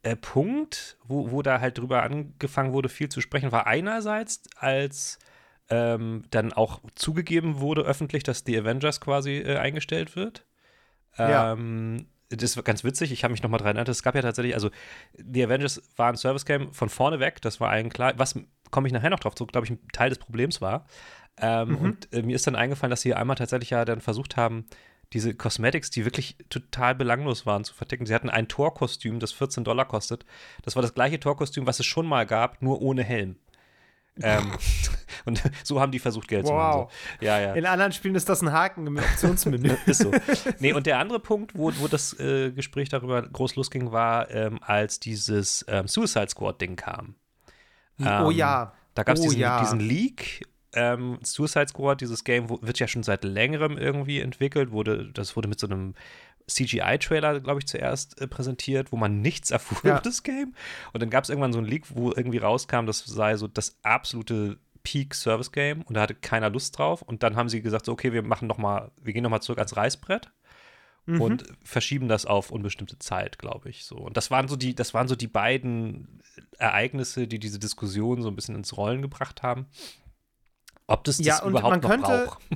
äh, 0.03 1.05
wo, 1.09 1.31
wo 1.31 1.43
da 1.43 1.61
halt 1.61 1.79
drüber 1.79 2.03
angefangen 2.03 2.73
wurde, 2.73 2.89
viel 2.89 3.09
zu 3.09 3.21
sprechen, 3.21 3.53
war 3.53 3.67
einerseits, 3.67 4.43
als 4.57 5.19
ähm, 5.71 6.25
dann 6.31 6.53
auch 6.53 6.81
zugegeben 6.95 7.59
wurde 7.61 7.83
öffentlich, 7.83 8.23
dass 8.23 8.45
die 8.45 8.57
Avengers 8.59 9.01
quasi 9.01 9.39
äh, 9.39 9.57
eingestellt 9.57 10.15
wird. 10.15 10.47
Ja. 11.19 11.53
Das 12.37 12.57
war 12.57 12.63
ganz 12.65 12.85
witzig, 12.85 13.13
ich 13.13 13.25
habe 13.25 13.33
mich 13.33 13.43
nochmal 13.43 13.59
dran 13.59 13.77
erinnert. 13.77 13.89
Es 13.89 14.03
gab 14.03 14.15
ja 14.15 14.23
tatsächlich, 14.23 14.55
also 14.55 14.71
die 15.19 15.45
Avengers 15.45 15.83
waren 15.97 16.15
ein 16.15 16.19
Service 16.19 16.45
Game 16.45 16.73
von 16.73 16.89
vorne 16.89 17.21
weg, 17.21 17.41
das 17.43 17.61
war 17.61 17.71
allen 17.71 17.91
klar. 17.91 18.15
Was 18.17 18.35
komme 18.71 18.89
ich 18.89 18.93
nachher 18.93 19.11
noch 19.11 19.21
drauf 19.21 19.35
zurück, 19.35 19.53
glaube 19.53 19.67
ich, 19.67 19.71
ein 19.71 19.79
Teil 19.93 20.09
des 20.11 20.19
Problems 20.19 20.61
war. 20.61 20.87
Ähm, 21.41 21.69
Mhm. 21.69 21.77
Und 21.77 22.13
äh, 22.13 22.23
mir 22.23 22.37
ist 22.37 22.47
dann 22.47 22.57
eingefallen, 22.57 22.91
dass 22.91 23.01
sie 23.01 23.15
einmal 23.15 23.37
tatsächlich 23.37 23.71
ja 23.71 23.85
dann 23.85 24.01
versucht 24.01 24.37
haben, 24.37 24.67
diese 25.13 25.35
Cosmetics, 25.35 25.91
die 25.91 26.05
wirklich 26.05 26.37
total 26.51 26.95
belanglos 26.95 27.47
waren, 27.47 27.63
zu 27.63 27.75
verticken. 27.75 28.07
Sie 28.07 28.15
hatten 28.15 28.31
ein 28.31 28.49
Torkostüm, 28.49 29.21
das 29.21 29.33
14 29.33 29.63
Dollar 29.63 29.87
kostet. 29.87 30.25
Das 30.63 30.75
war 30.75 30.83
das 30.83 30.95
gleiche 30.95 31.21
Torkostüm, 31.21 31.67
was 31.67 31.79
es 31.79 31.87
schon 31.87 32.07
mal 32.07 32.27
gab, 32.27 32.63
nur 32.63 32.83
ohne 32.83 33.05
Helm. 33.05 33.37
Ähm, 34.23 34.53
und 35.25 35.43
so 35.65 35.81
haben 35.81 35.93
die 35.93 35.99
versucht, 35.99 36.29
Geld 36.29 36.47
zu 36.47 36.53
machen. 36.53 36.81
Wow. 36.83 36.93
So. 37.21 37.27
Ja, 37.27 37.41
ja. 37.41 37.53
In 37.55 37.67
anderen 37.67 37.93
Spielen 37.93 38.15
ist 38.15 38.29
das 38.29 38.43
ein 38.43 38.53
Haken 38.53 38.87
im 38.87 38.99
Optionsmenü. 38.99 39.77
Ist 39.87 40.03
so. 40.03 40.13
Nee, 40.61 40.73
und 40.73 40.87
der 40.87 40.99
andere 40.99 41.21
Punkt, 41.21 41.57
wo, 41.57 41.73
wo 41.79 41.89
das 41.89 42.19
äh, 42.21 42.53
Gespräch 42.53 42.89
darüber 42.89 43.23
groß 43.23 43.57
losging, 43.57 43.93
war, 43.93 44.31
ähm, 44.31 44.61
als 44.63 45.01
dieses 45.01 45.65
ähm, 45.69 45.89
Suicide 45.89 46.29
Squad-Ding 46.29 46.77
kam. 46.77 47.17
oh 48.01 48.05
Ähm, 48.05 48.31
ja. 48.33 48.73
Da 48.95 49.03
gab 49.03 49.17
es 49.17 49.23
oh 49.23 49.25
diesen, 49.25 49.41
ja. 49.41 49.61
diesen 49.61 49.81
Leak. 49.81 50.47
Ähm, 50.77 51.19
Suicide 51.23 51.69
Squad, 51.69 52.01
dieses 52.01 52.25
Game, 52.25 52.49
wird 52.49 52.79
ja 52.79 52.89
schon 52.89 53.03
seit 53.03 53.25
längerem 53.25 53.79
irgendwie 53.79 54.21
entwickelt. 54.21 54.71
Wurde, 54.71 55.11
das 55.13 55.37
wurde 55.37 55.49
mit 55.49 55.59
so 55.59 55.67
einem 55.67 55.95
CGI-Trailer, 56.49 57.41
glaube 57.41 57.61
ich, 57.61 57.67
zuerst 57.67 58.21
äh, 58.21 58.27
präsentiert, 58.29 58.93
wo 58.93 58.97
man 58.97 59.21
nichts 59.21 59.51
erfuhr 59.51 59.79
Ja. 59.85 59.93
über 59.93 60.01
das 60.03 60.23
Game. 60.23 60.55
Und 60.93 61.03
dann 61.03 61.11
gab 61.11 61.25
es 61.25 61.31
irgendwann 61.31 61.53
so 61.53 61.59
einen 61.59 61.69
Leak, 61.69 61.85
wo 61.95 62.11
irgendwie 62.13 62.39
rauskam, 62.39 62.87
das 62.87 63.01
sei 63.05 63.37
so 63.37 63.49
das 63.49 63.77
absolute 63.83 64.59
Peak-Service-Game 64.83 65.83
und 65.83 65.95
da 65.95 66.03
hatte 66.03 66.15
keiner 66.15 66.51
Lust 66.51 66.79
drauf. 66.79 67.03
Und 67.03 67.23
dann 67.23 67.37
haben 67.37 67.49
sie 67.49 67.63
gesagt, 67.63 67.87
so, 67.87 67.93
okay, 67.93 68.13
wir 68.13 68.23
machen 68.23 68.47
noch 68.49 68.59
mal, 68.59 68.91
wir 69.03 69.13
gehen 69.13 69.23
noch 69.23 69.31
mal 69.31 69.41
zurück 69.41 69.59
ans 69.59 69.77
Reißbrett 69.77 70.31
Mhm. 71.07 71.21
und 71.21 71.45
verschieben 71.63 72.09
das 72.09 72.25
auf 72.25 72.51
unbestimmte 72.51 72.99
Zeit, 72.99 73.39
glaube 73.39 73.69
ich. 73.69 73.85
So. 73.85 73.97
Und 73.97 74.17
das 74.17 74.31
waren 74.31 74.49
so 74.49 74.57
die, 74.57 74.75
das 74.75 74.95
waren 74.95 75.07
so 75.07 75.15
die 75.15 75.27
beiden 75.27 76.23
Ereignisse, 76.57 77.27
die 77.29 77.39
diese 77.39 77.59
Diskussion 77.59 78.23
so 78.23 78.29
ein 78.29 78.35
bisschen 78.37 78.55
ins 78.55 78.75
Rollen 78.79 79.03
gebracht 79.03 79.43
haben. 79.43 79.67
Ob 80.87 81.05
das 81.05 81.17
das 81.19 81.27
Ja, 81.27 81.43
und 81.43 81.51
überhaupt 81.51 81.71
man 81.71 81.81
noch 81.81 81.89
könnte- 82.09 82.27
braucht. 82.27 82.39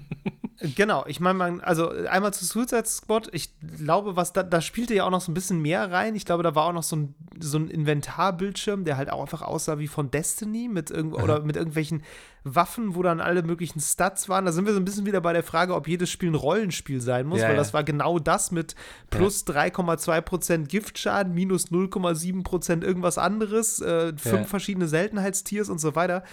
Genau, 0.74 1.04
ich 1.06 1.20
meine, 1.20 1.38
man, 1.38 1.60
also 1.60 1.88
einmal 1.88 2.34
zu 2.34 2.44
Suicide 2.44 2.84
Squad, 2.84 3.28
ich 3.30 3.50
glaube, 3.76 4.16
was 4.16 4.32
da, 4.32 4.42
da 4.42 4.60
spielte 4.60 4.92
ja 4.92 5.04
auch 5.04 5.10
noch 5.12 5.20
so 5.20 5.30
ein 5.30 5.34
bisschen 5.34 5.62
mehr 5.62 5.92
rein. 5.92 6.16
Ich 6.16 6.24
glaube, 6.24 6.42
da 6.42 6.56
war 6.56 6.64
auch 6.64 6.72
noch 6.72 6.82
so 6.82 6.96
ein, 6.96 7.14
so 7.38 7.58
ein 7.58 7.68
Inventarbildschirm, 7.68 8.84
der 8.84 8.96
halt 8.96 9.08
auch 9.08 9.20
einfach 9.20 9.42
aussah 9.42 9.78
wie 9.78 9.86
von 9.86 10.10
Destiny 10.10 10.66
mit 10.68 10.90
irgend 10.90 11.14
oder 11.14 11.42
mit 11.44 11.54
irgendwelchen 11.54 12.02
Waffen, 12.42 12.96
wo 12.96 13.02
dann 13.04 13.20
alle 13.20 13.44
möglichen 13.44 13.78
Stats 13.78 14.28
waren. 14.28 14.46
Da 14.46 14.52
sind 14.52 14.66
wir 14.66 14.72
so 14.72 14.80
ein 14.80 14.84
bisschen 14.84 15.06
wieder 15.06 15.20
bei 15.20 15.32
der 15.32 15.44
Frage, 15.44 15.76
ob 15.76 15.86
jedes 15.86 16.10
Spiel 16.10 16.30
ein 16.30 16.34
Rollenspiel 16.34 17.00
sein 17.00 17.26
muss, 17.26 17.38
Ja, 17.38 17.44
weil 17.46 17.52
ja. 17.52 17.58
das 17.58 17.72
war 17.72 17.84
genau 17.84 18.18
das 18.18 18.50
mit 18.50 18.74
plus 19.10 19.46
3,2% 19.46 20.66
Giftschaden, 20.66 21.34
minus 21.34 21.70
0,7% 21.70 22.82
irgendwas 22.84 23.16
anderes, 23.18 23.80
äh, 23.80 24.08
fünf 24.16 24.24
Ja. 24.40 24.44
verschiedene 24.44 24.88
Seltenheitstiers 24.88 25.68
und 25.68 25.78
so 25.78 25.94
weiter. 25.94 26.24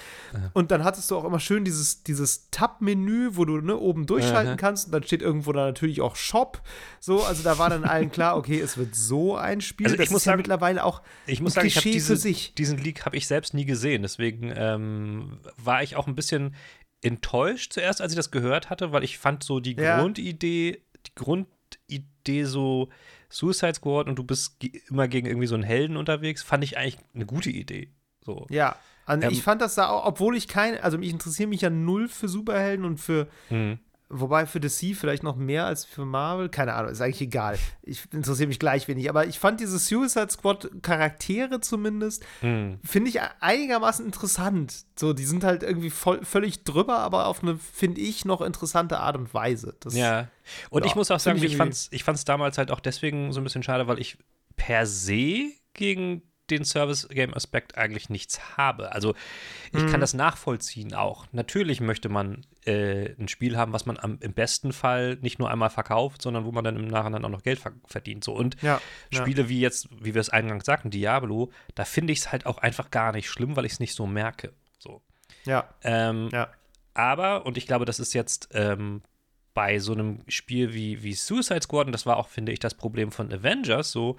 Und 0.53 0.71
dann 0.71 0.83
hattest 0.83 1.11
du 1.11 1.17
auch 1.17 1.25
immer 1.25 1.39
schön 1.39 1.63
dieses, 1.63 1.84
dieses 2.03 2.49
Tab-Menü, 2.51 3.31
wo 3.33 3.45
du 3.45 3.61
ne, 3.61 3.77
oben 3.77 4.05
durchschalten 4.05 4.51
Aha. 4.53 4.57
kannst. 4.57 4.87
Und 4.87 4.91
dann 4.91 5.03
steht 5.03 5.21
irgendwo 5.21 5.51
da 5.53 5.65
natürlich 5.65 6.01
auch 6.01 6.15
Shop. 6.15 6.61
So, 6.99 7.23
also 7.23 7.43
da 7.43 7.57
war 7.57 7.69
dann 7.69 7.83
allen 7.83 8.11
klar, 8.11 8.37
okay, 8.37 8.59
es 8.59 8.77
wird 8.77 8.95
so 8.95 9.35
ein 9.35 9.61
Spiel. 9.61 9.85
Also 9.87 9.95
ich 9.95 9.99
das 10.01 10.09
muss 10.11 10.21
ist 10.21 10.25
ja 10.25 10.31
sagen- 10.31 10.39
mittlerweile 10.41 10.83
auch 10.83 11.01
Ich 11.27 11.41
muss 11.41 11.53
sagen, 11.53 11.67
ich 11.67 11.73
Klischee 11.73 11.89
für 11.89 11.93
diese, 11.93 12.15
sich. 12.17 12.53
diesen 12.55 12.77
Leak 12.77 13.05
habe 13.05 13.15
ich 13.17 13.27
selbst 13.27 13.53
nie 13.53 13.65
gesehen. 13.65 14.01
Deswegen 14.01 14.51
ähm, 14.55 15.39
war 15.57 15.83
ich 15.83 15.95
auch 15.95 16.07
ein 16.07 16.15
bisschen 16.15 16.55
enttäuscht 17.01 17.73
zuerst, 17.73 18.01
als 18.01 18.11
ich 18.13 18.17
das 18.17 18.31
gehört 18.31 18.69
hatte, 18.69 18.91
weil 18.91 19.03
ich 19.03 19.17
fand 19.17 19.43
so 19.43 19.59
die 19.59 19.73
Ja. 19.75 19.99
Grundidee, 19.99 20.81
die 21.05 21.15
Grundidee 21.15 22.43
so 22.45 22.89
Suicide 23.29 23.75
Squad 23.75 24.07
und 24.07 24.15
du 24.17 24.23
bist 24.23 24.59
ge 24.59 24.71
immer 24.89 25.07
gegen 25.07 25.27
irgendwie 25.27 25.47
so 25.47 25.55
einen 25.55 25.63
Helden 25.63 25.97
unterwegs, 25.97 26.41
fand 26.41 26.63
ich 26.63 26.77
eigentlich 26.77 26.97
eine 27.13 27.25
gute 27.25 27.49
Idee. 27.49 27.89
So. 28.25 28.45
Ja. 28.49 28.75
Und 29.07 29.23
Ähm, 29.23 29.29
ich 29.31 29.43
fand 29.43 29.61
das 29.61 29.75
da 29.75 29.89
auch, 29.89 30.05
obwohl 30.05 30.35
ich 30.35 30.47
kein, 30.47 30.79
also 30.81 30.97
ich 30.99 31.11
interessiere 31.11 31.47
mich 31.49 31.61
ja 31.61 31.69
null 31.69 32.07
für 32.07 32.27
Superhelden 32.27 32.85
und 32.85 32.97
für, 32.99 33.27
Mhm. 33.51 33.77
wobei 34.09 34.47
für 34.47 34.59
DC 34.59 34.95
vielleicht 34.95 35.21
noch 35.21 35.35
mehr 35.35 35.65
als 35.67 35.85
für 35.85 36.05
Marvel, 36.05 36.49
keine 36.49 36.73
Ahnung, 36.73 36.91
ist 36.91 37.01
eigentlich 37.01 37.21
egal. 37.21 37.59
Ich 37.83 38.11
interessiere 38.11 38.47
mich 38.47 38.57
gleich 38.57 38.87
wenig, 38.87 39.07
aber 39.07 39.27
ich 39.27 39.37
fand 39.37 39.59
diese 39.59 39.77
Suicide 39.77 40.31
Squad 40.31 40.71
Charaktere 40.81 41.61
zumindest, 41.61 42.23
Mhm. 42.41 42.79
finde 42.83 43.09
ich 43.09 43.19
einigermaßen 43.41 44.03
interessant. 44.03 44.85
So, 44.95 45.13
die 45.13 45.25
sind 45.25 45.43
halt 45.43 45.61
irgendwie 45.61 45.91
voll, 45.91 46.25
völlig 46.25 46.63
drüber, 46.63 46.97
aber 46.97 47.27
auf 47.27 47.43
eine, 47.43 47.57
finde 47.59 48.01
ich, 48.01 48.25
noch 48.25 48.41
interessante 48.41 48.99
Art 48.99 49.17
und 49.17 49.31
Weise. 49.35 49.75
Das, 49.81 49.95
Ja. 49.95 50.29
Und 50.71 50.83
Ja, 50.83 50.89
ich 50.89 50.95
muss 50.95 51.11
auch 51.11 51.19
sagen, 51.19 51.37
ich 51.37 51.43
ich, 51.43 51.51
irgendwie- 51.51 51.57
fand's, 51.59 51.89
ich 51.91 52.03
fand's 52.03 52.25
damals 52.25 52.57
halt 52.57 52.71
auch 52.71 52.79
deswegen 52.79 53.31
so 53.33 53.39
ein 53.39 53.43
bisschen 53.43 53.61
schade, 53.61 53.85
weil 53.87 53.99
ich 53.99 54.17
per 54.55 54.87
se 54.87 55.51
gegen 55.73 56.23
den 56.49 56.63
Service-Game-Aspekt 56.65 57.77
eigentlich 57.77 58.09
nichts 58.09 58.57
habe. 58.57 58.91
Also 58.91 59.15
ich 59.73 59.83
Mhm. 59.83 59.91
kann 59.91 59.99
das 60.01 60.13
nachvollziehen 60.13 60.93
auch. 60.93 61.25
Natürlich 61.31 61.81
möchte 61.81 62.07
man 62.09 62.45
äh, 62.65 63.13
ein 63.19 63.27
Spiel 63.27 63.57
haben, 63.57 63.73
was 63.73 63.85
man 63.85 63.97
am, 63.97 64.17
im 64.21 64.33
besten 64.33 64.73
Fall 64.73 65.17
nicht 65.21 65.39
nur 65.39 65.49
einmal 65.51 65.69
verkauft, 65.69 66.21
sondern 66.21 66.45
wo 66.45 66.51
man 66.51 66.63
dann 66.63 66.75
im 66.75 66.87
Nachhinein 66.87 67.25
auch 67.25 67.29
noch 67.29 67.43
Geld 67.43 67.59
ver 67.59 67.73
verdient. 67.85 68.23
So. 68.23 68.33
Und 68.33 68.61
Ja, 68.61 68.79
ja. 69.11 69.21
Spiele 69.21 69.49
wie 69.49 69.59
jetzt, 69.59 69.87
wie 70.03 70.13
wir 70.13 70.21
es 70.21 70.29
eingangs 70.29 70.65
sagten, 70.65 70.89
Diablo, 70.91 71.51
da 71.75 71.85
finde 71.85 72.13
ich 72.13 72.19
es 72.19 72.31
halt 72.31 72.45
auch 72.45 72.57
einfach 72.59 72.91
gar 72.91 73.11
nicht 73.11 73.29
schlimm, 73.29 73.55
weil 73.55 73.65
ich 73.65 73.73
es 73.73 73.79
nicht 73.79 73.93
so 73.95 74.05
merke. 74.07 74.53
So. 74.79 75.01
Ja, 75.45 75.69
Ähm, 75.83 76.29
ja. 76.31 76.47
aber, 76.93 77.45
und 77.45 77.57
ich 77.57 77.67
glaube, 77.67 77.85
das 77.85 77.99
ist 77.99 78.13
jetzt 78.13 78.49
ähm, 78.53 79.01
bei 79.53 79.79
so 79.79 79.93
einem 79.93 80.21
Spiel 80.27 80.73
wie, 80.73 81.01
wie 81.03 81.13
Suicide 81.13 81.61
Squad, 81.61 81.85
und 81.87 81.91
das 81.93 82.05
war 82.05 82.17
auch, 82.17 82.27
finde 82.29 82.51
ich, 82.51 82.59
das 82.59 82.73
Problem 82.73 83.11
von 83.11 83.31
Avengers, 83.31 83.91
so, 83.91 84.17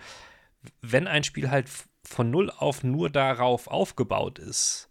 wenn 0.83 1.07
ein 1.07 1.25
Spiel 1.25 1.51
halt 1.51 1.69
von 2.09 2.31
null 2.31 2.51
auf 2.51 2.85
nur 2.85 3.11
darauf 3.11 3.69
aufgebaut 3.69 4.39
ist 4.39 4.89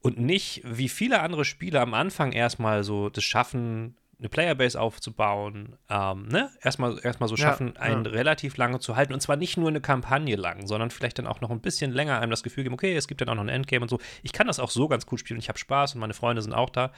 und 0.00 0.18
nicht, 0.18 0.62
wie 0.64 0.88
viele 0.88 1.20
andere 1.20 1.44
Spiele 1.44 1.80
am 1.80 1.94
Anfang 1.94 2.32
erstmal 2.32 2.82
so 2.84 3.08
das 3.08 3.24
schaffen, 3.24 3.96
eine 4.18 4.28
Playerbase 4.28 4.80
aufzubauen, 4.80 5.76
ähm, 5.88 6.28
ne? 6.28 6.50
Erstmal, 6.60 6.98
erstmal 7.02 7.28
so 7.28 7.34
Ja, 7.34 7.48
schaffen, 7.48 7.76
einen 7.76 8.04
ja. 8.04 8.10
relativ 8.12 8.56
lange 8.56 8.78
zu 8.78 8.94
halten. 8.94 9.12
Und 9.12 9.20
zwar 9.20 9.36
nicht 9.36 9.56
nur 9.56 9.68
eine 9.68 9.80
Kampagne 9.80 10.36
lang, 10.36 10.66
sondern 10.66 10.90
vielleicht 10.90 11.18
dann 11.18 11.26
auch 11.26 11.40
noch 11.40 11.50
ein 11.50 11.60
bisschen 11.60 11.90
länger 11.92 12.20
einem 12.20 12.30
das 12.30 12.44
Gefühl 12.44 12.62
geben, 12.62 12.74
okay, 12.74 12.94
es 12.94 13.08
gibt 13.08 13.20
dann 13.20 13.28
auch 13.28 13.34
noch 13.34 13.42
ein 13.42 13.48
Endgame 13.48 13.82
und 13.82 13.88
so. 13.88 13.98
Ich 14.22 14.32
kann 14.32 14.46
das 14.46 14.60
auch 14.60 14.70
so 14.70 14.86
ganz 14.86 15.06
cool 15.10 15.18
spielen. 15.18 15.40
Ich 15.40 15.48
habe 15.48 15.58
Spaß 15.58 15.94
und 15.94 16.00
meine 16.00 16.14
Freunde 16.14 16.40
sind 16.42 16.52
auch 16.52 16.70
da. 16.70 16.92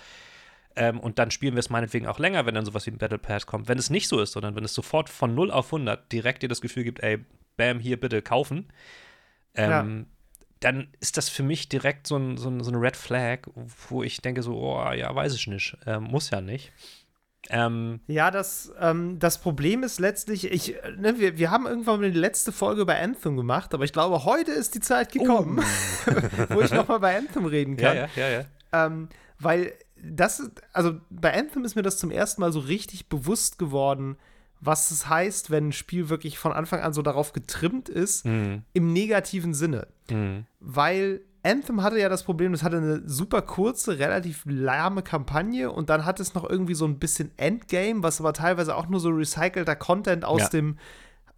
Ähm, 0.76 1.00
und 1.00 1.18
dann 1.18 1.30
spielen 1.30 1.54
wir 1.54 1.60
es 1.60 1.70
meinetwegen 1.70 2.06
auch 2.06 2.18
länger, 2.18 2.44
wenn 2.46 2.54
dann 2.54 2.66
sowas 2.66 2.86
wie 2.86 2.90
ein 2.90 2.98
Battle 2.98 3.18
Pass 3.18 3.46
kommt. 3.46 3.68
Wenn 3.68 3.78
es 3.78 3.88
nicht 3.90 4.08
so 4.08 4.20
ist, 4.20 4.32
sondern 4.32 4.54
wenn 4.56 4.64
es 4.64 4.74
sofort 4.74 5.08
von 5.08 5.34
0 5.34 5.50
auf 5.50 5.66
100 5.66 6.10
direkt 6.12 6.42
dir 6.42 6.48
das 6.48 6.60
Gefühl 6.60 6.84
gibt, 6.84 7.00
ey, 7.00 7.24
bam, 7.56 7.78
hier 7.80 7.98
bitte 7.98 8.20
kaufen, 8.20 8.68
ähm, 9.54 10.06
dann 10.60 10.88
ist 11.00 11.16
das 11.16 11.28
für 11.28 11.42
mich 11.42 11.68
direkt 11.68 12.06
so, 12.06 12.16
ein, 12.16 12.36
so, 12.36 12.48
ein, 12.48 12.62
so 12.62 12.70
eine 12.70 12.80
Red 12.80 12.96
Flag, 12.96 13.40
wo 13.88 14.02
ich 14.02 14.22
denke 14.22 14.42
so, 14.42 14.56
oh, 14.56 14.92
ja, 14.92 15.14
weiß 15.14 15.34
ich 15.34 15.46
nicht, 15.46 15.76
ähm, 15.86 16.04
muss 16.04 16.30
ja 16.30 16.40
nicht. 16.40 16.72
Ähm, 17.50 18.00
ja, 18.06 18.30
das, 18.30 18.72
ähm, 18.80 19.18
das 19.18 19.38
Problem 19.38 19.82
ist 19.82 20.00
letztlich, 20.00 20.50
ich, 20.50 20.76
ne, 20.96 21.18
wir, 21.18 21.36
wir 21.36 21.50
haben 21.50 21.66
irgendwann 21.66 22.00
die 22.00 22.10
letzte 22.10 22.52
Folge 22.52 22.82
über 22.82 22.96
Anthem 22.96 23.36
gemacht, 23.36 23.74
aber 23.74 23.84
ich 23.84 23.92
glaube, 23.92 24.24
heute 24.24 24.52
ist 24.52 24.74
die 24.74 24.80
Zeit 24.80 25.12
gekommen, 25.12 25.58
uh. 25.58 26.12
wo 26.54 26.62
ich 26.62 26.72
nochmal 26.72 27.00
bei 27.00 27.18
Anthem 27.18 27.44
reden 27.44 27.76
kann. 27.76 27.96
Ja, 27.96 28.08
ja, 28.16 28.28
ja, 28.28 28.28
ja. 28.30 28.86
Ähm, 28.86 29.08
weil 29.38 29.74
das, 30.02 30.50
also 30.72 30.98
bei 31.10 31.38
Anthem 31.38 31.64
ist 31.64 31.74
mir 31.74 31.82
das 31.82 31.98
zum 31.98 32.10
ersten 32.10 32.40
Mal 32.40 32.52
so 32.52 32.60
richtig 32.60 33.08
bewusst 33.08 33.58
geworden, 33.58 34.16
was 34.64 34.90
es 34.90 35.08
heißt, 35.08 35.50
wenn 35.50 35.68
ein 35.68 35.72
Spiel 35.72 36.08
wirklich 36.08 36.38
von 36.38 36.52
Anfang 36.52 36.80
an 36.80 36.92
so 36.92 37.02
darauf 37.02 37.32
getrimmt 37.32 37.88
ist, 37.88 38.24
mhm. 38.24 38.62
im 38.72 38.92
negativen 38.92 39.54
Sinne. 39.54 39.88
Mhm. 40.10 40.46
Weil 40.60 41.20
Anthem 41.42 41.82
hatte 41.82 41.98
ja 41.98 42.08
das 42.08 42.22
Problem, 42.22 42.54
es 42.54 42.62
hatte 42.62 42.78
eine 42.78 43.02
super 43.06 43.42
kurze, 43.42 43.98
relativ 43.98 44.42
lahme 44.46 45.02
Kampagne 45.02 45.70
und 45.70 45.90
dann 45.90 46.04
hat 46.06 46.18
es 46.18 46.34
noch 46.34 46.48
irgendwie 46.48 46.74
so 46.74 46.86
ein 46.86 46.98
bisschen 46.98 47.30
Endgame, 47.36 48.02
was 48.02 48.20
aber 48.20 48.32
teilweise 48.32 48.74
auch 48.74 48.88
nur 48.88 49.00
so 49.00 49.10
recycelter 49.10 49.76
Content 49.76 50.24
aus 50.24 50.42
ja. 50.42 50.48
dem 50.48 50.78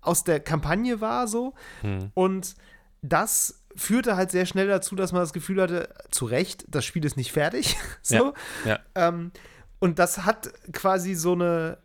aus 0.00 0.22
der 0.22 0.38
Kampagne 0.38 1.00
war 1.00 1.26
so. 1.26 1.54
Mhm. 1.82 2.12
Und 2.14 2.54
das 3.02 3.64
führte 3.74 4.16
halt 4.16 4.30
sehr 4.30 4.46
schnell 4.46 4.68
dazu, 4.68 4.94
dass 4.94 5.12
man 5.12 5.20
das 5.20 5.32
Gefühl 5.32 5.60
hatte, 5.60 5.88
zu 6.10 6.26
Recht, 6.26 6.64
das 6.68 6.84
Spiel 6.84 7.04
ist 7.04 7.16
nicht 7.16 7.32
fertig. 7.32 7.76
so. 8.02 8.32
Ja. 8.64 8.78
Ja. 8.94 9.08
Ähm, 9.08 9.32
und 9.80 9.98
das 9.98 10.24
hat 10.24 10.50
quasi 10.72 11.14
so 11.14 11.32
eine 11.32 11.78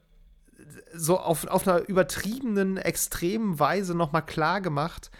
so 0.93 1.19
auf, 1.19 1.47
auf 1.47 1.67
einer 1.67 1.88
übertriebenen, 1.88 2.77
extremen 2.77 3.60
Weise 3.60 3.95
nochmal 3.95 4.25
klar 4.25 4.62
gemacht, 4.62 5.12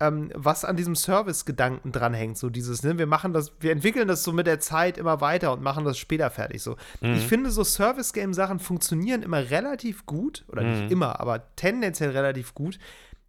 ähm, 0.00 0.30
was 0.34 0.64
an 0.64 0.76
diesem 0.76 0.96
Service-Gedanken 0.96 1.92
dranhängt. 1.92 2.38
So 2.38 2.48
dieses, 2.48 2.82
ne, 2.82 2.98
wir 2.98 3.06
machen 3.06 3.32
das, 3.32 3.52
wir 3.60 3.70
entwickeln 3.70 4.08
das 4.08 4.22
so 4.22 4.32
mit 4.32 4.46
der 4.46 4.58
Zeit 4.58 4.98
immer 4.98 5.20
weiter 5.20 5.52
und 5.52 5.62
machen 5.62 5.84
das 5.84 5.98
später 5.98 6.30
fertig. 6.30 6.62
So. 6.62 6.76
Mhm. 7.00 7.14
Ich 7.14 7.26
finde, 7.26 7.50
so 7.50 7.62
Service-Game-Sachen 7.62 8.58
funktionieren 8.58 9.22
immer 9.22 9.50
relativ 9.50 10.06
gut, 10.06 10.44
oder 10.48 10.62
mhm. 10.62 10.70
nicht 10.70 10.90
immer, 10.90 11.20
aber 11.20 11.54
tendenziell 11.56 12.10
relativ 12.10 12.54
gut 12.54 12.78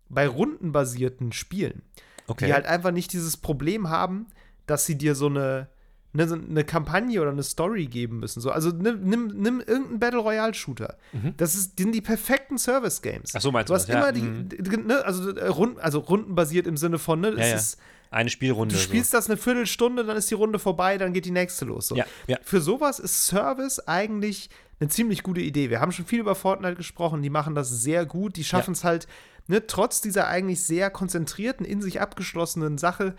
bei 0.09 0.27
rundenbasierten 0.27 1.31
Spielen. 1.33 1.83
Okay. 2.27 2.47
Die 2.47 2.53
halt 2.53 2.65
einfach 2.65 2.91
nicht 2.91 3.11
dieses 3.13 3.37
Problem 3.37 3.89
haben, 3.89 4.27
dass 4.65 4.85
sie 4.85 4.97
dir 4.97 5.15
so 5.15 5.25
eine 5.27 5.67
eine, 6.13 6.33
eine 6.33 6.63
Kampagne 6.63 7.21
oder 7.21 7.31
eine 7.31 7.43
Story 7.43 7.85
geben 7.85 8.19
müssen. 8.19 8.41
So, 8.41 8.51
also 8.51 8.69
nimm, 8.69 9.01
nimm, 9.03 9.27
nimm 9.27 9.59
irgendeinen 9.59 9.99
Battle 9.99 10.19
Royale 10.19 10.53
Shooter. 10.53 10.97
Mhm. 11.13 11.35
Das 11.37 11.55
ist, 11.55 11.77
sind 11.77 11.93
die 11.93 12.01
perfekten 12.01 12.57
Service 12.57 13.01
Games. 13.01 13.33
Ach 13.35 13.41
so 13.41 13.51
meinst 13.51 13.69
du? 13.69 13.73
Du 13.73 13.75
hast 13.75 13.87
das, 13.87 13.95
immer 13.95 14.05
ja. 14.07 14.11
die, 14.11 14.21
mhm. 14.21 14.87
ne, 14.87 15.05
also, 15.05 15.29
äh, 15.31 15.47
rund, 15.47 15.79
also 15.79 15.99
rundenbasiert 15.99 16.67
im 16.67 16.77
Sinne 16.77 16.99
von, 16.99 17.21
ne, 17.21 17.31
ja, 17.37 17.47
ja. 17.47 17.55
ist 17.55 17.79
eine 18.09 18.29
Spielrunde. 18.29 18.75
Du 18.75 18.81
spielst 18.81 19.11
so. 19.11 19.17
das 19.17 19.29
eine 19.29 19.37
Viertelstunde, 19.37 20.03
dann 20.03 20.17
ist 20.17 20.29
die 20.29 20.35
Runde 20.35 20.59
vorbei, 20.59 20.97
dann 20.97 21.13
geht 21.13 21.25
die 21.25 21.31
nächste 21.31 21.65
los. 21.65 21.87
So. 21.87 21.95
Für 22.43 22.59
sowas 22.59 22.99
ist 22.99 23.25
Service 23.25 23.79
eigentlich 23.87 24.49
eine 24.81 24.89
ziemlich 24.89 25.23
gute 25.23 25.41
Idee. 25.41 25.69
Wir 25.69 25.79
haben 25.79 25.91
schon 25.93 26.05
viel 26.05 26.19
über 26.19 26.35
Fortnite 26.35 26.75
gesprochen, 26.75 27.21
die 27.21 27.29
machen 27.29 27.55
das 27.55 27.69
sehr 27.69 28.05
gut, 28.05 28.35
die 28.35 28.43
schaffen 28.43 28.73
es 28.73 28.83
halt, 28.83 29.07
ne, 29.47 29.65
trotz 29.65 30.01
dieser 30.01 30.27
eigentlich 30.27 30.61
sehr 30.63 30.89
konzentrierten, 30.89 31.65
in 31.65 31.81
sich 31.81 32.01
abgeschlossenen 32.01 32.77
Sache, 32.77 33.15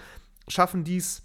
schaffen 0.48 0.84
die 0.84 0.98
es 0.98 1.22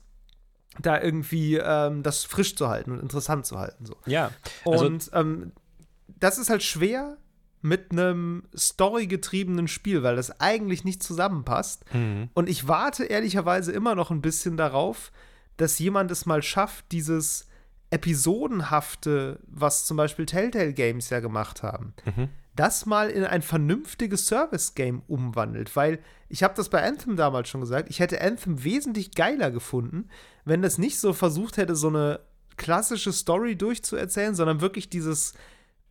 da 0.79 1.01
irgendwie 1.01 1.55
ähm, 1.55 2.03
das 2.03 2.23
frisch 2.23 2.55
zu 2.55 2.67
halten 2.67 2.91
und 2.91 2.99
interessant 2.99 3.45
zu 3.45 3.59
halten. 3.59 3.85
So. 3.85 3.95
Ja. 4.05 4.31
Also 4.65 4.85
und 4.85 5.09
ähm, 5.13 5.51
das 6.07 6.37
ist 6.37 6.49
halt 6.49 6.63
schwer 6.63 7.17
mit 7.61 7.91
einem 7.91 8.43
storygetriebenen 8.55 9.67
Spiel, 9.67 10.03
weil 10.03 10.15
das 10.15 10.39
eigentlich 10.39 10.83
nicht 10.83 11.01
zusammenpasst. 11.01 11.83
Mhm. 11.93 12.29
Und 12.33 12.49
ich 12.49 12.67
warte 12.67 13.05
ehrlicherweise 13.05 13.71
immer 13.71 13.95
noch 13.95 14.11
ein 14.11 14.21
bisschen 14.21 14.57
darauf, 14.57 15.11
dass 15.57 15.79
jemand 15.79 16.11
es 16.11 16.25
mal 16.25 16.43
schafft, 16.43 16.91
dieses 16.91 17.47
Episodenhafte, 17.89 19.39
was 19.47 19.85
zum 19.85 19.97
Beispiel 19.97 20.25
Telltale 20.25 20.73
Games 20.73 21.09
ja 21.09 21.19
gemacht 21.19 21.63
haben, 21.63 21.93
mhm 22.05 22.29
das 22.57 22.85
mal 22.85 23.09
in 23.09 23.23
ein 23.23 23.41
vernünftiges 23.41 24.27
Service-Game 24.27 25.03
umwandelt. 25.07 25.75
Weil 25.75 25.99
ich 26.27 26.43
habe 26.43 26.55
das 26.55 26.69
bei 26.69 26.83
Anthem 26.83 27.15
damals 27.15 27.47
schon 27.47 27.61
gesagt, 27.61 27.89
ich 27.89 27.99
hätte 27.99 28.21
Anthem 28.21 28.63
wesentlich 28.63 29.11
geiler 29.15 29.51
gefunden, 29.51 30.09
wenn 30.47 30.61
das 30.61 30.77
nicht 30.77 30.99
so 30.99 31.13
versucht 31.13 31.57
hätte, 31.57 31.75
so 31.75 31.89
eine 31.89 32.19
klassische 32.55 33.13
Story 33.13 33.55
durchzuerzählen, 33.55 34.35
sondern 34.35 34.61
wirklich 34.61 34.89
dieses 34.89 35.33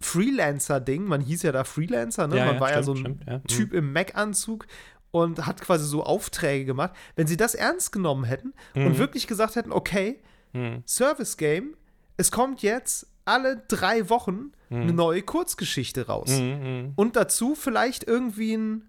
Freelancer-Ding, 0.01 1.05
man 1.05 1.21
hieß 1.21 1.43
ja 1.43 1.53
da 1.53 1.65
Freelancer, 1.65 2.27
ne? 2.27 2.37
Ja, 2.37 2.47
man 2.47 2.55
ja, 2.57 2.61
war 2.61 2.69
stimmt, 2.69 2.77
ja 2.77 2.83
so 2.83 2.93
ein 2.93 2.97
stimmt, 2.99 3.25
ja. 3.27 3.39
Typ 3.41 3.73
mhm. 3.73 3.79
im 3.79 3.93
Mac-Anzug 3.93 4.67
und 5.11 5.47
hat 5.47 5.61
quasi 5.61 5.87
so 5.87 6.03
Aufträge 6.03 6.65
gemacht. 6.65 6.93
Wenn 7.15 7.27
sie 7.27 7.37
das 7.37 7.55
ernst 7.55 7.93
genommen 7.93 8.25
hätten 8.25 8.53
mhm. 8.75 8.87
und 8.87 8.99
wirklich 8.99 9.27
gesagt 9.27 9.57
hätten, 9.57 9.73
okay, 9.73 10.21
mhm. 10.53 10.83
Service-Game, 10.87 11.77
es 12.17 12.31
kommt 12.31 12.63
jetzt 12.63 13.07
alle 13.25 13.63
drei 13.69 14.09
Wochen 14.09 14.53
mhm. 14.69 14.83
eine 14.83 14.93
neue 14.93 15.23
Kurzgeschichte 15.23 16.07
raus. 16.07 16.31
Mhm, 16.31 16.61
mhm, 16.63 16.93
und 16.97 17.17
dazu 17.17 17.55
vielleicht 17.55 18.05
irgendwie 18.05 18.55
ein. 18.57 18.89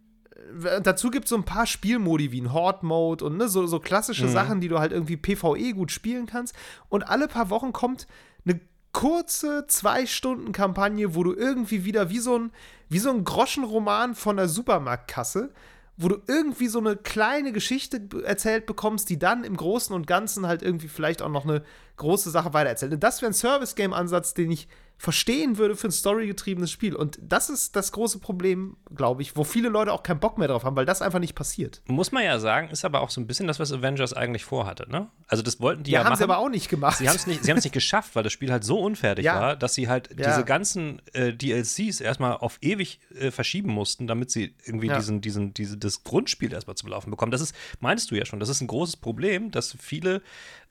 Dazu 0.84 1.10
gibt 1.10 1.26
es 1.26 1.30
so 1.30 1.36
ein 1.36 1.44
paar 1.44 1.66
Spielmodi 1.66 2.32
wie 2.32 2.42
ein 2.42 2.54
Horde-Mode 2.54 3.26
und 3.26 3.38
ne, 3.38 3.48
so, 3.50 3.66
so 3.68 3.80
klassische 3.80 4.26
mhm. 4.26 4.32
Sachen, 4.32 4.62
die 4.62 4.68
du 4.68 4.80
halt 4.80 4.92
irgendwie 4.92 5.18
PvE 5.18 5.74
gut 5.74 5.92
spielen 5.92 6.26
kannst. 6.26 6.56
Und 6.90 7.04
alle 7.10 7.28
paar 7.28 7.50
Wochen 7.50 7.74
kommt 7.74 8.08
eine 8.46 8.60
kurze 8.92 9.66
Zwei-Stunden-Kampagne, 9.68 11.16
wo 11.16 11.24
du 11.24 11.34
irgendwie 11.34 11.86
wieder 11.86 12.10
wie 12.10 12.20
so 12.20 12.38
ein, 12.38 12.52
wie 12.90 13.00
so 13.00 13.10
ein 13.10 13.24
Groschenroman 13.24 14.16
von 14.16 14.38
der 14.38 14.48
Supermarktkasse 14.48 15.52
wo 15.98 16.10
du 16.10 16.22
irgendwie 16.28 16.68
so 16.68 16.78
eine 16.78 16.96
kleine 16.96 17.52
Geschichte 17.52 18.08
erzählt 18.24 18.68
bekommst, 18.68 19.10
die 19.10 19.18
dann 19.18 19.44
im 19.44 19.58
Großen 19.58 19.96
und 19.96 20.06
Ganzen 20.06 20.46
halt 20.46 20.62
irgendwie 20.62 20.88
vielleicht 20.88 21.24
auch 21.24 21.30
noch 21.30 21.44
eine 21.44 21.64
große 21.98 22.30
Sache 22.30 22.54
weitererzählt. 22.54 22.94
Und 22.94 23.04
das 23.04 23.22
wäre 23.22 23.32
ein 23.32 23.34
Service-Game-Ansatz, 23.34 24.36
den 24.36 24.52
ich 24.52 24.68
verstehen 24.98 25.58
würde 25.58 25.76
für 25.76 25.88
ein 25.88 25.92
storygetriebenes 25.92 26.72
Spiel. 26.72 26.96
Und 26.96 27.20
das 27.22 27.50
ist 27.50 27.76
das 27.76 27.92
große 27.92 28.20
Problem, 28.20 28.78
glaube 28.96 29.22
ich, 29.22 29.36
wo 29.36 29.44
viele 29.44 29.70
Leute 29.70 29.94
auch 29.94 30.02
keinen 30.02 30.20
Bock 30.20 30.38
mehr 30.38 30.48
drauf 30.48 30.64
haben, 30.64 30.76
weil 30.76 30.86
das 30.86 31.02
einfach 31.02 31.20
nicht 31.20 31.36
passiert. 31.36 31.82
Muss 31.86 32.12
man 32.12 32.24
ja 32.24 32.40
sagen, 32.40 32.70
ist 32.70 32.84
aber 32.84 33.02
auch 33.02 33.12
so 33.12 33.22
ein 33.22 33.28
bisschen 33.28 33.48
das, 33.48 33.60
was 33.60 33.72
Avengers 33.72 34.14
eigentlich 34.14 34.44
vorhatte, 34.44 34.90
ne? 34.90 35.08
Also 35.28 35.44
das 35.44 35.60
wollten 35.60 35.84
die 35.84 35.92
ja, 35.92 36.00
ja 36.00 36.06
haben 36.06 36.12
machen. 36.12 36.18
sie 36.18 36.24
aber 36.24 36.40
auch 36.40 36.50
nicht 36.50 36.70
gemacht. 36.70 36.98
Sie 36.98 37.08
haben 37.08 37.16
es 37.16 37.28
nicht, 37.28 37.44
nicht 37.44 37.72
geschafft, 37.72 38.16
weil 38.16 38.24
das 38.24 38.34
Spiel 38.34 38.52
halt 38.52 38.64
so 38.64 38.80
unfertig 38.80 39.26
ja. 39.26 39.40
war, 39.40 39.56
dass 39.56 39.76
sie 39.76 39.88
halt 39.88 40.10
ja. 40.18 40.30
diese 40.30 40.44
ganzen 40.44 41.02
äh, 41.14 41.34
DLCs 41.34 42.02
erstmal 42.02 42.38
auf 42.38 42.58
ewig 42.62 43.00
äh, 43.20 43.30
verschieben 43.30 43.72
mussten, 43.72 44.08
damit 44.08 44.32
sie 44.32 44.56
irgendwie 44.66 44.88
diesen, 44.88 45.22
diesen, 45.22 45.54
diese, 45.54 45.78
das 45.78 46.04
Grundspiel 46.04 46.54
erstmal 46.54 46.76
zum 46.76 46.90
Laufen 46.90 47.12
bekommen. 47.12 47.32
Das 47.32 47.42
ist, 47.42 47.54
meinst 47.82 48.10
du 48.10 48.16
ja 48.16 48.26
schon, 48.26 48.40
das 48.40 48.50
ist 48.50 48.62
ein 48.62 48.68
großes 48.68 48.98
Problem, 48.98 49.52
dass 49.52 49.76
viele 49.80 50.22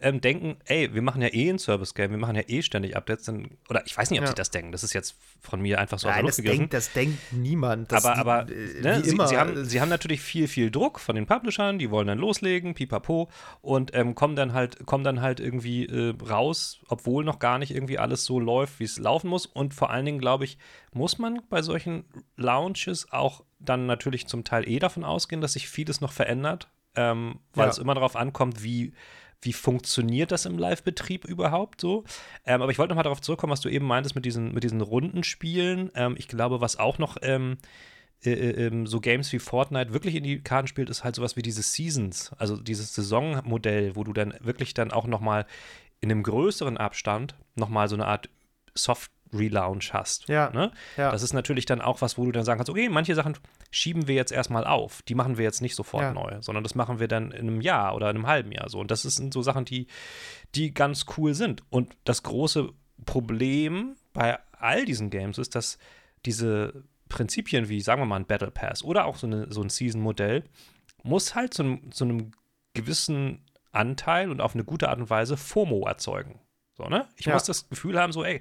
ähm, 0.00 0.20
denken, 0.20 0.56
ey, 0.64 0.92
wir 0.94 1.02
machen 1.02 1.22
ja 1.22 1.28
eh 1.32 1.48
ein 1.48 1.58
Service-Game, 1.58 2.10
wir 2.10 2.18
machen 2.18 2.36
ja 2.36 2.42
eh 2.46 2.62
ständig 2.62 2.96
Updates, 2.96 3.26
dann, 3.26 3.50
oder 3.68 3.86
ich 3.86 3.96
weiß 3.96 4.10
nicht, 4.10 4.15
ob 4.18 4.24
ja. 4.24 4.28
sie 4.28 4.34
das 4.34 4.50
denken, 4.50 4.72
das 4.72 4.82
ist 4.82 4.92
jetzt 4.92 5.16
von 5.40 5.60
mir 5.60 5.78
einfach 5.78 5.98
so 5.98 6.08
Nein, 6.08 6.24
aus 6.24 6.36
der 6.36 6.44
Luft 6.44 6.48
das 6.48 6.56
denkt, 6.58 6.74
das 6.74 6.92
denkt 6.92 7.32
niemand. 7.32 7.92
aber 7.92 8.14
die, 8.14 8.20
aber 8.20 8.48
äh, 8.50 8.80
ne, 8.80 9.04
sie, 9.04 9.10
sie, 9.10 9.36
haben, 9.36 9.64
sie 9.64 9.80
haben 9.80 9.88
natürlich 9.88 10.20
viel, 10.20 10.48
viel 10.48 10.70
Druck 10.70 11.00
von 11.00 11.16
den 11.16 11.26
Publishern, 11.26 11.78
die 11.78 11.90
wollen 11.90 12.06
dann 12.06 12.18
loslegen, 12.18 12.74
pipapo, 12.74 13.30
und 13.60 13.94
ähm, 13.94 14.14
kommen 14.14 14.36
dann 14.36 14.52
halt, 14.52 14.86
kommen 14.86 15.04
dann 15.04 15.20
halt 15.20 15.40
irgendwie 15.40 15.86
äh, 15.86 16.14
raus, 16.28 16.80
obwohl 16.88 17.24
noch 17.24 17.38
gar 17.38 17.58
nicht 17.58 17.74
irgendwie 17.74 17.98
alles 17.98 18.24
so 18.24 18.40
läuft, 18.40 18.80
wie 18.80 18.84
es 18.84 18.98
laufen 18.98 19.28
muss. 19.28 19.46
Und 19.46 19.74
vor 19.74 19.90
allen 19.90 20.04
Dingen, 20.04 20.18
glaube 20.18 20.44
ich, 20.44 20.58
muss 20.92 21.18
man 21.18 21.42
bei 21.48 21.62
solchen 21.62 22.04
Launches 22.36 23.12
auch 23.12 23.44
dann 23.58 23.86
natürlich 23.86 24.26
zum 24.26 24.44
Teil 24.44 24.68
eh 24.68 24.78
davon 24.78 25.04
ausgehen, 25.04 25.40
dass 25.40 25.54
sich 25.54 25.68
vieles 25.68 26.00
noch 26.00 26.12
verändert, 26.12 26.68
ähm, 26.94 27.40
weil 27.54 27.66
ja. 27.66 27.70
es 27.70 27.78
immer 27.78 27.94
darauf 27.94 28.16
ankommt, 28.16 28.62
wie 28.62 28.92
wie 29.46 29.54
funktioniert 29.54 30.32
das 30.32 30.44
im 30.44 30.58
Live-Betrieb 30.58 31.24
überhaupt 31.24 31.80
so. 31.80 32.04
Ähm, 32.44 32.60
aber 32.60 32.70
ich 32.70 32.78
wollte 32.78 32.90
noch 32.90 32.96
mal 32.96 33.02
darauf 33.02 33.22
zurückkommen, 33.22 33.52
was 33.52 33.60
du 33.60 33.68
eben 33.68 33.86
meintest 33.86 34.14
mit 34.14 34.24
diesen, 34.24 34.52
mit 34.52 34.64
diesen 34.64 34.82
Rundenspielen. 34.82 35.90
Ähm, 35.94 36.16
ich 36.18 36.28
glaube, 36.28 36.60
was 36.60 36.78
auch 36.78 36.98
noch 36.98 37.16
ähm, 37.22 37.56
äh, 38.24 38.32
äh, 38.32 38.66
ähm, 38.66 38.86
so 38.86 39.00
Games 39.00 39.32
wie 39.32 39.38
Fortnite 39.38 39.92
wirklich 39.92 40.14
in 40.14 40.24
die 40.24 40.40
Karten 40.40 40.66
spielt, 40.66 40.90
ist 40.90 41.04
halt 41.04 41.14
sowas 41.14 41.36
wie 41.36 41.42
diese 41.42 41.62
Seasons, 41.62 42.32
also 42.38 42.56
dieses 42.56 42.94
Saisonmodell, 42.94 43.96
wo 43.96 44.04
du 44.04 44.12
dann 44.12 44.34
wirklich 44.40 44.74
dann 44.74 44.90
auch 44.90 45.06
noch 45.06 45.20
mal 45.20 45.46
in 46.00 46.10
einem 46.10 46.22
größeren 46.22 46.76
Abstand 46.76 47.34
noch 47.54 47.68
mal 47.68 47.88
so 47.88 47.96
eine 47.96 48.06
Art 48.06 48.28
Soft 48.74 49.10
Relaunch 49.32 49.92
hast. 49.92 50.28
Ja, 50.28 50.50
ne? 50.50 50.70
ja. 50.96 51.10
Das 51.10 51.22
ist 51.22 51.32
natürlich 51.32 51.66
dann 51.66 51.80
auch 51.80 52.00
was, 52.00 52.18
wo 52.18 52.24
du 52.24 52.32
dann 52.32 52.44
sagen 52.44 52.58
kannst, 52.58 52.70
okay, 52.70 52.88
manche 52.88 53.14
Sachen 53.14 53.36
schieben 53.70 54.08
wir 54.08 54.14
jetzt 54.14 54.32
erstmal 54.32 54.64
auf. 54.64 55.02
Die 55.02 55.14
machen 55.14 55.38
wir 55.38 55.44
jetzt 55.44 55.60
nicht 55.60 55.74
sofort 55.74 56.02
ja. 56.02 56.12
neu, 56.12 56.40
sondern 56.40 56.64
das 56.64 56.74
machen 56.74 57.00
wir 57.00 57.08
dann 57.08 57.30
in 57.30 57.48
einem 57.48 57.60
Jahr 57.60 57.94
oder 57.94 58.10
in 58.10 58.16
einem 58.16 58.26
halben 58.26 58.52
Jahr 58.52 58.68
so. 58.68 58.78
Und 58.78 58.90
das 58.90 59.02
sind 59.02 59.32
so 59.32 59.42
Sachen, 59.42 59.64
die, 59.64 59.86
die 60.54 60.72
ganz 60.72 61.06
cool 61.16 61.34
sind. 61.34 61.62
Und 61.70 61.96
das 62.04 62.22
große 62.22 62.70
Problem 63.04 63.96
bei 64.12 64.38
all 64.52 64.84
diesen 64.84 65.10
Games 65.10 65.38
ist, 65.38 65.54
dass 65.54 65.78
diese 66.24 66.84
Prinzipien 67.08 67.68
wie, 67.68 67.80
sagen 67.80 68.00
wir 68.00 68.06
mal, 68.06 68.16
ein 68.16 68.26
Battle 68.26 68.50
Pass 68.50 68.82
oder 68.82 69.06
auch 69.06 69.16
so, 69.16 69.26
eine, 69.26 69.52
so 69.52 69.62
ein 69.62 69.68
Season-Modell 69.68 70.44
muss 71.02 71.34
halt 71.34 71.54
zu 71.54 71.62
einem, 71.62 71.92
zu 71.92 72.04
einem 72.04 72.32
gewissen 72.74 73.44
Anteil 73.72 74.30
und 74.30 74.40
auf 74.40 74.54
eine 74.54 74.64
gute 74.64 74.88
Art 74.88 74.98
und 74.98 75.10
Weise 75.10 75.36
FOMO 75.36 75.86
erzeugen. 75.86 76.40
So, 76.76 76.84
ne? 76.84 77.06
Ich 77.16 77.26
ja. 77.26 77.32
muss 77.32 77.44
das 77.44 77.68
Gefühl 77.68 77.98
haben, 77.98 78.12
so, 78.12 78.24
ey, 78.24 78.40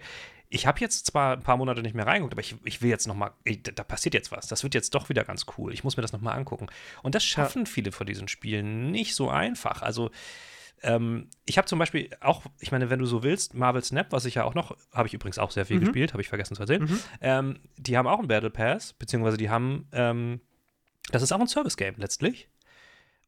ich 0.50 0.68
habe 0.68 0.80
jetzt 0.80 1.08
zwar 1.08 1.34
ein 1.34 1.43
paar 1.43 1.58
Monate 1.58 1.82
nicht 1.82 1.96
mehr 1.96 2.06
reingeguckt, 2.06 2.34
aber 2.34 2.41
ich, 2.41 2.56
ich 2.64 2.82
will 2.82 2.89
jetzt 2.89 3.08
noch 3.08 3.16
mal, 3.16 3.32
ey, 3.43 3.62
da, 3.62 3.84
passiert 3.84 4.14
jetzt 4.14 4.32
was. 4.32 4.48
Das 4.48 4.64
wird 4.64 4.74
jetzt 4.74 4.93
doch 4.93 5.10
wieder 5.10 5.24
ganz 5.24 5.46
cool. 5.58 5.74
Ich 5.74 5.84
muss 5.84 5.98
mir 5.98 6.02
das 6.02 6.14
noch 6.14 6.22
mal 6.22 6.34
angucken. 6.34 6.68
Und 7.04 7.16
das 7.16 7.26
schaffen 7.26 7.64
ja. 7.64 7.72
viele 7.72 7.91
von 7.91 8.08
diesen 8.08 8.28
Spielen 8.28 8.91
nicht 8.91 9.16
so 9.16 9.30
einfach. 9.30 9.82
Also 9.82 10.12
ähm, 10.84 11.30
ich 11.46 11.58
habe 11.58 11.68
zum 11.68 11.80
Beispiel 11.80 12.10
auch, 12.22 12.43
ich 12.60 12.72
meine, 12.72 12.89
wenn 12.89 13.00
du 13.00 13.06
so 13.06 13.24
willst, 13.24 13.54
Marvel 13.54 13.84
Snap, 13.84 14.12
was 14.12 14.26
ich 14.26 14.36
ja 14.36 14.43
auch 14.43 14.54
noch, 14.54 14.78
habe 14.93 15.08
ich 15.08 15.14
übrigens 15.14 15.39
auch 15.39 15.52
sehr 15.52 15.66
viel 15.66 15.78
mhm. 15.78 15.86
gespielt, 15.86 16.14
habe 16.14 16.22
ich 16.22 16.30
vergessen 16.30 16.56
zu 16.56 16.62
erzählen. 16.62 16.84
Mhm. 16.84 17.00
Ähm, 17.22 17.60
die 17.78 17.98
haben 17.98 18.08
auch 18.08 18.20
einen 18.20 18.28
Battle 18.28 18.52
Pass, 18.52 18.93
beziehungsweise 18.93 19.38
die 19.38 19.50
haben, 19.50 19.88
ähm, 19.91 20.41
das 21.12 21.24
ist 21.24 21.32
auch 21.32 21.39
ein 21.39 21.48
Service-Game 21.48 21.96
letztlich. 21.98 22.50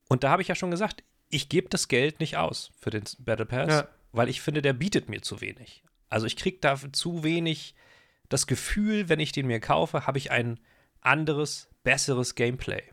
Und 0.07 0.24
da 0.24 0.30
habe 0.30 0.41
ich 0.41 0.47
ja 0.47 0.55
schon 0.55 0.72
gesagt, 0.72 1.03
ich 1.30 1.49
gebe 1.49 1.68
das 1.70 1.88
Geld 1.88 2.20
nicht 2.20 2.38
aus 2.38 2.72
für 2.80 2.89
den 2.89 3.03
Battle 3.20 3.45
Pass, 3.45 3.74
ja. 3.74 3.88
weil 4.11 4.30
ich 4.30 4.41
finde, 4.41 4.61
der 4.61 4.74
bietet 4.74 5.09
mir 5.09 5.22
zu 5.22 5.41
wenig. 5.41 5.84
Also 6.10 6.26
ich 6.26 6.36
kriege 6.36 6.58
da 6.62 6.76
zu 6.91 7.24
wenig 7.24 7.76
das 8.30 8.47
Gefühl, 8.47 9.10
wenn 9.10 9.20
ich 9.20 9.32
den 9.32 9.47
mir 9.47 9.60
kaufe, 9.60 10.05
habe 10.08 10.18
ich 10.18 10.32
ein 10.32 10.60
anderes, 11.01 11.70
besseres 11.84 12.36
Gameplay. 12.36 12.84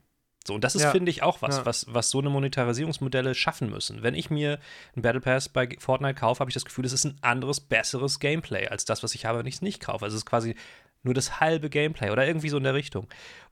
So, 0.46 0.54
und 0.54 0.62
das 0.62 0.74
ist, 0.74 0.82
ja. 0.82 0.90
finde 0.90 1.10
ich, 1.10 1.22
auch 1.22 1.40
was, 1.40 1.56
ja. 1.58 1.66
was, 1.66 1.86
was 1.88 2.10
so 2.10 2.18
eine 2.18 2.28
Monetarisierungsmodelle 2.28 3.34
schaffen 3.34 3.70
müssen. 3.70 4.02
Wenn 4.02 4.14
ich 4.14 4.28
mir 4.28 4.58
einen 4.94 5.02
Battle 5.02 5.22
Pass 5.22 5.48
bei 5.48 5.68
Fortnite 5.78 6.14
kaufe, 6.14 6.40
habe 6.40 6.50
ich 6.50 6.54
das 6.54 6.66
Gefühl, 6.66 6.84
es 6.84 6.92
ist 6.92 7.04
ein 7.04 7.16
anderes, 7.22 7.60
besseres 7.60 8.20
Gameplay 8.20 8.68
als 8.68 8.84
das, 8.84 9.02
was 9.02 9.14
ich 9.14 9.24
habe, 9.24 9.38
wenn 9.38 9.46
ich 9.46 9.54
es 9.54 9.62
nicht 9.62 9.80
kaufe. 9.80 10.04
Also 10.04 10.16
es 10.16 10.22
ist 10.22 10.26
quasi 10.26 10.54
nur 11.02 11.14
das 11.14 11.40
halbe 11.40 11.70
Gameplay 11.70 12.10
oder 12.10 12.26
irgendwie 12.26 12.50
so 12.50 12.58
in 12.58 12.64
der 12.64 12.74
Richtung. 12.74 13.08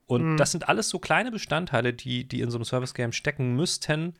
Und 0.07 0.33
mhm. 0.33 0.37
das 0.37 0.53
sind 0.53 0.69
alles 0.69 0.91
so 0.91 0.99
kleine 0.99 1.31
Bestandteile, 1.31 1.95
die, 1.95 2.29
die 2.29 2.43
in 2.43 2.51
so 2.51 2.59
einem 2.59 2.65
Service-Game 2.67 3.13
stecken 3.13 3.57
müssten, 3.57 4.15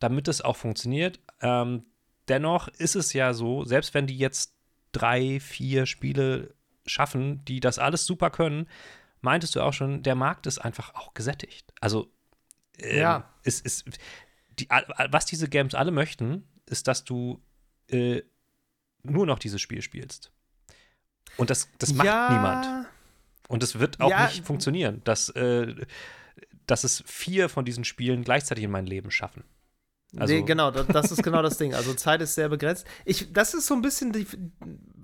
damit 0.00 0.26
es 0.26 0.40
auch 0.40 0.56
funktioniert. 0.56 1.20
Ähm, 1.40 1.84
dennoch 2.26 2.66
ist 2.66 2.96
es 2.96 3.12
ja 3.12 3.32
so, 3.32 3.64
selbst 3.64 3.94
wenn 3.94 4.08
die 4.08 4.18
jetzt 4.18 4.57
drei, 4.92 5.40
vier 5.40 5.86
Spiele 5.86 6.54
schaffen, 6.86 7.44
die 7.44 7.60
das 7.60 7.78
alles 7.78 8.06
super 8.06 8.30
können, 8.30 8.68
meintest 9.20 9.56
du 9.56 9.60
auch 9.60 9.72
schon, 9.72 10.02
der 10.02 10.14
Markt 10.14 10.46
ist 10.46 10.58
einfach 10.58 10.94
auch 10.94 11.14
gesättigt. 11.14 11.72
Also, 11.80 12.10
ähm, 12.78 12.98
ja. 12.98 13.34
es 13.42 13.60
ist, 13.60 13.84
die, 14.58 14.68
was 15.10 15.26
diese 15.26 15.48
Games 15.48 15.74
alle 15.74 15.90
möchten, 15.90 16.48
ist, 16.66 16.88
dass 16.88 17.04
du 17.04 17.42
äh, 17.88 18.22
nur 19.02 19.26
noch 19.26 19.38
dieses 19.38 19.60
Spiel 19.60 19.82
spielst. 19.82 20.32
Und 21.36 21.50
das, 21.50 21.68
das 21.78 21.92
macht 21.92 22.06
ja. 22.06 22.30
niemand. 22.30 22.88
Und 23.48 23.62
es 23.62 23.78
wird 23.78 24.00
auch 24.00 24.10
ja. 24.10 24.26
nicht 24.26 24.44
funktionieren, 24.44 25.02
dass, 25.04 25.30
äh, 25.30 25.74
dass 26.66 26.84
es 26.84 27.02
vier 27.06 27.48
von 27.48 27.64
diesen 27.64 27.84
Spielen 27.84 28.24
gleichzeitig 28.24 28.64
in 28.64 28.70
mein 28.70 28.86
Leben 28.86 29.10
schaffen. 29.10 29.44
Also 30.16 30.32
nee, 30.32 30.42
genau, 30.42 30.70
das, 30.70 31.12
ist 31.12 31.22
genau 31.22 31.42
das 31.42 31.58
Ding. 31.58 31.74
Also 31.74 31.92
Zeit 31.92 32.22
ist 32.22 32.34
sehr 32.34 32.48
begrenzt. 32.48 32.86
Ich, 33.04 33.32
das 33.32 33.52
ist 33.52 33.66
so 33.66 33.74
ein 33.74 33.82
bisschen 33.82 34.12
die, 34.12 34.26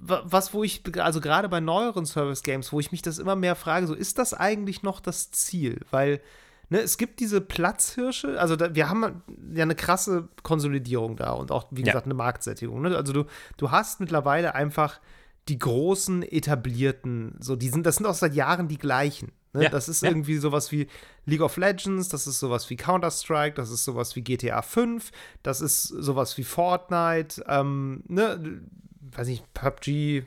was, 0.01 0.55
wo 0.55 0.65
ich, 0.65 0.83
also 0.99 1.21
gerade 1.21 1.49
bei 1.49 1.61
neueren 1.61 2.07
Service-Games, 2.07 2.73
wo 2.73 2.81
ich 2.81 2.91
mich 2.91 3.03
das 3.03 3.19
immer 3.19 3.37
mehr 3.37 3.55
frage, 3.55 3.87
so 3.87 3.95
ist 3.95 4.19
das 4.19 4.33
eigentlich 4.33 4.83
noch 4.83 5.01
das 5.01 5.31
Ziel? 5.31 5.81
Weil 5.91 6.23
ne, 6.71 6.81
es 6.81 6.97
gibt 6.97 7.21
diese 7.21 7.43
Platzhirsche, 7.43 8.41
also 8.41 8.57
da, 8.57 8.75
wir 8.75 8.89
haben 8.89 9.23
ja 9.53 9.63
eine 9.63 9.75
krasse 9.75 10.29
Konsolidierung 10.43 11.17
da 11.17 11.33
und 11.33 11.51
auch, 11.51 11.67
wie 11.71 11.83
ja. 11.83 11.87
gesagt, 11.87 12.07
eine 12.07 12.15
Marktsättigung. 12.15 12.81
Ne? 12.81 12.97
Also 12.97 13.13
du, 13.13 13.25
du 13.59 13.71
hast 13.71 14.01
mittlerweile 14.01 14.55
einfach 14.55 15.01
die 15.49 15.59
großen 15.59 16.23
etablierten, 16.23 17.37
so 17.41 17.57
die 17.57 17.69
sind, 17.69 17.85
das 17.85 17.97
sind 17.97 18.07
auch 18.07 18.15
seit 18.15 18.35
Jahren 18.35 18.69
die 18.69 18.79
gleichen. 18.79 19.33
Ne? 19.55 19.65
Ja, 19.65 19.71
das 19.71 19.89
ist 19.89 20.03
ja. 20.03 20.11
irgendwie 20.11 20.37
sowas 20.37 20.73
wie 20.73 20.89
League 21.25 21.41
of 21.41 21.57
Legends, 21.57 22.09
das 22.09 22.27
ist 22.27 22.41
sowas 22.41 22.69
wie 22.71 22.77
Counter-Strike, 22.77 23.55
das 23.55 23.71
ist 23.71 23.85
sowas 23.85 24.17
wie 24.17 24.23
GTA 24.23 24.63
5, 24.63 25.11
das 25.43 25.61
ist 25.61 25.85
sowas 25.85 26.37
wie 26.37 26.45
Fortnite, 26.45 27.45
ähm, 27.49 28.03
ne, 28.09 28.61
weiß 29.01 29.29
nicht, 29.29 29.45
PUBG. 29.55 30.25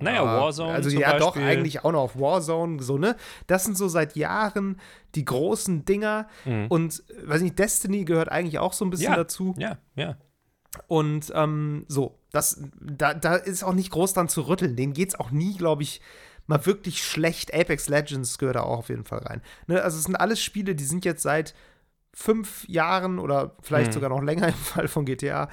Naja, 0.00 0.24
Warzone. 0.24 0.72
Also 0.72 0.90
ja, 0.90 1.12
Beispiel. 1.12 1.20
doch, 1.20 1.36
eigentlich 1.36 1.84
auch 1.84 1.92
noch 1.92 2.00
auf 2.00 2.18
Warzone, 2.18 2.82
so, 2.82 2.98
ne? 2.98 3.16
Das 3.46 3.64
sind 3.64 3.78
so 3.78 3.86
seit 3.86 4.16
Jahren 4.16 4.80
die 5.14 5.24
großen 5.24 5.84
Dinger. 5.84 6.26
Mhm. 6.44 6.66
Und, 6.68 7.04
weiß 7.24 7.42
nicht, 7.42 7.56
Destiny 7.58 8.04
gehört 8.04 8.28
eigentlich 8.28 8.58
auch 8.58 8.72
so 8.72 8.84
ein 8.84 8.90
bisschen 8.90 9.12
ja, 9.12 9.16
dazu. 9.16 9.54
Ja, 9.56 9.78
ja. 9.94 10.16
Und 10.88 11.32
ähm, 11.36 11.84
so, 11.86 12.18
das, 12.32 12.60
da, 12.80 13.14
da 13.14 13.36
ist 13.36 13.62
auch 13.62 13.72
nicht 13.72 13.90
groß 13.90 14.14
dran 14.14 14.28
zu 14.28 14.42
rütteln. 14.42 14.74
Denen 14.74 14.92
geht 14.92 15.10
es 15.10 15.14
auch 15.14 15.30
nie, 15.30 15.56
glaube 15.56 15.84
ich, 15.84 16.00
mal 16.46 16.64
wirklich 16.66 17.04
schlecht. 17.04 17.54
Apex 17.54 17.88
Legends 17.88 18.38
gehört 18.38 18.56
da 18.56 18.62
auch 18.62 18.78
auf 18.78 18.88
jeden 18.88 19.04
Fall 19.04 19.20
rein. 19.20 19.42
Ne? 19.66 19.82
Also 19.82 19.98
es 19.98 20.04
sind 20.04 20.16
alles 20.16 20.42
Spiele, 20.42 20.74
die 20.74 20.84
sind 20.84 21.04
jetzt 21.04 21.22
seit 21.22 21.54
fünf 22.12 22.68
Jahren 22.68 23.18
oder 23.18 23.56
vielleicht 23.62 23.90
mhm. 23.90 23.94
sogar 23.94 24.10
noch 24.10 24.22
länger 24.22 24.48
im 24.48 24.54
Fall 24.54 24.88
von 24.88 25.04
GTA, 25.04 25.48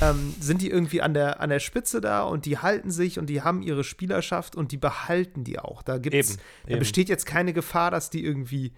ähm, 0.00 0.34
sind 0.38 0.60
die 0.60 0.70
irgendwie 0.70 1.00
an 1.00 1.14
der, 1.14 1.40
an 1.40 1.50
der 1.50 1.58
Spitze 1.58 2.00
da 2.00 2.22
und 2.22 2.44
die 2.44 2.58
halten 2.58 2.90
sich 2.90 3.18
und 3.18 3.26
die 3.26 3.42
haben 3.42 3.62
ihre 3.62 3.82
Spielerschaft 3.82 4.54
und 4.54 4.72
die 4.72 4.76
behalten 4.76 5.42
die 5.42 5.58
auch. 5.58 5.82
Da 5.82 5.98
gibt's, 5.98 6.32
eben, 6.32 6.40
da 6.64 6.70
eben. 6.72 6.78
besteht 6.80 7.08
jetzt 7.08 7.24
keine 7.26 7.52
Gefahr, 7.52 7.90
dass 7.90 8.10
die 8.10 8.24
irgendwie 8.24 8.72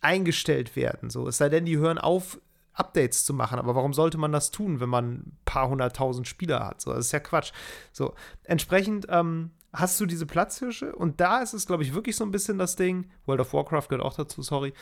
eingestellt 0.00 0.76
werden. 0.76 1.10
So, 1.10 1.28
es 1.28 1.38
sei 1.38 1.48
denn, 1.48 1.64
die 1.64 1.76
hören 1.76 1.98
auf, 1.98 2.38
Updates 2.78 3.24
zu 3.24 3.34
machen. 3.34 3.58
Aber 3.58 3.74
warum 3.74 3.92
sollte 3.92 4.18
man 4.18 4.32
das 4.32 4.50
tun, 4.50 4.80
wenn 4.80 4.88
man 4.88 5.12
ein 5.12 5.38
paar 5.44 5.68
hunderttausend 5.68 6.28
Spieler 6.28 6.64
hat? 6.64 6.80
So, 6.80 6.92
das 6.92 7.06
ist 7.06 7.12
ja 7.12 7.20
Quatsch. 7.20 7.52
So, 7.92 8.14
entsprechend 8.44 9.06
ähm, 9.10 9.50
hast 9.72 10.00
du 10.00 10.06
diese 10.06 10.26
Platzhirsche 10.26 10.94
und 10.94 11.20
da 11.20 11.40
ist 11.40 11.52
es, 11.52 11.66
glaube 11.66 11.82
ich, 11.82 11.94
wirklich 11.94 12.16
so 12.16 12.24
ein 12.24 12.30
bisschen 12.30 12.58
das 12.58 12.76
Ding. 12.76 13.10
World 13.26 13.40
of 13.40 13.52
Warcraft 13.52 13.88
gehört 13.88 14.04
auch 14.04 14.14
dazu, 14.14 14.42
sorry. 14.42 14.72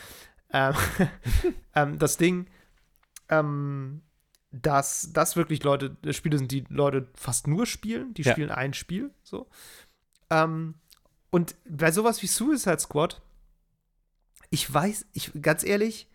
Ähm, 0.53 0.75
ähm, 1.75 1.99
das 1.99 2.17
Ding, 2.17 2.47
ähm, 3.29 4.03
dass 4.51 5.11
das 5.13 5.37
wirklich 5.37 5.63
Leute, 5.63 5.97
äh, 6.05 6.13
Spiele 6.13 6.39
sind, 6.39 6.53
die 6.53 6.65
Leute 6.69 7.09
fast 7.15 7.47
nur 7.47 7.67
spielen. 7.67 8.15
Die 8.15 8.23
ja. 8.23 8.33
spielen 8.33 8.51
ein 8.51 8.75
Spiel. 8.75 9.13
So. 9.23 9.49
Ähm, 10.31 10.75
und 11.31 11.57
bei 11.69 11.91
sowas 11.91 12.23
wie 12.23 12.29
Suicide 12.29 12.79
Squad, 12.79 13.21
ich 14.51 14.73
weiß, 14.73 15.07
ich 15.13 15.33
ganz 15.43 15.65
ehrlich, 15.65 16.09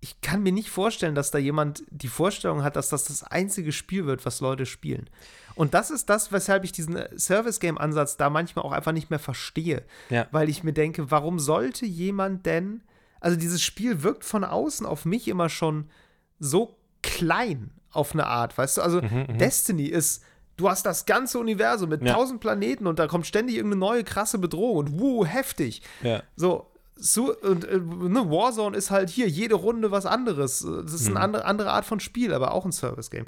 ich 0.00 0.20
kann 0.22 0.42
mir 0.42 0.52
nicht 0.52 0.70
vorstellen, 0.70 1.14
dass 1.14 1.30
da 1.30 1.38
jemand 1.38 1.84
die 1.90 2.08
Vorstellung 2.08 2.62
hat, 2.62 2.76
dass 2.76 2.88
das 2.88 3.04
das 3.04 3.22
einzige 3.22 3.72
Spiel 3.72 4.06
wird, 4.06 4.24
was 4.24 4.40
Leute 4.40 4.64
spielen. 4.64 5.10
Und 5.54 5.74
das 5.74 5.90
ist 5.90 6.08
das, 6.08 6.32
weshalb 6.32 6.64
ich 6.64 6.72
diesen 6.72 6.98
Service-Game-Ansatz 7.18 8.16
da 8.16 8.30
manchmal 8.30 8.64
auch 8.64 8.72
einfach 8.72 8.92
nicht 8.92 9.10
mehr 9.10 9.18
verstehe. 9.18 9.84
Ja. 10.08 10.26
Weil 10.30 10.48
ich 10.48 10.64
mir 10.64 10.72
denke, 10.72 11.10
warum 11.10 11.38
sollte 11.38 11.84
jemand 11.84 12.46
denn, 12.46 12.82
also 13.20 13.36
dieses 13.36 13.62
Spiel 13.62 14.02
wirkt 14.02 14.24
von 14.24 14.44
außen 14.44 14.86
auf 14.86 15.04
mich 15.04 15.28
immer 15.28 15.50
schon 15.50 15.90
so 16.38 16.78
klein 17.02 17.70
auf 17.92 18.14
eine 18.14 18.26
Art, 18.26 18.56
weißt 18.56 18.78
du? 18.78 18.82
Also 18.82 19.02
mhm, 19.02 19.26
mhm. 19.28 19.38
Destiny 19.38 19.84
ist, 19.84 20.22
du 20.56 20.70
hast 20.70 20.86
das 20.86 21.04
ganze 21.04 21.38
Universum 21.38 21.90
mit 21.90 22.02
ja. 22.02 22.14
tausend 22.14 22.40
Planeten 22.40 22.86
und 22.86 22.98
da 22.98 23.06
kommt 23.06 23.26
ständig 23.26 23.56
irgendeine 23.56 23.80
neue 23.80 24.04
krasse 24.04 24.38
Bedrohung 24.38 24.76
und 24.76 24.98
wuh, 24.98 25.26
heftig. 25.26 25.82
Ja. 26.02 26.22
So, 26.36 26.69
so, 27.00 27.34
und 27.34 27.64
äh, 27.64 27.78
ne, 27.78 28.30
Warzone 28.30 28.76
ist 28.76 28.90
halt 28.90 29.10
hier 29.10 29.28
jede 29.28 29.54
Runde 29.54 29.90
was 29.90 30.06
anderes. 30.06 30.66
Das 30.84 30.92
ist 30.92 31.06
eine 31.06 31.16
mhm. 31.16 31.22
andere, 31.22 31.44
andere 31.44 31.70
Art 31.70 31.86
von 31.86 31.98
Spiel, 31.98 32.32
aber 32.34 32.52
auch 32.52 32.64
ein 32.64 32.72
Service-Game. 32.72 33.26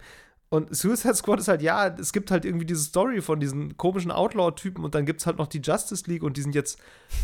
Und 0.53 0.77
Suicide 0.77 1.15
Squad 1.15 1.41
ist 1.41 1.49
halt, 1.49 1.63
ja, 1.63 1.87
es 1.87 2.13
gibt 2.13 2.31
halt 2.31 2.45
irgendwie 2.45 2.67
diese 2.67 2.83
Story 2.85 3.23
von 3.23 3.41
diesen 3.41 3.79
komischen 3.79 4.11
Outlaw-Typen 4.11 4.85
und 4.85 4.95
dann 4.95 5.07
gibt 5.07 5.21
es 5.21 5.27
halt 5.27 5.39
noch 5.39 5.47
die 5.47 5.63
Justice 5.63 6.05
League 6.07 6.23
und 6.23 6.37
die 6.37 6.43
sind 6.43 6.55
jetzt 6.55 6.79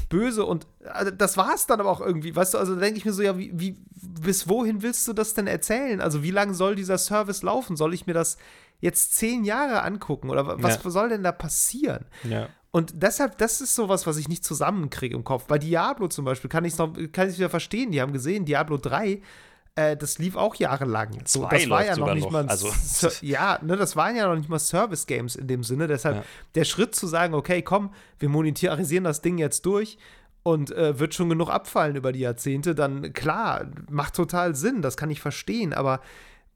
böse 0.08 0.46
und 0.46 0.66
also 0.86 1.10
das 1.10 1.36
war 1.36 1.54
es 1.54 1.66
dann 1.66 1.78
aber 1.78 1.90
auch 1.90 2.00
irgendwie, 2.00 2.34
weißt 2.34 2.54
du, 2.54 2.58
also 2.58 2.74
da 2.74 2.80
denke 2.80 2.96
ich 2.96 3.04
mir 3.04 3.12
so, 3.12 3.20
ja, 3.20 3.36
wie, 3.36 3.52
wie, 3.52 3.84
bis 4.22 4.48
wohin 4.48 4.80
willst 4.80 5.06
du 5.06 5.12
das 5.12 5.34
denn 5.34 5.46
erzählen? 5.46 6.00
Also 6.00 6.22
wie 6.22 6.30
lange 6.30 6.54
soll 6.54 6.74
dieser 6.74 6.96
Service 6.96 7.42
laufen? 7.42 7.76
Soll 7.76 7.92
ich 7.92 8.06
mir 8.06 8.14
das 8.14 8.38
jetzt 8.80 9.14
zehn 9.14 9.44
Jahre 9.44 9.82
angucken 9.82 10.30
oder 10.30 10.62
was 10.62 10.82
ja. 10.82 10.90
soll 10.90 11.10
denn 11.10 11.22
da 11.22 11.32
passieren? 11.32 12.06
Ja. 12.24 12.48
Und 12.70 13.02
deshalb, 13.02 13.38
das 13.38 13.60
ist 13.60 13.74
sowas, 13.74 14.06
was 14.06 14.18
ich 14.18 14.28
nicht 14.28 14.44
zusammenkriege 14.44 15.16
im 15.16 15.24
Kopf. 15.24 15.44
Bei 15.46 15.58
Diablo 15.58 16.08
zum 16.08 16.24
Beispiel 16.24 16.50
kann 16.50 16.64
ich 16.64 16.74
es 16.74 16.78
noch, 16.78 16.92
kann 17.12 17.30
ich 17.30 17.38
wieder 17.38 17.50
verstehen. 17.50 17.92
Die 17.92 18.00
haben 18.00 18.12
gesehen, 18.12 18.44
Diablo 18.44 18.76
3, 18.76 19.22
äh, 19.74 19.96
das 19.96 20.18
lief 20.18 20.36
auch 20.36 20.54
jahrelang. 20.54 21.18
So, 21.24 21.46
das 21.48 21.70
war 21.70 21.84
ja 21.84 21.96
noch 21.96 22.12
nicht 22.12 22.24
noch. 22.24 22.30
mal, 22.30 22.46
also. 22.46 22.70
ja, 23.22 23.58
ne, 23.62 23.76
das 23.76 23.96
waren 23.96 24.16
ja 24.16 24.28
noch 24.28 24.36
nicht 24.36 24.50
mal 24.50 24.58
Service 24.58 25.06
Games 25.06 25.34
in 25.34 25.46
dem 25.46 25.62
Sinne. 25.62 25.86
Deshalb 25.86 26.16
ja. 26.16 26.24
der 26.56 26.64
Schritt 26.64 26.94
zu 26.94 27.06
sagen, 27.06 27.34
okay, 27.34 27.62
komm, 27.62 27.90
wir 28.18 28.28
monetarisieren 28.28 29.04
das 29.04 29.22
Ding 29.22 29.38
jetzt 29.38 29.64
durch 29.64 29.96
und 30.42 30.70
äh, 30.72 30.98
wird 30.98 31.14
schon 31.14 31.28
genug 31.28 31.50
abfallen 31.50 31.96
über 31.96 32.12
die 32.12 32.20
Jahrzehnte, 32.20 32.74
dann 32.74 33.12
klar, 33.12 33.66
macht 33.90 34.14
total 34.14 34.54
Sinn, 34.54 34.82
das 34.82 34.96
kann 34.96 35.10
ich 35.10 35.20
verstehen, 35.20 35.72
aber 35.72 36.00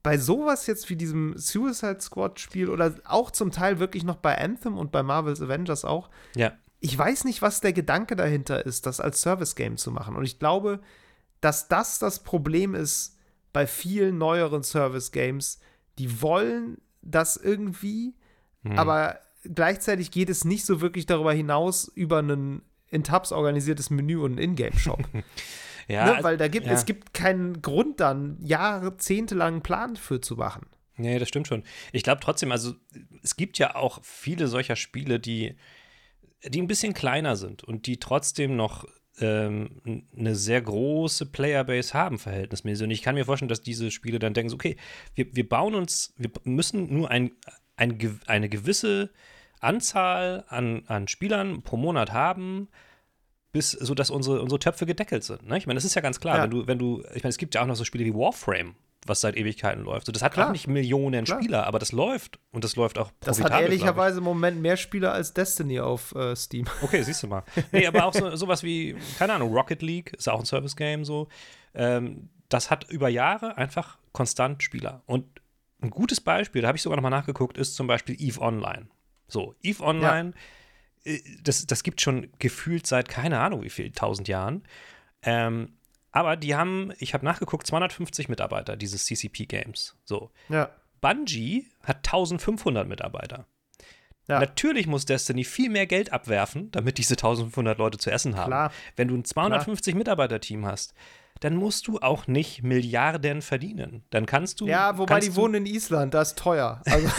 bei 0.03 0.17
sowas 0.17 0.67
jetzt 0.67 0.89
wie 0.89 0.97
diesem 0.97 1.37
Suicide 1.37 2.01
Squad 2.01 2.39
Spiel 2.39 2.69
oder 2.69 2.93
auch 3.05 3.31
zum 3.31 3.51
Teil 3.51 3.79
wirklich 3.79 4.03
noch 4.03 4.17
bei 4.17 4.37
Anthem 4.37 4.77
und 4.77 4.91
bei 4.91 5.01
Marvel's 5.01 5.41
Avengers 5.41 5.85
auch. 5.85 6.09
Ja. 6.35 6.53
Ich 6.81 6.97
weiß 6.97 7.23
nicht, 7.23 7.41
was 7.41 7.61
der 7.61 7.71
Gedanke 7.71 8.17
dahinter 8.17 8.65
ist, 8.65 8.85
das 8.85 8.99
als 8.99 9.21
Service 9.21 9.55
Game 9.55 9.77
zu 9.77 9.91
machen. 9.91 10.17
Und 10.17 10.25
ich 10.25 10.37
glaube, 10.37 10.81
dass 11.39 11.69
das 11.69 11.99
das 11.99 12.21
Problem 12.21 12.75
ist 12.75 13.17
bei 13.53 13.65
vielen 13.65 14.17
neueren 14.17 14.63
Service 14.63 15.13
Games. 15.13 15.59
Die 15.97 16.21
wollen 16.21 16.79
das 17.01 17.37
irgendwie, 17.37 18.13
hm. 18.63 18.77
aber 18.77 19.19
gleichzeitig 19.43 20.11
geht 20.11 20.29
es 20.29 20.43
nicht 20.43 20.65
so 20.65 20.81
wirklich 20.81 21.05
darüber 21.05 21.31
hinaus 21.31 21.89
über 21.95 22.21
ein 22.21 22.61
in 22.89 23.03
Tabs 23.03 23.31
organisiertes 23.31 23.89
Menü 23.89 24.17
und 24.17 24.33
einen 24.33 24.51
Ingame-Shop. 24.51 24.99
Ja, 25.87 26.17
ne? 26.17 26.23
Weil 26.23 26.37
da 26.37 26.47
gibt, 26.47 26.67
ja. 26.67 26.73
es 26.73 26.85
gibt 26.85 27.13
keinen 27.13 27.61
Grund 27.61 27.99
dann, 27.99 28.37
jahrzehntelang 28.39 29.53
einen 29.53 29.63
Plan 29.63 29.95
für 29.95 30.21
zu 30.21 30.35
machen. 30.35 30.65
Nee, 30.95 31.17
das 31.19 31.27
stimmt 31.27 31.47
schon. 31.47 31.63
Ich 31.91 32.03
glaube 32.03 32.21
trotzdem, 32.21 32.51
also 32.51 32.73
es 33.23 33.35
gibt 33.35 33.57
ja 33.57 33.75
auch 33.75 33.99
viele 34.03 34.47
solcher 34.47 34.75
Spiele, 34.75 35.19
die, 35.19 35.55
die 36.45 36.61
ein 36.61 36.67
bisschen 36.67 36.93
kleiner 36.93 37.35
sind 37.35 37.63
und 37.63 37.87
die 37.87 37.99
trotzdem 37.99 38.55
noch 38.55 38.85
ähm, 39.19 40.05
eine 40.17 40.35
sehr 40.35 40.61
große 40.61 41.27
Playerbase 41.27 41.93
haben, 41.93 42.19
verhältnismäßig. 42.19 42.85
Und 42.85 42.91
ich 42.91 43.01
kann 43.01 43.15
mir 43.15 43.25
vorstellen, 43.25 43.49
dass 43.49 43.61
diese 43.61 43.91
Spiele 43.91 44.19
dann 44.19 44.33
denken, 44.33 44.53
okay, 44.53 44.77
wir, 45.15 45.35
wir 45.35 45.47
bauen 45.47 45.75
uns, 45.75 46.13
wir 46.17 46.31
müssen 46.43 46.93
nur 46.93 47.09
ein, 47.09 47.31
ein, 47.75 47.97
eine 48.27 48.49
gewisse 48.49 49.11
Anzahl 49.59 50.43
an, 50.47 50.83
an 50.87 51.07
Spielern 51.07 51.63
pro 51.63 51.77
Monat 51.77 52.11
haben, 52.11 52.69
bis, 53.53 53.71
sodass 53.71 54.09
unsere, 54.09 54.41
unsere 54.41 54.59
Töpfe 54.59 54.85
gedeckelt 54.85 55.23
sind. 55.23 55.47
Ne? 55.47 55.57
Ich 55.57 55.67
meine, 55.67 55.77
das 55.77 55.85
ist 55.85 55.95
ja 55.95 56.01
ganz 56.01 56.19
klar, 56.19 56.37
ja. 56.37 56.43
wenn 56.43 56.49
du, 56.49 56.67
wenn 56.67 56.79
du, 56.79 57.03
ich 57.13 57.23
meine, 57.23 57.29
es 57.29 57.37
gibt 57.37 57.55
ja 57.55 57.61
auch 57.61 57.67
noch 57.67 57.75
so 57.75 57.85
Spiele 57.85 58.03
wie 58.03 58.13
Warframe, 58.13 58.75
was 59.05 59.21
seit 59.21 59.37
Ewigkeiten 59.37 59.83
läuft. 59.83 60.07
So, 60.07 60.11
das 60.11 60.23
hat 60.23 60.33
Klar. 60.33 60.47
auch 60.47 60.51
nicht 60.51 60.67
Millionen 60.67 61.23
Klar. 61.23 61.39
Spieler, 61.39 61.67
aber 61.67 61.77
das 61.77 61.91
läuft 61.91 62.39
und 62.51 62.63
das 62.63 62.75
läuft 62.75 62.97
auch 62.97 63.11
Das 63.19 63.41
hat 63.41 63.51
ehrlicherweise 63.51 64.17
im 64.17 64.23
Moment 64.23 64.61
mehr 64.61 64.75
Spieler 64.75 65.13
als 65.13 65.33
Destiny 65.33 65.79
auf 65.79 66.13
äh, 66.15 66.35
Steam. 66.35 66.65
Okay, 66.81 67.03
siehst 67.03 67.23
du 67.23 67.27
mal. 67.27 67.43
Nee, 67.71 67.85
aber 67.85 68.05
auch 68.05 68.13
so, 68.13 68.35
sowas 68.35 68.63
wie, 68.63 68.95
keine 69.19 69.33
Ahnung, 69.33 69.53
Rocket 69.53 69.81
League 69.81 70.13
ist 70.13 70.27
auch 70.27 70.39
ein 70.39 70.45
Service-Game 70.45 71.05
so. 71.05 71.27
Ähm, 71.75 72.29
das 72.49 72.71
hat 72.71 72.89
über 72.89 73.07
Jahre 73.07 73.57
einfach 73.57 73.99
konstant 74.13 74.63
Spieler. 74.63 75.03
Und 75.05 75.25
ein 75.81 75.91
gutes 75.91 76.21
Beispiel, 76.21 76.63
da 76.63 76.69
habe 76.69 76.77
ich 76.77 76.81
sogar 76.81 76.97
noch 76.97 77.03
mal 77.03 77.09
nachgeguckt, 77.09 77.57
ist 77.57 77.75
zum 77.75 77.87
Beispiel 77.87 78.15
EVE 78.19 78.41
Online. 78.41 78.87
So, 79.27 79.53
EVE 79.61 79.83
Online, 79.83 80.29
ja. 80.29 80.41
Äh, 81.03 81.19
das, 81.41 81.65
das 81.65 81.83
gibt 81.83 82.01
schon 82.01 82.29
gefühlt 82.39 82.87
seit 82.87 83.07
keine 83.09 83.39
Ahnung 83.39 83.63
wie 83.63 83.69
viel, 83.69 83.91
tausend 83.91 84.27
Jahren. 84.27 84.63
Ähm, 85.21 85.77
aber 86.11 86.35
die 86.35 86.55
haben, 86.55 86.93
ich 86.99 87.13
habe 87.13 87.25
nachgeguckt, 87.25 87.65
250 87.65 88.29
Mitarbeiter, 88.29 88.77
dieses 88.77 89.05
CCP 89.05 89.47
Games. 89.47 89.95
So. 90.05 90.31
Ja. 90.47 90.69
Bungie 91.01 91.67
hat 91.83 91.97
1500 91.97 92.87
Mitarbeiter. 92.87 93.47
Ja. 94.27 94.39
Natürlich 94.39 94.87
muss 94.87 95.05
Destiny 95.05 95.43
viel 95.43 95.69
mehr 95.69 95.85
Geld 95.85 96.13
abwerfen, 96.13 96.71
damit 96.71 96.97
diese 96.97 97.15
1500 97.15 97.77
Leute 97.77 97.97
zu 97.97 98.09
essen 98.09 98.37
haben. 98.37 98.47
Klar. 98.47 98.71
Wenn 98.95 99.09
du 99.09 99.15
ein 99.15 99.25
250 99.25 99.95
Mitarbeiter-Team 99.95 100.65
hast, 100.65 100.93
dann 101.43 101.57
musst 101.57 101.89
du 101.89 101.99
auch 101.99 102.27
nicht 102.27 102.63
Milliarden 102.63 103.41
verdienen. 103.41 104.03
Dann 104.11 104.25
kannst 104.25 104.61
du. 104.61 104.67
Ja, 104.67 104.97
wobei 104.97 105.19
die 105.19 105.35
wohnen 105.35 105.65
in 105.65 105.65
Island, 105.65 106.13
das 106.13 106.29
ist 106.29 106.39
teuer. 106.39 106.81
Also. 106.85 107.09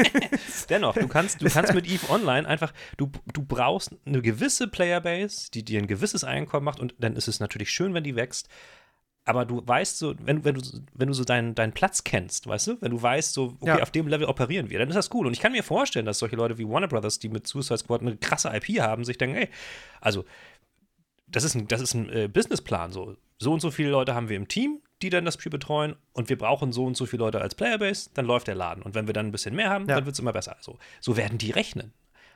Dennoch, 0.68 0.94
du 0.94 1.06
kannst, 1.06 1.40
du 1.40 1.48
kannst 1.48 1.72
mit 1.72 1.86
EVE 1.86 2.10
Online 2.10 2.48
einfach, 2.48 2.72
du, 2.96 3.10
du 3.32 3.44
brauchst 3.44 3.94
eine 4.04 4.22
gewisse 4.22 4.66
Playerbase, 4.66 5.52
die 5.52 5.64
dir 5.64 5.80
ein 5.80 5.86
gewisses 5.86 6.24
Einkommen 6.24 6.64
macht 6.64 6.80
und 6.80 6.94
dann 6.98 7.14
ist 7.14 7.28
es 7.28 7.38
natürlich 7.38 7.70
schön, 7.70 7.94
wenn 7.94 8.02
die 8.02 8.16
wächst. 8.16 8.48
Aber 9.24 9.44
du 9.44 9.62
weißt 9.64 9.98
so, 9.98 10.14
wenn, 10.18 10.44
wenn, 10.44 10.56
du, 10.56 10.62
wenn 10.94 11.06
du 11.06 11.14
so 11.14 11.24
deinen, 11.24 11.54
deinen 11.54 11.72
Platz 11.72 12.02
kennst, 12.02 12.48
weißt 12.48 12.66
du, 12.66 12.76
wenn 12.80 12.90
du 12.90 13.00
weißt, 13.00 13.32
so, 13.32 13.56
okay, 13.60 13.68
ja. 13.68 13.82
auf 13.82 13.92
dem 13.92 14.08
Level 14.08 14.26
operieren 14.26 14.70
wir, 14.70 14.80
dann 14.80 14.88
ist 14.88 14.96
das 14.96 15.14
cool. 15.14 15.28
Und 15.28 15.32
ich 15.32 15.40
kann 15.40 15.52
mir 15.52 15.62
vorstellen, 15.62 16.06
dass 16.06 16.18
solche 16.18 16.34
Leute 16.34 16.58
wie 16.58 16.68
Warner 16.68 16.88
Brothers, 16.88 17.20
die 17.20 17.28
mit 17.28 17.46
Suicide 17.46 17.78
Squad 17.78 18.00
eine 18.00 18.16
krasse 18.16 18.50
IP 18.52 18.80
haben, 18.80 19.04
sich 19.04 19.18
denken, 19.18 19.36
ey, 19.36 19.48
also, 20.00 20.24
das 21.28 21.44
ist 21.44 21.54
ein, 21.54 21.68
das 21.68 21.80
ist 21.80 21.94
ein 21.94 22.10
äh, 22.10 22.28
Businessplan, 22.28 22.90
so. 22.90 23.16
So 23.42 23.52
und 23.52 23.60
so 23.60 23.70
viele 23.70 23.88
Leute 23.88 24.14
haben 24.14 24.28
wir 24.28 24.36
im 24.36 24.48
Team, 24.48 24.82
die 25.00 25.08
dann 25.08 25.24
das 25.24 25.34
Spiel 25.34 25.50
betreuen 25.50 25.96
und 26.12 26.28
wir 26.28 26.36
brauchen 26.36 26.72
so 26.72 26.84
und 26.84 26.96
so 26.96 27.06
viele 27.06 27.24
Leute 27.24 27.40
als 27.40 27.54
Playerbase, 27.54 28.10
dann 28.12 28.26
läuft 28.26 28.48
der 28.48 28.54
Laden. 28.54 28.82
Und 28.82 28.94
wenn 28.94 29.06
wir 29.06 29.14
dann 29.14 29.26
ein 29.26 29.32
bisschen 29.32 29.56
mehr 29.56 29.70
haben, 29.70 29.86
ja. 29.88 29.96
dann 29.96 30.04
wird 30.04 30.12
es 30.12 30.20
immer 30.20 30.34
besser. 30.34 30.56
Also, 30.56 30.78
so 31.00 31.16
werden 31.16 31.38
die 31.38 31.50
rechnen. 31.50 31.94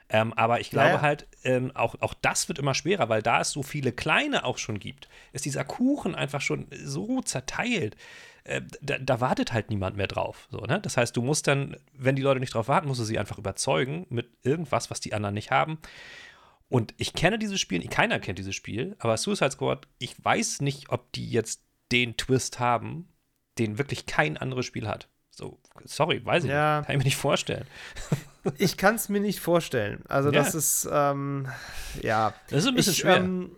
Ähm, 0.08 0.32
aber 0.32 0.60
ich 0.60 0.70
glaube 0.70 0.88
ja, 0.88 0.94
ja. 0.94 1.02
halt, 1.02 1.26
ähm, 1.44 1.72
auch, 1.74 1.94
auch 2.00 2.14
das 2.14 2.48
wird 2.48 2.58
immer 2.58 2.74
schwerer, 2.74 3.10
weil 3.10 3.22
da 3.22 3.40
es 3.40 3.50
so 3.50 3.62
viele 3.62 3.92
kleine 3.92 4.44
auch 4.44 4.58
schon 4.58 4.78
gibt, 4.78 5.08
ist 5.32 5.44
dieser 5.44 5.64
Kuchen 5.64 6.14
einfach 6.14 6.40
schon 6.40 6.68
so 6.84 7.20
zerteilt. 7.20 7.96
Äh, 8.44 8.62
da, 8.80 8.98
da, 8.98 9.20
wartet 9.20 9.52
halt 9.52 9.68
niemand 9.68 9.96
mehr 9.96 10.06
drauf. 10.06 10.48
So, 10.50 10.60
ne? 10.60 10.80
Das 10.80 10.96
heißt, 10.96 11.16
du 11.16 11.22
musst 11.22 11.46
dann, 11.46 11.76
wenn 11.92 12.16
die 12.16 12.22
Leute 12.22 12.40
nicht 12.40 12.54
drauf 12.54 12.68
warten, 12.68 12.88
musst 12.88 13.00
du 13.00 13.04
sie 13.04 13.18
einfach 13.18 13.38
überzeugen 13.38 14.06
mit 14.08 14.28
irgendwas, 14.42 14.90
was 14.90 15.00
die 15.00 15.12
anderen 15.12 15.34
nicht 15.34 15.50
haben. 15.50 15.78
Und 16.74 16.92
ich 16.96 17.12
kenne 17.12 17.38
dieses 17.38 17.60
Spiel, 17.60 17.86
keiner 17.86 18.18
kennt 18.18 18.40
dieses 18.40 18.56
Spiel, 18.56 18.96
aber 18.98 19.16
Suicide 19.16 19.52
Squad, 19.52 19.86
ich 20.00 20.16
weiß 20.24 20.60
nicht, 20.60 20.88
ob 20.88 21.12
die 21.12 21.30
jetzt 21.30 21.62
den 21.92 22.16
Twist 22.16 22.58
haben, 22.58 23.08
den 23.58 23.78
wirklich 23.78 24.06
kein 24.06 24.36
anderes 24.36 24.66
Spiel 24.66 24.88
hat. 24.88 25.08
So, 25.30 25.60
sorry, 25.84 26.26
weiß 26.26 26.42
ich 26.42 26.50
ja. 26.50 26.78
nicht. 26.78 26.86
Kann 26.86 26.96
ich 26.96 26.98
mir 26.98 27.04
nicht 27.04 27.16
vorstellen. 27.16 27.64
ich 28.58 28.76
kann 28.76 28.96
es 28.96 29.08
mir 29.08 29.20
nicht 29.20 29.38
vorstellen. 29.38 30.02
Also, 30.08 30.32
ja. 30.32 30.42
das 30.42 30.56
ist, 30.56 30.88
ähm, 30.90 31.46
ja. 32.02 32.34
Das 32.50 32.64
ist 32.64 32.68
ein 32.68 32.74
bisschen 32.74 32.92
ich, 32.94 32.98
schwer. 32.98 33.18
Ähm, 33.18 33.54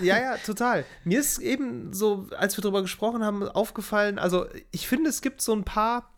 ja, 0.00 0.18
ja, 0.18 0.38
total. 0.38 0.86
Mir 1.04 1.20
ist 1.20 1.36
eben 1.36 1.92
so, 1.92 2.30
als 2.38 2.56
wir 2.56 2.62
darüber 2.62 2.80
gesprochen 2.80 3.24
haben, 3.24 3.46
aufgefallen, 3.46 4.18
also 4.18 4.46
ich 4.70 4.88
finde, 4.88 5.10
es 5.10 5.20
gibt 5.20 5.42
so 5.42 5.52
ein 5.52 5.64
paar 5.64 6.15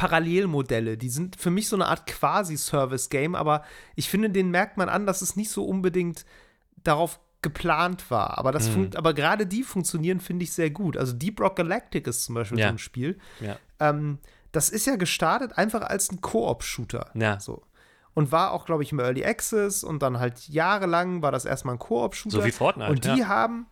Parallelmodelle. 0.00 0.96
Die 0.96 1.10
sind 1.10 1.36
für 1.36 1.50
mich 1.50 1.68
so 1.68 1.76
eine 1.76 1.86
Art 1.86 2.06
Quasi-Service-Game, 2.06 3.34
aber 3.34 3.62
ich 3.96 4.08
finde, 4.08 4.30
den 4.30 4.50
merkt 4.50 4.78
man 4.78 4.88
an, 4.88 5.04
dass 5.04 5.20
es 5.20 5.36
nicht 5.36 5.50
so 5.50 5.66
unbedingt 5.66 6.24
darauf 6.82 7.20
geplant 7.42 8.10
war. 8.10 8.38
Aber, 8.38 8.50
das 8.50 8.70
mhm. 8.70 8.92
aber 8.96 9.12
gerade 9.12 9.46
die 9.46 9.62
funktionieren, 9.62 10.20
finde 10.20 10.44
ich, 10.44 10.54
sehr 10.54 10.70
gut. 10.70 10.96
Also 10.96 11.12
Deep 11.12 11.38
Rock 11.38 11.56
Galactic 11.56 12.06
ist 12.06 12.24
zum 12.24 12.34
Beispiel 12.34 12.58
ja. 12.58 12.68
so 12.68 12.74
ein 12.74 12.78
Spiel. 12.78 13.18
Ja. 13.40 13.58
Ähm, 13.78 14.20
das 14.52 14.70
ist 14.70 14.86
ja 14.86 14.96
gestartet 14.96 15.58
einfach 15.58 15.82
als 15.82 16.10
ein 16.10 16.22
Koop-Shooter. 16.22 17.10
Ja. 17.12 17.38
So. 17.38 17.62
Und 18.14 18.32
war 18.32 18.52
auch, 18.52 18.64
glaube 18.64 18.82
ich, 18.82 18.92
im 18.92 19.00
Early 19.00 19.22
Access 19.22 19.84
und 19.84 20.02
dann 20.02 20.18
halt 20.18 20.48
jahrelang 20.48 21.20
war 21.20 21.30
das 21.30 21.44
erstmal 21.44 21.74
ein 21.74 21.78
Koop-Shooter. 21.78 22.38
So 22.38 22.44
wie 22.46 22.52
Fortnite. 22.52 22.90
Und 22.90 23.04
die 23.04 23.18
ja. 23.18 23.28
haben, 23.28 23.66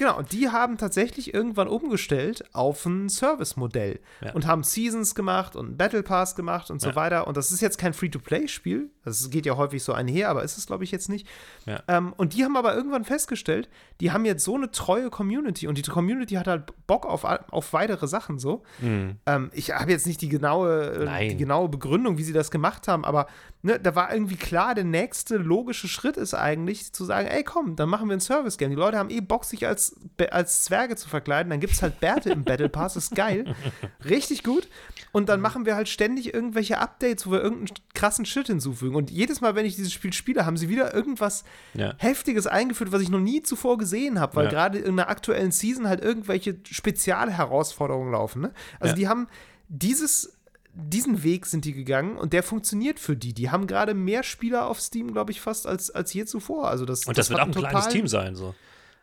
Genau, 0.00 0.16
und 0.16 0.32
die 0.32 0.48
haben 0.48 0.78
tatsächlich 0.78 1.34
irgendwann 1.34 1.68
umgestellt 1.68 2.42
auf 2.54 2.86
ein 2.86 3.10
Service-Modell 3.10 4.00
ja. 4.22 4.32
und 4.32 4.46
haben 4.46 4.62
Seasons 4.62 5.14
gemacht 5.14 5.56
und 5.56 5.66
einen 5.66 5.76
Battle 5.76 6.02
Pass 6.02 6.34
gemacht 6.34 6.70
und 6.70 6.80
so 6.80 6.88
ja. 6.88 6.96
weiter. 6.96 7.26
Und 7.26 7.36
das 7.36 7.50
ist 7.50 7.60
jetzt 7.60 7.76
kein 7.76 7.92
Free-to-Play-Spiel. 7.92 8.88
Das 9.04 9.28
geht 9.28 9.44
ja 9.44 9.58
häufig 9.58 9.84
so 9.84 9.92
einher, 9.92 10.30
aber 10.30 10.42
ist 10.42 10.56
es, 10.56 10.66
glaube 10.66 10.84
ich, 10.84 10.90
jetzt 10.90 11.10
nicht. 11.10 11.28
Ja. 11.66 11.82
Ähm, 11.86 12.14
und 12.16 12.32
die 12.32 12.44
haben 12.44 12.56
aber 12.56 12.74
irgendwann 12.74 13.04
festgestellt, 13.04 13.68
die 14.00 14.10
haben 14.10 14.24
jetzt 14.24 14.42
so 14.42 14.54
eine 14.54 14.70
treue 14.70 15.10
Community 15.10 15.68
und 15.68 15.76
die 15.76 15.82
Community 15.82 16.36
hat 16.36 16.46
halt 16.46 16.72
Bock 16.86 17.04
auf, 17.04 17.24
auf 17.24 17.72
weitere 17.74 18.08
Sachen 18.08 18.38
so. 18.38 18.62
Mhm. 18.80 19.16
Ähm, 19.26 19.50
ich 19.52 19.72
habe 19.72 19.90
jetzt 19.90 20.06
nicht 20.06 20.22
die 20.22 20.30
genaue, 20.30 21.08
äh, 21.10 21.28
die 21.28 21.36
genaue 21.36 21.68
Begründung, 21.68 22.16
wie 22.16 22.22
sie 22.22 22.32
das 22.32 22.50
gemacht 22.50 22.88
haben, 22.88 23.04
aber 23.04 23.26
ne, 23.60 23.78
da 23.78 23.94
war 23.94 24.14
irgendwie 24.14 24.36
klar, 24.36 24.74
der 24.74 24.84
nächste 24.84 25.36
logische 25.36 25.88
Schritt 25.88 26.16
ist 26.16 26.32
eigentlich 26.32 26.94
zu 26.94 27.04
sagen, 27.04 27.28
ey 27.28 27.44
komm, 27.44 27.76
dann 27.76 27.90
machen 27.90 28.08
wir 28.08 28.16
ein 28.16 28.20
Service-Game. 28.20 28.70
Die 28.70 28.76
Leute 28.76 28.96
haben 28.96 29.10
eh 29.10 29.20
Bock, 29.20 29.44
sich 29.44 29.66
als 29.66 29.89
als, 30.30 30.64
Zwerge 30.64 30.96
zu 30.96 31.08
verkleiden. 31.08 31.50
Dann 31.50 31.60
gibt 31.60 31.72
es 31.72 31.82
halt 31.82 32.00
Bärte 32.00 32.30
im 32.30 32.44
Battle 32.44 32.68
Pass, 32.68 32.96
ist 32.96 33.14
geil. 33.14 33.54
Richtig 34.04 34.42
gut. 34.42 34.68
Und 35.12 35.28
dann 35.28 35.40
machen 35.40 35.66
wir 35.66 35.74
halt 35.74 35.88
ständig 35.88 36.32
irgendwelche 36.32 36.78
Updates, 36.78 37.26
wo 37.26 37.32
wir 37.32 37.42
irgendeinen 37.42 37.78
krassen 37.94 38.24
Shit 38.24 38.46
hinzufügen. 38.46 38.94
Und 38.94 39.10
jedes 39.10 39.40
Mal, 39.40 39.54
wenn 39.54 39.66
ich 39.66 39.76
dieses 39.76 39.92
Spiel 39.92 40.12
spiele, 40.12 40.46
haben 40.46 40.56
sie 40.56 40.68
wieder 40.68 40.94
irgendwas 40.94 41.44
ja. 41.74 41.94
Heftiges 41.98 42.46
eingeführt, 42.46 42.92
was 42.92 43.02
ich 43.02 43.08
noch 43.08 43.20
nie 43.20 43.42
zuvor 43.42 43.78
gesehen 43.78 44.20
habe, 44.20 44.36
weil 44.36 44.44
ja. 44.44 44.50
gerade 44.50 44.78
in 44.78 44.96
der 44.96 45.08
aktuellen 45.08 45.50
Season 45.50 45.88
halt 45.88 46.02
irgendwelche 46.02 46.56
Spezialherausforderungen 46.70 48.12
laufen. 48.12 48.42
Ne? 48.42 48.52
Also 48.78 48.92
ja. 48.92 48.96
die 48.96 49.08
haben 49.08 49.26
dieses 49.68 50.36
diesen 50.72 51.22
Weg 51.22 51.46
sind 51.46 51.64
die 51.64 51.72
gegangen 51.72 52.16
und 52.16 52.32
der 52.32 52.42
funktioniert 52.42 53.00
für 53.00 53.16
die. 53.16 53.32
Die 53.32 53.50
haben 53.50 53.66
gerade 53.66 53.94
mehr 53.94 54.22
Spieler 54.22 54.66
auf 54.66 54.80
Steam, 54.80 55.12
glaube 55.12 55.32
ich, 55.32 55.40
fast 55.40 55.66
als, 55.66 55.90
als 55.90 56.12
je 56.12 56.24
zuvor. 56.24 56.68
Also 56.68 56.84
das, 56.84 57.06
und 57.06 57.18
das, 57.18 57.26
das 57.26 57.30
wird 57.30 57.40
auch 57.40 57.46
ein 57.46 57.52
kleines 57.52 57.88
Team 57.88 58.06
sein, 58.06 58.36
so. 58.36 58.54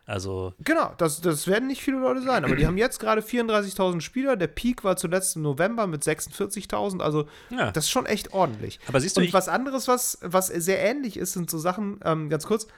Also 0.08 0.54
genau, 0.60 0.94
das, 0.96 1.20
das 1.20 1.46
werden 1.46 1.66
nicht 1.66 1.82
viele 1.82 1.98
Leute 1.98 2.22
sein, 2.22 2.42
aber 2.46 2.56
die 2.56 2.66
haben 2.66 2.78
jetzt 2.78 2.98
gerade 2.98 3.20
34.000 3.20 4.00
Spieler. 4.00 4.36
Der 4.36 4.46
Peak 4.46 4.82
war 4.82 4.96
zuletzt 4.96 5.36
im 5.36 5.42
November 5.42 5.86
mit 5.86 6.02
46.000. 6.02 7.02
Also 7.02 7.26
ja. 7.50 7.70
das 7.72 7.84
ist 7.84 7.90
schon 7.90 8.06
echt 8.06 8.32
ordentlich. 8.32 8.80
Aber 8.86 9.00
siehst 9.00 9.18
du, 9.18 9.20
und 9.20 9.34
was 9.34 9.50
anderes, 9.50 9.86
was, 9.86 10.16
was 10.22 10.46
sehr 10.46 10.82
ähnlich 10.82 11.18
ist, 11.18 11.34
sind 11.34 11.50
so 11.50 11.58
Sachen, 11.58 12.00
ähm, 12.04 12.30
ganz 12.30 12.46
kurz, 12.46 12.68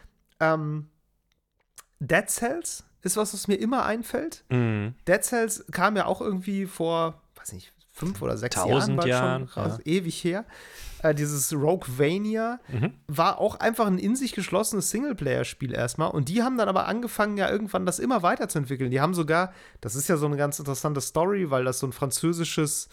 ähm, 0.40 0.88
Dead 2.00 2.28
Cells 2.28 2.82
ist 3.02 3.16
was, 3.16 3.32
was 3.32 3.46
mir 3.46 3.54
immer 3.54 3.84
einfällt. 3.86 4.42
Mhm. 4.48 4.94
Dead 5.06 5.22
Cells 5.22 5.64
kam 5.70 5.96
ja 5.96 6.06
auch 6.06 6.20
irgendwie 6.20 6.66
vor, 6.66 7.22
weiß 7.36 7.52
nicht, 7.52 7.72
fünf 8.00 8.22
oder 8.22 8.36
sechs 8.36 8.56
Jahren, 8.56 8.96
bald 8.96 9.08
Jahren 9.08 9.48
schon 9.48 9.64
ja. 9.64 9.78
ewig 9.84 10.24
her. 10.24 10.44
Äh, 11.02 11.14
dieses 11.14 11.52
Roguevania 11.52 12.58
mhm. 12.68 12.94
war 13.06 13.38
auch 13.38 13.56
einfach 13.56 13.86
ein 13.86 13.98
in 13.98 14.16
sich 14.16 14.32
geschlossenes 14.32 14.90
Singleplayer-Spiel 14.90 15.72
erstmal. 15.72 16.10
Und 16.10 16.28
die 16.28 16.42
haben 16.42 16.58
dann 16.58 16.68
aber 16.68 16.86
angefangen, 16.86 17.36
ja 17.36 17.50
irgendwann 17.50 17.86
das 17.86 17.98
immer 17.98 18.22
weiterzuentwickeln. 18.22 18.90
Die 18.90 19.00
haben 19.00 19.14
sogar, 19.14 19.52
das 19.80 19.94
ist 19.94 20.08
ja 20.08 20.16
so 20.16 20.26
eine 20.26 20.36
ganz 20.36 20.58
interessante 20.58 21.00
Story, 21.00 21.50
weil 21.50 21.64
das 21.64 21.78
so 21.78 21.86
ein 21.86 21.92
französisches 21.92 22.88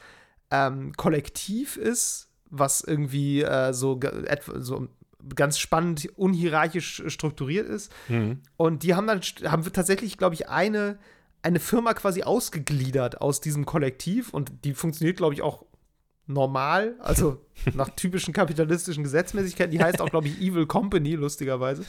ähm, 0.52 0.94
Kollektiv 0.96 1.76
ist, 1.78 2.30
was 2.50 2.82
irgendwie 2.82 3.42
äh, 3.42 3.74
so, 3.74 4.00
so 4.56 4.88
ganz 5.36 5.60
spannend 5.60 6.08
unhierarchisch 6.16 7.04
strukturiert 7.08 7.68
ist. 7.68 7.92
Mhm. 8.08 8.42
Und 8.56 8.84
die 8.84 8.96
haben 8.96 9.08
dann 9.08 9.20
haben 9.20 9.64
tatsächlich, 9.74 10.18
glaube 10.18 10.36
ich, 10.36 10.48
eine 10.48 10.98
eine 11.42 11.60
Firma 11.60 11.94
quasi 11.94 12.24
ausgegliedert 12.24 13.22
aus 13.22 13.42
diesem 13.42 13.66
Kollektiv 13.66 14.34
und 14.34 14.66
die 14.66 14.74
funktioniert, 14.74 15.18
glaube 15.18 15.34
ich, 15.34 15.42
auch 15.42 15.66
normal, 16.28 16.96
also 17.00 17.46
nach 17.74 17.90
typischen 17.90 18.34
kapitalistischen 18.34 19.04
Gesetzmäßigkeiten. 19.04 19.72
Die 19.72 19.82
heißt 19.82 20.02
auch, 20.02 20.10
glaube 20.10 20.28
ich, 20.28 20.42
Evil 20.42 20.66
Company, 20.66 21.16
lustigerweise. 21.16 21.86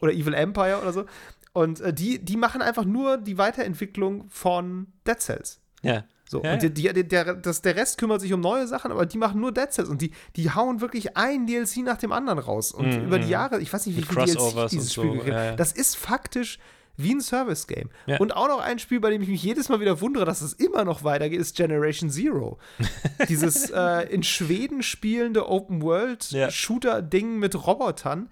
Oder 0.00 0.12
Evil 0.12 0.34
Empire 0.34 0.80
oder 0.82 0.92
so. 0.92 1.06
Und 1.52 1.80
äh, 1.80 1.94
die, 1.94 2.22
die 2.22 2.36
machen 2.36 2.60
einfach 2.60 2.84
nur 2.84 3.16
die 3.16 3.38
Weiterentwicklung 3.38 4.28
von 4.28 4.88
Dead 5.06 5.20
Cells. 5.20 5.60
Ja. 5.82 6.04
So, 6.28 6.42
ja, 6.42 6.54
und 6.54 6.62
die, 6.62 6.70
die, 6.70 7.06
der, 7.06 7.34
das, 7.34 7.62
der 7.62 7.76
Rest 7.76 7.98
kümmert 7.98 8.20
sich 8.20 8.32
um 8.32 8.40
neue 8.40 8.66
Sachen, 8.66 8.90
aber 8.90 9.06
die 9.06 9.18
machen 9.18 9.40
nur 9.40 9.52
Dead 9.52 9.70
Cells 9.70 9.88
und 9.88 10.00
die, 10.00 10.10
die 10.36 10.50
hauen 10.50 10.80
wirklich 10.80 11.16
ein 11.16 11.46
DLC 11.46 11.78
nach 11.84 11.98
dem 11.98 12.12
anderen 12.12 12.38
raus. 12.38 12.72
Und 12.72 12.88
mm, 12.88 13.06
über 13.06 13.18
die 13.18 13.28
Jahre, 13.28 13.60
ich 13.60 13.72
weiß 13.72 13.86
nicht, 13.86 13.96
wie 13.96 14.02
viele 14.02 14.24
DLC 14.24 14.70
dieses 14.70 14.92
Spiel 14.92 15.04
so, 15.04 15.12
gekriegt 15.12 15.28
ja, 15.28 15.44
ja. 15.44 15.56
Das 15.56 15.72
ist 15.72 15.96
faktisch 15.96 16.58
wie 16.96 17.14
ein 17.14 17.20
Service-Game. 17.20 17.90
Ja. 18.06 18.18
Und 18.18 18.36
auch 18.36 18.48
noch 18.48 18.60
ein 18.60 18.78
Spiel, 18.78 19.00
bei 19.00 19.10
dem 19.10 19.22
ich 19.22 19.28
mich 19.28 19.42
jedes 19.42 19.68
Mal 19.68 19.80
wieder 19.80 20.00
wundere, 20.00 20.24
dass 20.24 20.40
es 20.40 20.52
immer 20.52 20.84
noch 20.84 21.04
weitergeht, 21.04 21.40
ist 21.40 21.56
Generation 21.56 22.10
Zero. 22.10 22.58
Dieses 23.28 23.70
äh, 23.70 24.08
in 24.12 24.22
Schweden 24.22 24.82
spielende 24.82 25.48
Open-World-Shooter-Ding 25.48 27.38
mit 27.38 27.66
Robotern, 27.66 28.28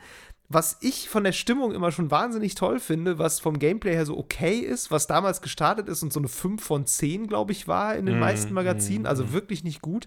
was 0.48 0.76
ich 0.80 1.08
von 1.08 1.24
der 1.24 1.32
Stimmung 1.32 1.72
immer 1.72 1.92
schon 1.92 2.10
wahnsinnig 2.10 2.54
toll 2.54 2.78
finde, 2.78 3.18
was 3.18 3.40
vom 3.40 3.58
Gameplay 3.58 3.94
her 3.94 4.06
so 4.06 4.18
okay 4.18 4.58
ist, 4.58 4.90
was 4.90 5.06
damals 5.06 5.40
gestartet 5.40 5.88
ist 5.88 6.02
und 6.02 6.12
so 6.12 6.20
eine 6.20 6.28
5 6.28 6.62
von 6.62 6.86
10, 6.86 7.26
glaube 7.26 7.52
ich, 7.52 7.68
war 7.68 7.96
in 7.96 8.06
den 8.06 8.16
mm, 8.16 8.20
meisten 8.20 8.52
Magazinen, 8.52 9.04
mm, 9.04 9.06
also 9.06 9.24
mm. 9.24 9.32
wirklich 9.32 9.64
nicht 9.64 9.80
gut. 9.80 10.06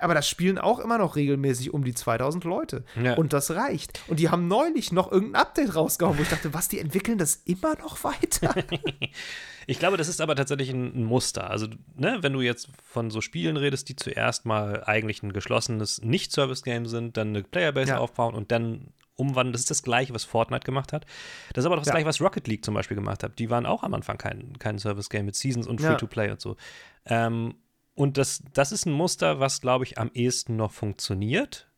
Aber 0.00 0.14
das 0.14 0.28
spielen 0.28 0.58
auch 0.58 0.78
immer 0.78 0.98
noch 0.98 1.16
regelmäßig 1.16 1.72
um 1.72 1.84
die 1.84 1.94
2000 1.94 2.44
Leute. 2.44 2.84
Ja. 3.02 3.14
Und 3.14 3.32
das 3.32 3.50
reicht. 3.50 4.00
Und 4.08 4.20
die 4.20 4.30
haben 4.30 4.48
neulich 4.48 4.92
noch 4.92 5.10
irgendein 5.10 5.42
Update 5.42 5.74
rausgehauen, 5.74 6.18
wo 6.18 6.22
ich 6.22 6.28
dachte, 6.28 6.54
was, 6.54 6.68
die 6.68 6.78
entwickeln 6.78 7.18
das 7.18 7.36
immer 7.44 7.76
noch 7.78 8.02
weiter? 8.04 8.54
ich 9.66 9.78
glaube, 9.78 9.96
das 9.96 10.08
ist 10.08 10.20
aber 10.20 10.36
tatsächlich 10.36 10.70
ein, 10.70 11.04
Muster. 11.04 11.50
Also, 11.50 11.66
ne, 11.96 12.18
wenn 12.22 12.32
du 12.32 12.40
jetzt 12.40 12.68
von 12.82 13.10
so 13.10 13.20
Spielen 13.20 13.56
redest, 13.56 13.88
die 13.88 13.96
zuerst 13.96 14.46
mal 14.46 14.84
eigentlich 14.84 15.22
ein 15.22 15.32
geschlossenes 15.32 16.02
Nicht-Service-Game 16.02 16.86
sind, 16.86 17.16
dann 17.16 17.28
eine 17.28 17.42
Playerbase 17.42 17.92
ja. 17.92 17.98
aufbauen 17.98 18.34
und 18.34 18.52
dann 18.52 18.88
umwandeln. 19.20 19.52
Das 19.52 19.60
ist 19.60 19.70
das 19.70 19.82
Gleiche, 19.82 20.14
was 20.14 20.24
Fortnite 20.24 20.64
gemacht 20.64 20.92
hat. 20.92 21.04
Das 21.52 21.62
ist 21.62 21.66
aber 21.66 21.76
doch 21.76 21.82
das 21.82 21.88
ja. 21.88 21.92
Gleiche, 21.92 22.06
was 22.06 22.20
Rocket 22.20 22.48
League 22.48 22.64
zum 22.64 22.74
Beispiel 22.74 22.94
gemacht 22.96 23.22
hat. 23.22 23.38
Die 23.38 23.50
waren 23.50 23.66
auch 23.66 23.82
am 23.82 23.94
Anfang 23.94 24.18
kein, 24.18 24.58
kein 24.58 24.78
Service-Game 24.78 25.26
mit 25.26 25.36
Seasons 25.36 25.66
und 25.66 25.80
Free-to-Play 25.80 26.30
und 26.30 26.40
so. 26.40 26.56
Ähm, 27.04 27.54
und 27.94 28.16
das, 28.16 28.42
das 28.52 28.72
ist 28.72 28.86
ein 28.86 28.92
Muster, 28.92 29.40
was, 29.40 29.60
glaube 29.60 29.84
ich, 29.84 29.98
am 29.98 30.10
ehesten 30.14 30.56
noch 30.56 30.72
funktioniert. 30.72 31.70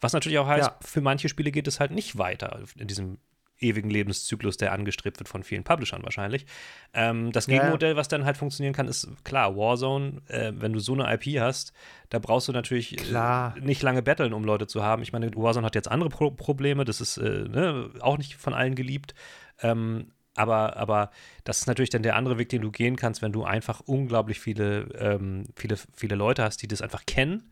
Was 0.00 0.12
natürlich 0.12 0.38
auch 0.38 0.46
heißt, 0.46 0.68
ja. 0.68 0.76
für 0.80 1.00
manche 1.00 1.28
Spiele 1.28 1.52
geht 1.52 1.68
es 1.68 1.78
halt 1.78 1.90
nicht 1.90 2.16
weiter 2.16 2.64
in 2.78 2.88
diesem 2.88 3.18
ewigen 3.60 3.90
Lebenszyklus, 3.90 4.56
der 4.56 4.72
angestrebt 4.72 5.18
wird 5.18 5.28
von 5.28 5.42
vielen 5.42 5.64
Publishern 5.64 6.02
wahrscheinlich. 6.02 6.46
Ähm, 6.94 7.30
das 7.32 7.46
Gegenmodell, 7.46 7.90
ja. 7.90 7.96
was 7.96 8.08
dann 8.08 8.24
halt 8.24 8.36
funktionieren 8.36 8.72
kann, 8.72 8.88
ist 8.88 9.08
klar, 9.24 9.56
Warzone, 9.56 10.22
äh, 10.28 10.52
wenn 10.54 10.72
du 10.72 10.80
so 10.80 10.94
eine 10.94 11.12
IP 11.12 11.40
hast, 11.40 11.72
da 12.08 12.18
brauchst 12.18 12.48
du 12.48 12.52
natürlich 12.52 12.98
äh, 13.12 13.60
nicht 13.60 13.82
lange 13.82 14.02
betteln, 14.02 14.32
um 14.32 14.44
Leute 14.44 14.66
zu 14.66 14.82
haben. 14.82 15.02
Ich 15.02 15.12
meine, 15.12 15.30
Warzone 15.34 15.66
hat 15.66 15.74
jetzt 15.74 15.90
andere 15.90 16.08
Pro 16.08 16.30
Probleme, 16.30 16.84
das 16.84 17.00
ist 17.00 17.18
äh, 17.18 17.48
ne, 17.48 17.90
auch 18.00 18.18
nicht 18.18 18.36
von 18.36 18.54
allen 18.54 18.74
geliebt. 18.74 19.14
Ähm, 19.62 20.12
aber, 20.40 20.76
aber 20.76 21.10
das 21.44 21.60
ist 21.60 21.66
natürlich 21.66 21.90
dann 21.90 22.02
der 22.02 22.16
andere 22.16 22.38
Weg, 22.38 22.48
den 22.48 22.62
du 22.62 22.70
gehen 22.70 22.96
kannst, 22.96 23.22
wenn 23.22 23.32
du 23.32 23.44
einfach 23.44 23.80
unglaublich 23.80 24.40
viele, 24.40 24.88
ähm, 24.98 25.44
viele, 25.54 25.76
viele 25.94 26.14
Leute 26.14 26.42
hast, 26.42 26.62
die 26.62 26.68
das 26.68 26.82
einfach 26.82 27.04
kennen. 27.06 27.50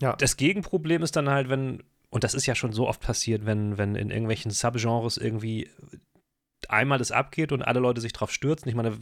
Ja. 0.00 0.16
Das 0.16 0.36
Gegenproblem 0.36 1.02
ist 1.02 1.16
dann 1.16 1.30
halt, 1.30 1.48
wenn 1.48 1.82
und 2.10 2.22
das 2.22 2.34
ist 2.34 2.46
ja 2.46 2.54
schon 2.54 2.72
so 2.72 2.86
oft 2.86 3.00
passiert, 3.00 3.44
wenn, 3.44 3.76
wenn 3.76 3.96
in 3.96 4.10
irgendwelchen 4.10 4.52
Subgenres 4.52 5.16
irgendwie 5.16 5.68
einmal 6.70 6.98
das 6.98 7.12
abgeht 7.12 7.52
und 7.52 7.62
alle 7.62 7.80
Leute 7.80 8.00
sich 8.00 8.12
drauf 8.12 8.32
stürzen. 8.32 8.68
Ich 8.68 8.74
meine, 8.74 8.96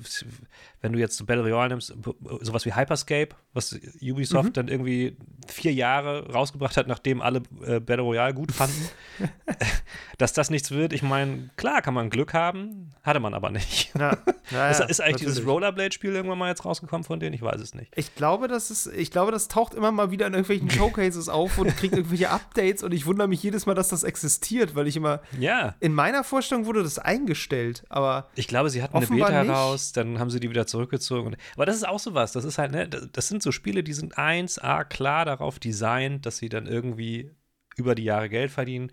wenn 0.80 0.92
du 0.92 0.98
jetzt 0.98 1.24
Battle 1.26 1.42
Royale 1.42 1.70
nimmst, 1.70 1.94
sowas 2.40 2.64
wie 2.64 2.74
Hyperscape, 2.74 3.34
was 3.52 3.78
Ubisoft 4.00 4.50
mhm. 4.50 4.52
dann 4.52 4.68
irgendwie 4.68 5.16
vier 5.46 5.72
Jahre 5.72 6.30
rausgebracht 6.32 6.76
hat, 6.76 6.86
nachdem 6.86 7.20
alle 7.20 7.42
äh, 7.64 7.80
Battle 7.80 8.02
Royale 8.02 8.34
gut 8.34 8.52
fanden, 8.52 8.88
dass 10.18 10.32
das 10.32 10.50
nichts 10.50 10.70
wird. 10.70 10.92
Ich 10.92 11.02
meine, 11.02 11.50
klar 11.56 11.82
kann 11.82 11.94
man 11.94 12.10
Glück 12.10 12.34
haben, 12.34 12.90
hatte 13.02 13.20
man 13.20 13.34
aber 13.34 13.50
nicht. 13.50 13.92
Ja. 13.98 14.16
Ja, 14.50 14.70
ist, 14.70 14.80
ist, 14.80 15.00
eigentlich 15.00 15.26
dieses 15.26 15.46
Rollerblade-Spiel 15.46 16.14
irgendwann 16.14 16.38
mal 16.38 16.48
jetzt 16.48 16.64
rausgekommen 16.64 17.04
von 17.04 17.20
denen? 17.20 17.34
Ich 17.34 17.42
weiß 17.42 17.60
es 17.60 17.74
nicht. 17.74 17.92
Ich 17.96 18.14
glaube, 18.14 18.48
das 18.48 18.70
ist, 18.70 18.86
ich 18.86 19.10
glaube, 19.10 19.32
das 19.32 19.48
taucht 19.48 19.74
immer 19.74 19.90
mal 19.92 20.10
wieder 20.10 20.26
in 20.26 20.34
irgendwelchen 20.34 20.70
Showcases 20.70 21.28
auf 21.28 21.58
und 21.58 21.76
kriegt 21.76 21.94
irgendwelche 21.94 22.30
Updates 22.30 22.82
und 22.82 22.92
ich 22.92 23.06
wundere 23.06 23.28
mich 23.28 23.42
jedes 23.42 23.66
Mal, 23.66 23.74
dass 23.74 23.88
das 23.88 24.04
existiert, 24.04 24.74
weil 24.74 24.86
ich 24.86 24.96
immer 24.96 25.20
ja. 25.38 25.74
in 25.80 25.94
meiner 25.94 26.24
Vorstellung 26.24 26.66
wurde 26.66 26.82
das 26.82 26.98
eingestellt, 26.98 27.51
aber 27.88 28.28
ich 28.34 28.48
glaube, 28.48 28.70
sie 28.70 28.82
hatten 28.82 28.96
eine 28.96 29.06
Beta 29.06 29.42
nicht. 29.42 29.52
raus, 29.52 29.92
dann 29.92 30.18
haben 30.18 30.30
sie 30.30 30.40
die 30.40 30.50
wieder 30.50 30.66
zurückgezogen. 30.66 31.36
Aber 31.54 31.66
das 31.66 31.76
ist 31.76 31.86
auch 31.86 31.98
sowas. 31.98 32.32
Das 32.32 32.44
ist 32.44 32.58
halt, 32.58 32.72
ne, 32.72 32.88
das 32.88 33.28
sind 33.28 33.42
so 33.42 33.52
Spiele, 33.52 33.82
die 33.82 33.92
sind 33.92 34.16
1A 34.16 34.84
klar 34.84 35.24
darauf 35.24 35.58
designt, 35.58 36.26
dass 36.26 36.38
sie 36.38 36.48
dann 36.48 36.66
irgendwie 36.66 37.30
über 37.76 37.94
die 37.94 38.04
Jahre 38.04 38.28
Geld 38.28 38.50
verdienen. 38.50 38.92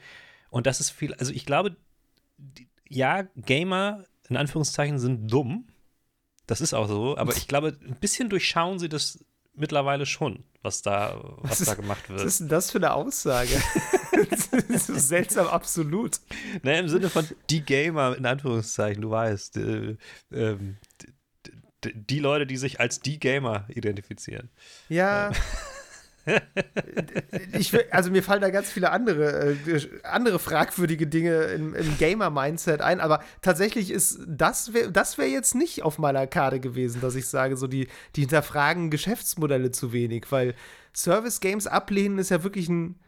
Und 0.50 0.68
das 0.68 0.80
ist 0.80 0.90
viel, 0.90 1.14
also 1.16 1.32
ich 1.32 1.46
glaube, 1.46 1.76
ja, 2.88 3.24
Gamer 3.36 4.04
in 4.30 4.38
Anführungszeichen 4.38 5.00
sind 5.00 5.32
dumm. 5.32 5.68
Das 6.48 6.62
ist 6.62 6.74
auch 6.74 6.88
so, 6.88 7.18
aber 7.18 7.34
ich 7.38 7.48
glaube, 7.48 7.78
ein 7.82 7.98
bisschen 8.00 8.30
durchschauen 8.30 8.80
sie 8.80 8.90
das 8.90 9.24
mittlerweile 9.60 10.06
schon, 10.06 10.44
was 10.62 10.82
da, 10.82 11.20
was, 11.38 11.62
was 11.62 11.68
da 11.68 11.74
gemacht 11.76 12.10
wird. 12.10 12.20
Was 12.20 12.26
ist 12.26 12.40
denn 12.42 12.50
das 12.50 12.72
für 12.72 12.78
eine 12.78 12.94
Aussage? 12.94 13.62
das 14.70 14.90
ist 14.90 15.08
seltsam, 15.08 15.48
absolut. 15.48 16.20
Ne, 16.64 16.80
Im 16.80 16.90
Sinne 16.90 17.10
von 17.10 17.28
die 17.50 17.62
Gamer, 17.62 18.18
in 18.18 18.26
Anführungszeichen, 18.26 19.02
du 19.02 19.12
weißt, 19.12 19.58
äh, 19.58 19.98
äh, 20.32 20.58
die 21.84 22.20
Leute, 22.20 22.46
die 22.46 22.58
sich 22.58 22.80
als 22.80 23.00
die 23.00 23.20
Gamer 23.20 23.66
identifizieren. 23.70 24.50
Ja. 24.90 25.32
Ich, 27.54 27.74
also 27.94 28.12
mir 28.12 28.24
fallen 28.24 28.42
da 28.42 28.50
ganz 28.50 28.72
viele 28.72 28.92
andere, 28.92 29.56
äh, 29.68 29.88
andere 30.04 30.40
fragwürdige 30.40 31.08
Dinge 31.08 31.44
im, 31.46 31.74
im 31.74 31.98
Gamer-Mindset 31.98 32.82
ein, 32.82 33.00
aber 33.00 33.24
tatsächlich 33.42 33.92
ist 33.92 34.20
das 34.28 34.74
wäre 34.74 34.92
das 34.92 35.18
wär 35.18 35.30
jetzt 35.30 35.56
nicht 35.56 35.84
auf 35.84 35.98
meiner 35.98 36.28
Karte 36.28 36.60
gewesen, 36.60 37.02
dass 37.02 37.16
ich 37.16 37.28
sage, 37.28 37.58
so 37.58 37.68
die, 37.68 37.88
die 38.16 38.22
hinterfragen 38.22 38.90
Geschäftsmodelle 38.90 39.72
zu 39.72 39.94
wenig, 39.94 40.26
weil 40.30 40.56
Service-Games 40.96 41.68
ablehnen 41.68 42.20
ist 42.20 42.30
ja 42.30 42.44
wirklich 42.44 42.70
ein 42.70 43.00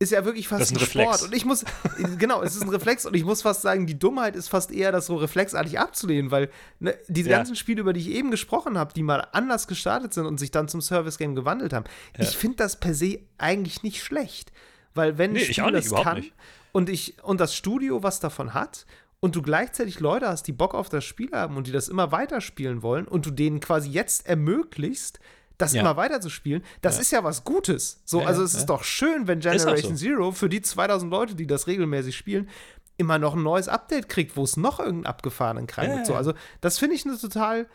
ist 0.00 0.12
ja 0.12 0.24
wirklich 0.24 0.48
fast 0.48 0.62
das 0.62 0.72
ist 0.72 0.78
ein, 0.78 0.86
Sport. 0.86 1.06
Reflex. 1.06 1.22
Und 1.22 1.34
ich 1.36 1.44
muss, 1.44 1.64
genau, 2.18 2.42
es 2.42 2.56
ist 2.56 2.62
ein 2.62 2.70
Reflex 2.70 3.04
und 3.04 3.14
ich 3.14 3.24
muss 3.24 3.42
fast 3.42 3.60
sagen, 3.60 3.86
die 3.86 3.98
Dummheit 3.98 4.34
ist 4.34 4.48
fast 4.48 4.72
eher, 4.72 4.92
das 4.92 5.06
so 5.06 5.16
reflexartig 5.16 5.78
abzulehnen, 5.78 6.30
weil 6.30 6.50
ne, 6.78 6.98
diese 7.06 7.28
ja. 7.28 7.36
ganzen 7.36 7.54
Spiele, 7.54 7.82
über 7.82 7.92
die 7.92 8.00
ich 8.00 8.08
eben 8.08 8.30
gesprochen 8.30 8.78
habe, 8.78 8.94
die 8.94 9.02
mal 9.02 9.28
anders 9.32 9.68
gestartet 9.68 10.14
sind 10.14 10.24
und 10.24 10.40
sich 10.40 10.50
dann 10.50 10.68
zum 10.68 10.80
Service-Game 10.80 11.34
gewandelt 11.34 11.74
haben, 11.74 11.84
ja. 12.16 12.24
ich 12.24 12.36
finde 12.36 12.56
das 12.56 12.80
per 12.80 12.94
se 12.94 13.20
eigentlich 13.36 13.82
nicht 13.82 14.02
schlecht. 14.02 14.52
Weil 14.94 15.18
wenn 15.18 15.32
nee, 15.32 15.44
ein 15.46 15.52
Spiel 15.52 15.70
das 15.70 15.92
kann 15.92 16.16
nicht. 16.16 16.32
und 16.72 16.88
ich 16.88 17.22
und 17.22 17.38
das 17.38 17.54
Studio 17.54 18.02
was 18.02 18.20
davon 18.20 18.54
hat 18.54 18.86
und 19.20 19.36
du 19.36 19.42
gleichzeitig 19.42 20.00
Leute 20.00 20.26
hast, 20.28 20.44
die 20.44 20.52
Bock 20.52 20.74
auf 20.74 20.88
das 20.88 21.04
Spiel 21.04 21.30
haben 21.32 21.58
und 21.58 21.66
die 21.66 21.72
das 21.72 21.88
immer 21.88 22.10
weiterspielen 22.10 22.82
wollen 22.82 23.06
und 23.06 23.26
du 23.26 23.30
denen 23.30 23.60
quasi 23.60 23.90
jetzt 23.90 24.26
ermöglicht, 24.26 25.20
das 25.60 25.72
ja. 25.72 25.80
immer 25.80 25.96
weiter 25.96 26.20
zu 26.20 26.30
spielen, 26.30 26.62
das 26.82 26.96
ja. 26.96 27.02
ist 27.02 27.10
ja 27.12 27.24
was 27.24 27.44
Gutes. 27.44 28.02
So, 28.04 28.20
ja, 28.20 28.26
also 28.26 28.42
es 28.42 28.54
ist 28.54 28.66
doch 28.66 28.84
schön, 28.84 29.26
wenn 29.26 29.40
Generation 29.40 29.96
so. 29.96 30.04
Zero 30.04 30.32
für 30.32 30.48
die 30.48 30.62
2000 30.62 31.10
Leute, 31.10 31.34
die 31.34 31.46
das 31.46 31.66
regelmäßig 31.66 32.16
spielen, 32.16 32.48
immer 32.96 33.18
noch 33.18 33.34
ein 33.34 33.42
neues 33.42 33.68
Update 33.68 34.08
kriegt, 34.08 34.36
wo 34.36 34.44
es 34.44 34.56
noch 34.56 34.78
irgendeinen 34.78 35.06
abgefahrenen 35.06 35.66
Kram 35.66 35.94
gibt. 35.94 36.06
So, 36.06 36.14
also 36.14 36.34
das 36.60 36.78
finde 36.78 36.96
ich 36.96 37.06
eine 37.06 37.18
total 37.18 37.66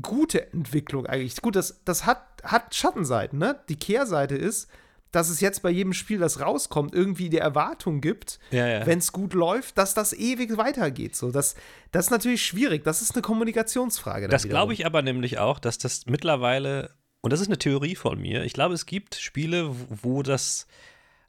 gute 0.00 0.52
Entwicklung 0.52 1.06
eigentlich. 1.06 1.40
Gut, 1.42 1.56
das, 1.56 1.82
das 1.84 2.06
hat, 2.06 2.22
hat 2.42 2.74
Schattenseiten, 2.74 3.38
ne? 3.38 3.60
Die 3.68 3.76
Kehrseite 3.76 4.36
ist, 4.36 4.70
dass 5.12 5.28
es 5.28 5.40
jetzt 5.40 5.62
bei 5.62 5.70
jedem 5.70 5.92
Spiel, 5.92 6.18
das 6.18 6.40
rauskommt, 6.40 6.94
irgendwie 6.94 7.28
die 7.28 7.38
Erwartung 7.38 8.00
gibt, 8.00 8.38
ja, 8.50 8.66
ja. 8.66 8.86
wenn 8.86 8.98
es 8.98 9.12
gut 9.12 9.34
läuft, 9.34 9.76
dass 9.78 9.94
das 9.94 10.12
ewig 10.12 10.56
weitergeht. 10.56 11.16
So, 11.16 11.30
das, 11.30 11.56
das 11.90 12.06
ist 12.06 12.10
natürlich 12.10 12.44
schwierig. 12.44 12.84
Das 12.84 13.02
ist 13.02 13.14
eine 13.14 13.22
Kommunikationsfrage. 13.22 14.28
Das 14.28 14.48
glaube 14.48 14.72
ich 14.72 14.86
aber 14.86 15.02
nämlich 15.02 15.38
auch, 15.38 15.58
dass 15.58 15.78
das 15.78 16.06
mittlerweile, 16.06 16.90
und 17.20 17.32
das 17.32 17.40
ist 17.40 17.48
eine 17.48 17.58
Theorie 17.58 17.96
von 17.96 18.20
mir, 18.20 18.44
ich 18.44 18.52
glaube, 18.52 18.74
es 18.74 18.86
gibt 18.86 19.16
Spiele, 19.16 19.74
wo 19.88 20.22
das, 20.22 20.66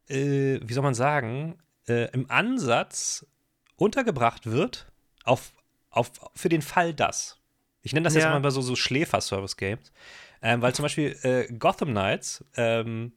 äh, 0.07 0.59
wie 0.61 0.73
soll 0.73 0.83
man 0.83 0.93
sagen, 0.93 1.57
äh, 1.87 2.11
im 2.11 2.29
Ansatz 2.29 3.25
untergebracht 3.77 4.45
wird 4.45 4.91
auf, 5.23 5.53
auf, 5.89 6.11
für 6.35 6.49
den 6.49 6.61
Fall 6.61 6.93
das. 6.93 7.37
Ich 7.81 7.93
nenne 7.93 8.03
das 8.03 8.13
ja. 8.13 8.31
jetzt 8.31 8.43
mal 8.43 8.51
so, 8.51 8.61
so 8.61 8.75
Schläfer-Service-Games. 8.75 9.91
Ähm, 10.43 10.61
weil 10.61 10.73
zum 10.73 10.83
Beispiel 10.83 11.17
äh, 11.21 11.51
Gotham 11.53 11.89
Knights 11.89 12.43
ähm, 12.55 13.13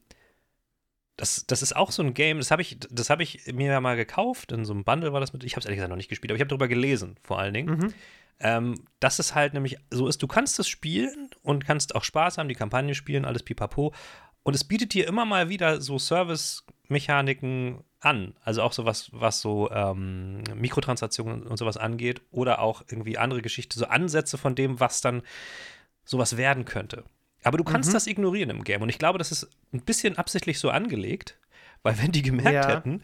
das, 1.17 1.45
das 1.47 1.61
ist 1.61 1.75
auch 1.75 1.91
so 1.91 2.03
ein 2.03 2.13
Game, 2.13 2.39
das 2.39 2.51
habe 2.51 2.61
ich, 2.61 2.77
hab 3.09 3.19
ich 3.21 3.53
mir 3.53 3.71
ja 3.71 3.81
mal 3.81 3.95
gekauft, 3.95 4.51
in 4.51 4.65
so 4.65 4.73
einem 4.73 4.83
Bundle 4.83 5.13
war 5.13 5.21
das 5.21 5.33
mit, 5.33 5.43
ich 5.43 5.53
habe 5.53 5.61
es 5.61 5.65
ehrlich 5.65 5.77
gesagt 5.77 5.89
noch 5.89 5.97
nicht 5.97 6.09
gespielt, 6.09 6.31
aber 6.31 6.35
ich 6.35 6.41
habe 6.41 6.49
darüber 6.49 6.67
gelesen, 6.67 7.17
vor 7.23 7.39
allen 7.39 7.53
Dingen. 7.53 7.77
Mhm. 7.77 7.93
Ähm, 8.37 8.75
dass 8.99 9.19
es 9.19 9.33
halt 9.33 9.53
nämlich 9.53 9.77
so 9.91 10.09
ist, 10.09 10.21
du 10.21 10.27
kannst 10.27 10.59
es 10.59 10.67
spielen 10.67 11.29
und 11.41 11.65
kannst 11.65 11.95
auch 11.95 12.03
Spaß 12.03 12.37
haben, 12.37 12.49
die 12.49 12.55
Kampagne 12.55 12.93
spielen, 12.93 13.23
alles 13.23 13.43
pipapo. 13.43 13.93
Und 14.43 14.55
es 14.55 14.65
bietet 14.65 14.93
dir 14.93 15.07
immer 15.07 15.25
mal 15.25 15.47
wieder 15.47 15.79
so 15.79 15.97
Service-Mechaniken 15.97 17.83
an. 18.01 18.35
Also 18.43 18.61
auch 18.61 18.73
sowas, 18.73 19.09
was 19.13 19.39
so 19.39 19.71
ähm, 19.71 20.43
Mikrotransaktionen 20.53 21.43
und 21.43 21.57
sowas 21.57 21.77
angeht 21.77 22.21
oder 22.29 22.59
auch 22.59 22.83
irgendwie 22.89 23.17
andere 23.17 23.41
Geschichte, 23.41 23.79
so 23.79 23.85
Ansätze 23.85 24.37
von 24.37 24.53
dem, 24.53 24.79
was 24.81 24.99
dann 24.99 25.23
sowas 26.03 26.37
werden 26.37 26.65
könnte. 26.65 27.05
Aber 27.45 27.57
du 27.59 27.63
kannst 27.63 27.89
mhm. 27.89 27.93
das 27.93 28.07
ignorieren 28.07 28.49
im 28.49 28.63
Game. 28.63 28.81
Und 28.81 28.89
ich 28.89 28.97
glaube, 28.97 29.19
das 29.19 29.31
ist 29.31 29.47
ein 29.71 29.81
bisschen 29.81 30.17
absichtlich 30.17 30.59
so 30.59 30.71
angelegt, 30.71 31.37
weil 31.83 32.01
wenn 32.01 32.11
die 32.11 32.23
gemerkt 32.23 32.51
ja. 32.51 32.67
hätten, 32.67 33.03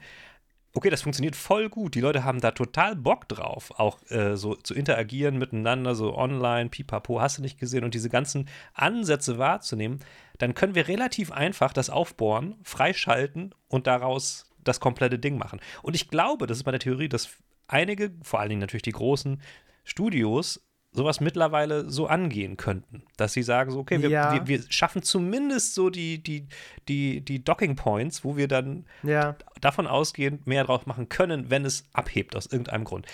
okay, 0.74 0.90
das 0.90 1.04
funktioniert 1.04 1.36
voll 1.36 1.70
gut. 1.70 1.94
Die 1.94 2.02
Leute 2.02 2.24
haben 2.24 2.42
da 2.42 2.50
total 2.52 2.96
Bock 2.96 3.28
drauf, 3.28 3.72
auch 3.78 4.00
äh, 4.10 4.36
so 4.36 4.56
zu 4.56 4.74
interagieren 4.74 5.38
miteinander, 5.38 5.94
so 5.94 6.18
online, 6.18 6.70
pipapo, 6.70 7.22
hast 7.22 7.38
du 7.38 7.44
nicht 7.44 7.60
gesehen 7.60 7.84
und 7.84 7.94
diese 7.94 8.10
ganzen 8.10 8.50
Ansätze 8.74 9.38
wahrzunehmen, 9.38 10.00
dann 10.40 10.56
können 10.56 10.74
wir 10.74 10.88
relativ 10.88 11.32
einfach 11.32 11.72
das 11.72 11.92
aufbohren, 11.92 12.56
freischalten 12.64 13.54
und 13.68 13.86
daraus 13.86 14.52
das 14.64 14.80
komplette 14.80 15.20
Ding 15.20 15.38
machen. 15.38 15.60
Und 15.84 15.96
ich 15.96 16.08
glaube, 16.08 16.48
das 16.48 16.58
ist 16.58 16.66
meine 16.66 16.80
Theorie, 16.80 17.10
dass 17.10 17.30
einige, 17.68 18.12
vor 18.24 18.40
allen 18.40 18.50
Dingen 18.50 18.62
natürlich 18.62 18.82
die 18.82 18.92
großen 18.92 19.40
Studios, 19.84 20.62
sowas 20.94 21.22
mittlerweile 21.22 21.90
so 21.90 22.08
angehen 22.08 22.58
könnten. 22.58 23.04
Dass 23.18 23.34
sie 23.34 23.44
sagen, 23.44 23.72
so, 23.72 23.80
okay, 23.80 24.02
wir, 24.02 24.10
ja. 24.10 24.34
wir, 24.34 24.48
wir, 24.48 24.64
schaffen 24.70 25.02
zumindest 25.04 25.74
so 25.74 25.90
die, 25.90 26.22
die, 26.22 26.48
die, 26.88 27.22
die 27.22 27.44
Docking 27.44 27.76
Points, 27.76 28.24
wo 28.26 28.36
wir 28.36 28.48
dann 28.48 28.86
ja. 29.04 29.36
davon 29.62 29.88
ausgehend 29.88 30.48
mehr 30.48 30.66
drauf 30.66 30.86
machen 30.86 31.08
können, 31.08 31.50
wenn 31.50 31.66
es 31.66 31.86
abhebt 31.94 32.36
aus 32.36 32.48
irgendeinem 32.48 32.84
Grund. 32.84 33.06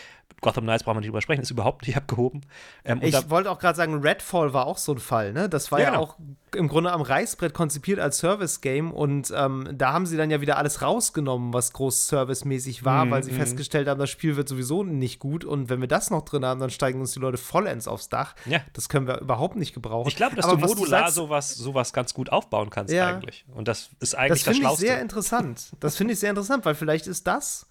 Gotham 0.41 0.65
Knights 0.65 0.83
brauchen 0.83 0.97
wir 0.97 1.01
nicht 1.01 1.09
drüber 1.09 1.21
sprechen, 1.21 1.41
ist 1.41 1.49
überhaupt 1.49 1.87
nicht 1.87 1.97
abgehoben. 1.97 2.41
Ähm, 2.85 2.99
ich 3.01 3.29
wollte 3.29 3.49
auch 3.49 3.59
gerade 3.59 3.75
sagen, 3.75 3.95
Redfall 4.01 4.53
war 4.53 4.67
auch 4.67 4.77
so 4.77 4.93
ein 4.93 4.99
Fall, 4.99 5.33
ne? 5.33 5.49
Das 5.49 5.71
war 5.71 5.79
ja, 5.79 5.85
ja 5.85 5.91
genau. 5.91 6.03
auch 6.03 6.15
im 6.55 6.67
Grunde 6.67 6.91
am 6.91 7.01
Reißbrett 7.01 7.53
konzipiert 7.53 7.99
als 7.99 8.19
Service-Game 8.19 8.91
und 8.91 9.33
ähm, 9.35 9.67
da 9.73 9.93
haben 9.93 10.05
sie 10.05 10.15
dann 10.15 10.29
ja 10.29 10.39
wieder 10.39 10.57
alles 10.57 10.81
rausgenommen, 10.81 11.53
was 11.53 11.73
groß 11.73 12.07
servicemäßig 12.07 12.85
war, 12.85 13.05
mm, 13.05 13.11
weil 13.11 13.23
sie 13.23 13.31
mm. 13.31 13.35
festgestellt 13.35 13.87
haben, 13.87 13.99
das 13.99 14.09
Spiel 14.09 14.37
wird 14.37 14.47
sowieso 14.47 14.83
nicht 14.83 15.19
gut 15.19 15.43
und 15.43 15.69
wenn 15.69 15.81
wir 15.81 15.87
das 15.87 16.09
noch 16.09 16.21
drin 16.21 16.45
haben, 16.45 16.59
dann 16.59 16.69
steigen 16.69 17.01
uns 17.01 17.11
die 17.13 17.19
Leute 17.19 17.37
vollends 17.37 17.87
aufs 17.87 18.09
Dach. 18.09 18.35
Ja. 18.45 18.59
Das 18.73 18.89
können 18.89 19.07
wir 19.07 19.19
überhaupt 19.19 19.55
nicht 19.55 19.73
gebrauchen. 19.73 20.07
Ich 20.07 20.15
glaube, 20.15 20.35
dass 20.35 20.45
Aber 20.45 20.55
du 20.55 20.67
modular 20.67 20.85
du 20.85 21.05
sagst, 21.05 21.15
sowas, 21.15 21.55
sowas 21.55 21.93
ganz 21.93 22.13
gut 22.13 22.31
aufbauen 22.31 22.69
kannst 22.69 22.93
ja. 22.93 23.07
eigentlich. 23.07 23.45
Und 23.53 23.67
das 23.67 23.89
ist 23.99 24.15
eigentlich 24.15 24.43
das, 24.43 24.53
das 24.53 24.57
Schlauste. 24.57 24.61
Das 24.61 24.79
finde 24.79 24.87
ich 24.87 24.93
sehr 24.93 25.01
interessant. 25.01 25.71
Das 25.79 25.95
finde 25.97 26.13
ich 26.13 26.19
sehr 26.19 26.29
interessant, 26.29 26.65
weil 26.65 26.75
vielleicht 26.75 27.07
ist 27.07 27.27
das, 27.27 27.67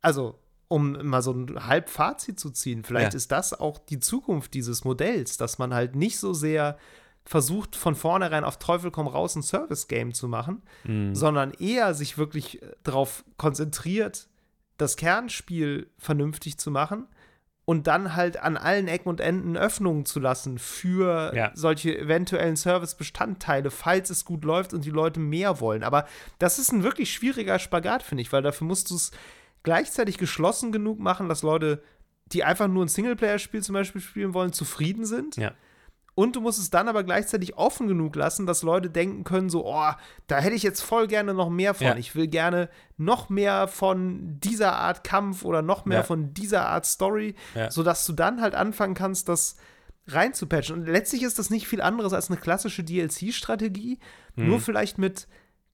also 0.00 0.38
um 0.70 1.04
mal 1.04 1.20
so 1.20 1.32
ein 1.32 1.66
Halbfazit 1.66 2.38
zu 2.38 2.50
ziehen, 2.50 2.84
vielleicht 2.84 3.12
ja. 3.12 3.16
ist 3.16 3.32
das 3.32 3.58
auch 3.58 3.80
die 3.80 3.98
Zukunft 3.98 4.54
dieses 4.54 4.84
Modells, 4.84 5.36
dass 5.36 5.58
man 5.58 5.74
halt 5.74 5.96
nicht 5.96 6.16
so 6.18 6.32
sehr 6.32 6.78
versucht, 7.24 7.74
von 7.74 7.96
vornherein 7.96 8.44
auf 8.44 8.60
Teufel 8.60 8.92
komm 8.92 9.08
raus 9.08 9.34
ein 9.34 9.42
Service-Game 9.42 10.14
zu 10.14 10.28
machen, 10.28 10.62
mhm. 10.84 11.12
sondern 11.16 11.50
eher 11.50 11.92
sich 11.94 12.18
wirklich 12.18 12.62
äh, 12.62 12.66
darauf 12.84 13.24
konzentriert, 13.36 14.28
das 14.76 14.96
Kernspiel 14.96 15.90
vernünftig 15.98 16.56
zu 16.56 16.70
machen 16.70 17.08
und 17.64 17.88
dann 17.88 18.14
halt 18.14 18.40
an 18.40 18.56
allen 18.56 18.86
Ecken 18.86 19.08
und 19.08 19.20
Enden 19.20 19.56
Öffnungen 19.56 20.06
zu 20.06 20.20
lassen 20.20 20.58
für 20.58 21.34
ja. 21.34 21.50
solche 21.54 21.98
eventuellen 21.98 22.56
Service-Bestandteile, 22.56 23.72
falls 23.72 24.08
es 24.08 24.24
gut 24.24 24.44
läuft 24.44 24.72
und 24.72 24.84
die 24.84 24.90
Leute 24.90 25.18
mehr 25.18 25.58
wollen. 25.58 25.82
Aber 25.82 26.06
das 26.38 26.60
ist 26.60 26.72
ein 26.72 26.84
wirklich 26.84 27.12
schwieriger 27.12 27.58
Spagat, 27.58 28.04
finde 28.04 28.22
ich, 28.22 28.32
weil 28.32 28.42
dafür 28.42 28.68
musst 28.68 28.90
du 28.90 28.94
es 28.94 29.10
gleichzeitig 29.62 30.18
geschlossen 30.18 30.72
genug 30.72 30.98
machen, 30.98 31.28
dass 31.28 31.42
Leute, 31.42 31.82
die 32.26 32.44
einfach 32.44 32.68
nur 32.68 32.84
ein 32.84 32.88
Singleplayer-Spiel 32.88 33.62
zum 33.62 33.74
Beispiel 33.74 34.00
spielen 34.00 34.34
wollen, 34.34 34.52
zufrieden 34.52 35.04
sind. 35.04 35.36
Ja. 35.36 35.52
Und 36.14 36.36
du 36.36 36.40
musst 36.40 36.58
es 36.58 36.70
dann 36.70 36.88
aber 36.88 37.02
gleichzeitig 37.02 37.56
offen 37.56 37.86
genug 37.88 38.14
lassen, 38.16 38.46
dass 38.46 38.62
Leute 38.62 38.90
denken 38.90 39.24
können, 39.24 39.48
so, 39.48 39.64
oh, 39.66 39.92
da 40.26 40.38
hätte 40.38 40.54
ich 40.54 40.62
jetzt 40.62 40.82
voll 40.82 41.06
gerne 41.06 41.32
noch 41.34 41.48
mehr 41.48 41.72
von. 41.72 41.86
Ja. 41.86 41.96
Ich 41.96 42.14
will 42.14 42.26
gerne 42.26 42.68
noch 42.96 43.30
mehr 43.30 43.68
von 43.68 44.38
dieser 44.40 44.74
Art 44.74 45.02
Kampf 45.04 45.44
oder 45.44 45.62
noch 45.62 45.86
mehr 45.86 45.98
ja. 45.98 46.04
von 46.04 46.34
dieser 46.34 46.66
Art 46.66 46.84
Story, 46.84 47.36
ja. 47.54 47.70
sodass 47.70 48.04
du 48.04 48.12
dann 48.12 48.40
halt 48.42 48.54
anfangen 48.54 48.94
kannst, 48.94 49.28
das 49.28 49.56
reinzupatchen. 50.08 50.76
Und 50.80 50.86
letztlich 50.86 51.22
ist 51.22 51.38
das 51.38 51.50
nicht 51.50 51.66
viel 51.66 51.80
anderes 51.80 52.12
als 52.12 52.28
eine 52.28 52.38
klassische 52.38 52.82
DLC-Strategie, 52.84 53.98
mhm. 54.34 54.46
nur 54.46 54.60
vielleicht 54.60 54.98
mit 54.98 55.28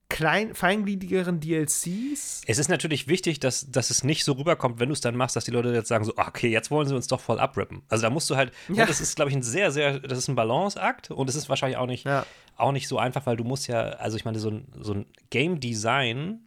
klein, 0.09 0.55
feingliedrigeren 0.55 1.41
DLCs. 1.41 2.43
Es 2.47 2.59
ist 2.59 2.69
natürlich 2.69 3.09
wichtig, 3.09 3.41
dass, 3.41 3.71
dass 3.71 3.91
es 3.91 4.05
nicht 4.05 4.25
so 4.25 4.33
rüberkommt, 4.33 4.79
wenn 4.79 4.89
du 4.89 4.93
es 4.93 5.01
dann 5.01 5.17
machst, 5.17 5.37
dass 5.37 5.45
die 5.45 5.51
Leute 5.51 5.73
jetzt 5.73 5.89
sagen 5.89 6.05
so, 6.05 6.13
okay, 6.17 6.49
jetzt 6.49 6.71
wollen 6.71 6.87
sie 6.87 6.95
uns 6.95 7.09
doch 7.09 7.21
voll 7.21 7.41
abrippen. 7.41 7.83
Also 7.89 8.03
da 8.03 8.11
musst 8.11 8.31
du 8.31 8.37
halt, 8.37 8.53
ja. 8.69 8.87
das 8.87 9.01
ist, 9.01 9.17
glaube 9.17 9.31
ich, 9.31 9.37
ein 9.37 9.43
sehr, 9.43 9.73
sehr, 9.73 9.99
das 10.01 10.19
ist 10.19 10.29
ein 10.29 10.37
Balanceakt 10.37 11.11
und 11.11 11.29
es 11.29 11.35
ist 11.35 11.49
wahrscheinlich 11.49 11.77
auch 11.77 11.87
nicht, 11.87 12.05
ja. 12.05 12.25
auch 12.57 12.73
nicht 12.73 12.89
so 12.89 12.99
einfach, 12.99 13.27
weil 13.27 13.37
du 13.37 13.45
musst 13.45 13.67
ja, 13.67 13.81
also 13.81 14.17
ich 14.17 14.25
meine, 14.25 14.39
so 14.39 14.51
ein, 14.51 14.69
so 14.81 14.95
ein 14.95 15.07
Game 15.31 15.59
Design 15.61 16.47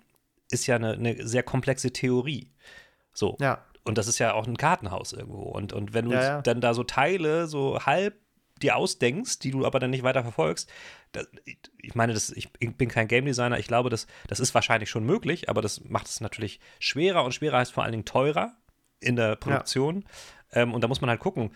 ist 0.50 0.66
ja 0.68 0.76
eine, 0.76 0.94
eine 0.94 1.28
sehr 1.28 1.44
komplexe 1.44 1.92
Theorie. 1.92 2.52
So. 3.14 3.36
Ja. 3.40 3.66
Und 3.84 3.98
das 3.98 4.08
ist 4.08 4.20
ja 4.20 4.34
auch 4.34 4.48
ein 4.48 4.58
Kartenhaus 4.58 5.14
irgendwo. 5.14 5.44
Und, 5.44 5.74
und 5.74 5.94
wenn 5.94 6.06
du 6.06 6.12
ja, 6.12 6.42
dann 6.42 6.62
da 6.62 6.74
so 6.74 6.84
Teile 6.84 7.48
so 7.48 7.80
halb 7.86 8.16
dir 8.64 8.76
ausdenkst, 8.76 9.40
die 9.40 9.52
du 9.52 9.66
aber 9.66 9.80
dann 9.80 9.90
nicht 9.90 10.04
weiter 10.04 10.22
verfolgst. 10.24 10.70
Das, 11.12 11.28
ich 11.78 11.96
meine, 11.96 12.14
das, 12.14 12.30
ich 12.30 12.52
bin 12.52 12.90
kein 12.90 13.08
Game 13.08 13.26
Designer, 13.26 13.58
ich 13.58 13.68
glaube, 13.68 13.90
das, 13.90 14.08
das 14.28 14.40
ist 14.40 14.54
wahrscheinlich 14.54 14.90
schon 14.90 15.06
möglich, 15.06 15.50
aber 15.50 15.62
das 15.62 15.84
macht 15.86 16.08
es 16.08 16.22
natürlich 16.22 16.60
schwerer 16.80 17.24
und 17.24 17.34
schwerer 17.34 17.58
heißt 17.58 17.72
vor 17.72 17.84
allen 17.84 17.94
Dingen 17.94 18.06
teurer 18.06 18.54
in 19.00 19.16
der 19.16 19.36
Produktion. 19.36 20.06
Ja. 20.54 20.64
Ähm, 20.64 20.74
und 20.74 20.84
da 20.84 20.88
muss 20.88 21.02
man 21.02 21.10
halt 21.10 21.20
gucken, 21.20 21.52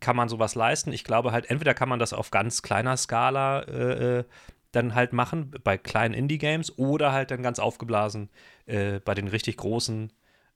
kann 0.00 0.16
man 0.16 0.28
sowas 0.28 0.54
leisten? 0.54 0.92
Ich 0.92 1.04
glaube 1.04 1.32
halt, 1.32 1.48
entweder 1.50 1.74
kann 1.74 1.88
man 1.88 1.98
das 1.98 2.12
auf 2.12 2.30
ganz 2.30 2.62
kleiner 2.62 2.96
Skala 2.96 3.60
äh, 3.62 4.18
äh 4.18 4.24
dann 4.72 4.94
halt 4.94 5.14
machen, 5.14 5.54
bei 5.64 5.78
kleinen 5.78 6.12
Indie-Games, 6.12 6.76
oder 6.76 7.12
halt 7.12 7.30
dann 7.30 7.42
ganz 7.42 7.58
aufgeblasen 7.58 8.28
äh, 8.66 9.00
bei 9.00 9.14
den 9.14 9.26
richtig 9.26 9.56
großen 9.56 10.12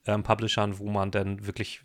ähm, 0.07 0.23
Publishern, 0.23 0.79
wo 0.79 0.91
man 0.91 1.11
dann 1.11 1.47
wirklich 1.47 1.83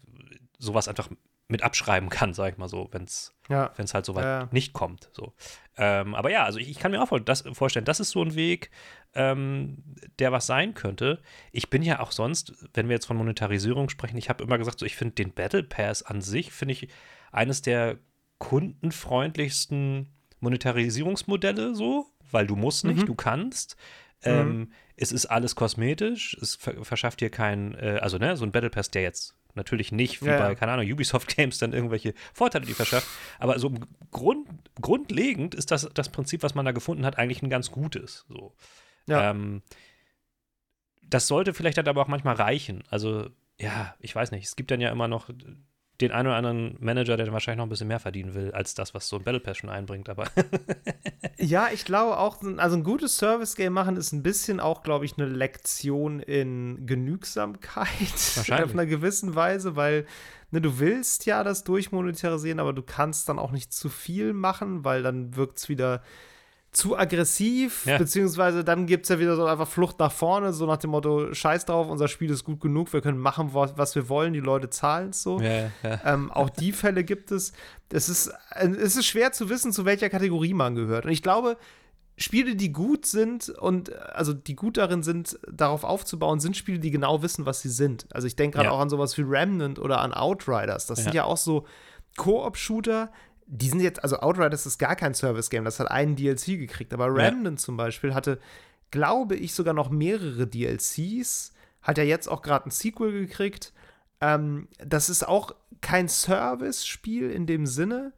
sowas 0.57 0.87
einfach 0.87 1.09
mit 1.47 1.63
abschreiben 1.63 2.09
kann, 2.09 2.33
sag 2.33 2.53
ich 2.53 2.57
mal 2.57 2.67
so, 2.67 2.89
wenn 2.91 3.03
es 3.03 3.33
ja. 3.49 3.71
halt 3.77 4.05
so 4.05 4.15
weit 4.15 4.23
ja. 4.23 4.49
nicht 4.51 4.73
kommt. 4.73 5.09
So. 5.13 5.33
Ähm, 5.77 6.15
aber 6.15 6.31
ja, 6.31 6.43
also 6.43 6.59
ich, 6.59 6.69
ich, 6.69 6.79
kann 6.79 6.91
mir 6.91 7.01
auch 7.01 7.19
das 7.19 7.43
vorstellen, 7.53 7.85
das 7.85 7.99
ist 7.99 8.11
so 8.11 8.21
ein 8.21 8.35
Weg, 8.35 8.71
ähm, 9.13 9.83
der 10.19 10.31
was 10.31 10.47
sein 10.47 10.73
könnte. 10.73 11.21
Ich 11.51 11.69
bin 11.69 11.83
ja 11.83 11.99
auch 11.99 12.11
sonst, 12.11 12.53
wenn 12.73 12.87
wir 12.87 12.95
jetzt 12.95 13.05
von 13.05 13.17
Monetarisierung 13.17 13.89
sprechen, 13.89 14.17
ich 14.17 14.29
habe 14.29 14.43
immer 14.43 14.57
gesagt, 14.57 14.79
so, 14.79 14.85
ich 14.85 14.95
finde 14.95 15.15
den 15.15 15.33
Battle 15.33 15.63
Pass 15.63 16.03
an 16.03 16.21
sich, 16.21 16.51
finde 16.51 16.73
ich 16.73 16.87
eines 17.31 17.61
der 17.61 17.97
kundenfreundlichsten 18.39 20.09
Monetarisierungsmodelle 20.39 21.75
so, 21.75 22.05
weil 22.31 22.47
du 22.47 22.55
musst 22.55 22.85
nicht, 22.85 23.01
mhm. 23.01 23.05
du 23.05 23.15
kannst. 23.15 23.75
Ähm, 24.23 24.57
mhm. 24.57 24.71
Es 24.95 25.11
ist 25.11 25.25
alles 25.25 25.55
kosmetisch, 25.55 26.37
es 26.41 26.55
verschafft 26.55 27.21
dir 27.21 27.29
kein, 27.29 27.75
äh, 27.75 27.99
also 28.01 28.17
ne, 28.17 28.37
so 28.37 28.45
ein 28.45 28.51
Battle 28.51 28.69
Pass, 28.69 28.89
der 28.91 29.01
jetzt 29.01 29.35
Natürlich 29.55 29.91
nicht 29.91 30.21
wie 30.21 30.27
ja, 30.27 30.37
bei, 30.37 30.55
keine 30.55 30.73
Ahnung, 30.73 30.91
Ubisoft 30.91 31.35
Games 31.35 31.57
dann 31.57 31.73
irgendwelche 31.73 32.13
Vorteile, 32.33 32.65
die 32.65 32.73
verschafft. 32.73 33.07
Aber 33.39 33.57
so 33.57 33.73
Grund, 34.11 34.47
grundlegend 34.81 35.55
ist 35.55 35.71
das, 35.71 35.89
das 35.93 36.09
Prinzip, 36.09 36.43
was 36.43 36.55
man 36.55 36.65
da 36.65 36.71
gefunden 36.71 37.05
hat, 37.05 37.17
eigentlich 37.17 37.41
ein 37.41 37.49
ganz 37.49 37.71
gutes. 37.71 38.25
So. 38.27 38.53
Ja. 39.07 39.31
Ähm, 39.31 39.61
das 41.01 41.27
sollte 41.27 41.53
vielleicht 41.53 41.77
dann 41.77 41.87
aber 41.87 42.01
auch 42.01 42.07
manchmal 42.07 42.35
reichen. 42.35 42.83
Also, 42.89 43.29
ja, 43.59 43.95
ich 43.99 44.15
weiß 44.15 44.31
nicht. 44.31 44.45
Es 44.45 44.55
gibt 44.55 44.71
dann 44.71 44.81
ja 44.81 44.91
immer 44.91 45.07
noch 45.07 45.29
den 46.01 46.11
einen 46.11 46.27
oder 46.27 46.37
anderen 46.37 46.75
Manager, 46.79 47.15
der 47.15 47.25
dann 47.25 47.33
wahrscheinlich 47.33 47.57
noch 47.57 47.65
ein 47.65 47.69
bisschen 47.69 47.87
mehr 47.87 47.99
verdienen 47.99 48.33
will, 48.33 48.51
als 48.51 48.73
das, 48.73 48.93
was 48.93 49.07
so 49.07 49.17
ein 49.17 49.23
Battle 49.23 49.39
Pass 49.39 49.57
schon 49.57 49.69
einbringt, 49.69 50.09
aber. 50.09 50.25
ja, 51.37 51.69
ich 51.73 51.85
glaube 51.85 52.17
auch, 52.17 52.41
also 52.57 52.75
ein 52.75 52.83
gutes 52.83 53.17
Service-Game 53.17 53.71
machen 53.71 53.95
ist 53.95 54.11
ein 54.11 54.23
bisschen 54.23 54.59
auch, 54.59 54.83
glaube 54.83 55.05
ich, 55.05 55.17
eine 55.17 55.27
Lektion 55.27 56.19
in 56.19 56.85
Genügsamkeit. 56.85 57.87
Wahrscheinlich. 58.35 58.65
Auf 58.65 58.71
einer 58.71 58.85
gewissen 58.85 59.35
Weise, 59.35 59.75
weil 59.75 60.05
ne, 60.51 60.59
du 60.59 60.79
willst 60.79 61.25
ja 61.25 61.43
das 61.43 61.63
durchmonetarisieren, 61.63 62.59
aber 62.59 62.73
du 62.73 62.83
kannst 62.83 63.29
dann 63.29 63.39
auch 63.39 63.51
nicht 63.51 63.71
zu 63.71 63.89
viel 63.89 64.33
machen, 64.33 64.83
weil 64.83 65.01
dann 65.01 65.35
wirkt 65.35 65.59
es 65.59 65.69
wieder 65.69 66.01
zu 66.75 66.97
aggressiv, 66.97 67.85
ja. 67.85 67.97
beziehungsweise 67.97 68.63
dann 68.63 68.85
gibt 68.85 69.05
es 69.05 69.09
ja 69.09 69.19
wieder 69.19 69.35
so 69.35 69.45
einfach 69.45 69.67
Flucht 69.67 69.97
nach 69.99 70.11
vorne, 70.11 70.51
so 70.51 70.65
nach 70.65 70.77
dem 70.77 70.91
Motto, 70.91 71.33
scheiß 71.33 71.65
drauf, 71.65 71.87
unser 71.89 72.07
Spiel 72.07 72.29
ist 72.29 72.43
gut 72.43 72.59
genug, 72.59 72.91
wir 72.91 73.01
können 73.01 73.17
machen, 73.17 73.53
was 73.53 73.95
wir 73.95 74.09
wollen, 74.09 74.33
die 74.33 74.41
Leute 74.41 74.69
zahlen 74.69 75.11
es 75.11 75.23
so. 75.23 75.39
Ja, 75.39 75.71
ja. 75.83 76.01
Ähm, 76.05 76.31
auch 76.31 76.49
die 76.49 76.71
Fälle 76.71 77.03
gibt 77.03 77.31
es. 77.31 77.53
Es 77.89 78.09
ist, 78.09 78.33
es 78.51 78.95
ist 78.95 79.05
schwer 79.05 79.31
zu 79.31 79.49
wissen, 79.49 79.71
zu 79.71 79.85
welcher 79.85 80.09
Kategorie 80.09 80.53
man 80.53 80.75
gehört. 80.75 81.05
Und 81.05 81.11
ich 81.11 81.21
glaube, 81.21 81.57
Spiele, 82.17 82.55
die 82.55 82.71
gut 82.71 83.05
sind 83.05 83.49
und 83.49 83.93
also 83.93 84.33
die 84.33 84.55
gut 84.55 84.77
darin 84.77 85.03
sind, 85.03 85.37
darauf 85.51 85.83
aufzubauen, 85.83 86.39
sind 86.39 86.57
Spiele, 86.57 86.79
die 86.79 86.91
genau 86.91 87.21
wissen, 87.21 87.45
was 87.45 87.61
sie 87.61 87.69
sind. 87.69 88.07
Also 88.13 88.27
ich 88.27 88.35
denke 88.35 88.57
gerade 88.57 88.71
auch 88.71 88.79
an 88.79 88.89
sowas 88.89 89.17
wie 89.17 89.21
Remnant 89.21 89.79
oder 89.79 89.99
an 90.01 90.13
Outriders. 90.13 90.87
Das 90.87 91.03
sind 91.03 91.13
ja 91.13 91.25
auch 91.25 91.37
so 91.37 91.65
Koop-Shooter, 92.17 93.11
die 93.47 93.69
sind 93.69 93.79
jetzt, 93.79 94.03
also 94.03 94.19
Outriders 94.19 94.65
ist 94.65 94.77
gar 94.77 94.95
kein 94.95 95.13
Service-Game, 95.13 95.65
das 95.65 95.79
hat 95.79 95.91
einen 95.91 96.15
DLC 96.15 96.57
gekriegt, 96.57 96.93
aber 96.93 97.13
Remnant 97.13 97.59
ja. 97.59 97.63
zum 97.63 97.77
Beispiel 97.77 98.13
hatte, 98.13 98.39
glaube 98.91 99.35
ich, 99.35 99.53
sogar 99.53 99.73
noch 99.73 99.89
mehrere 99.89 100.47
DLCs, 100.47 101.53
hat 101.81 101.97
ja 101.97 102.03
jetzt 102.03 102.27
auch 102.27 102.41
gerade 102.41 102.67
ein 102.67 102.71
Sequel 102.71 103.11
gekriegt. 103.11 103.73
Ähm, 104.21 104.67
das 104.79 105.09
ist 105.09 105.27
auch 105.27 105.53
kein 105.81 106.07
Service-Spiel 106.07 107.29
in 107.29 107.45
dem 107.45 107.67
Sinne, 107.67 108.13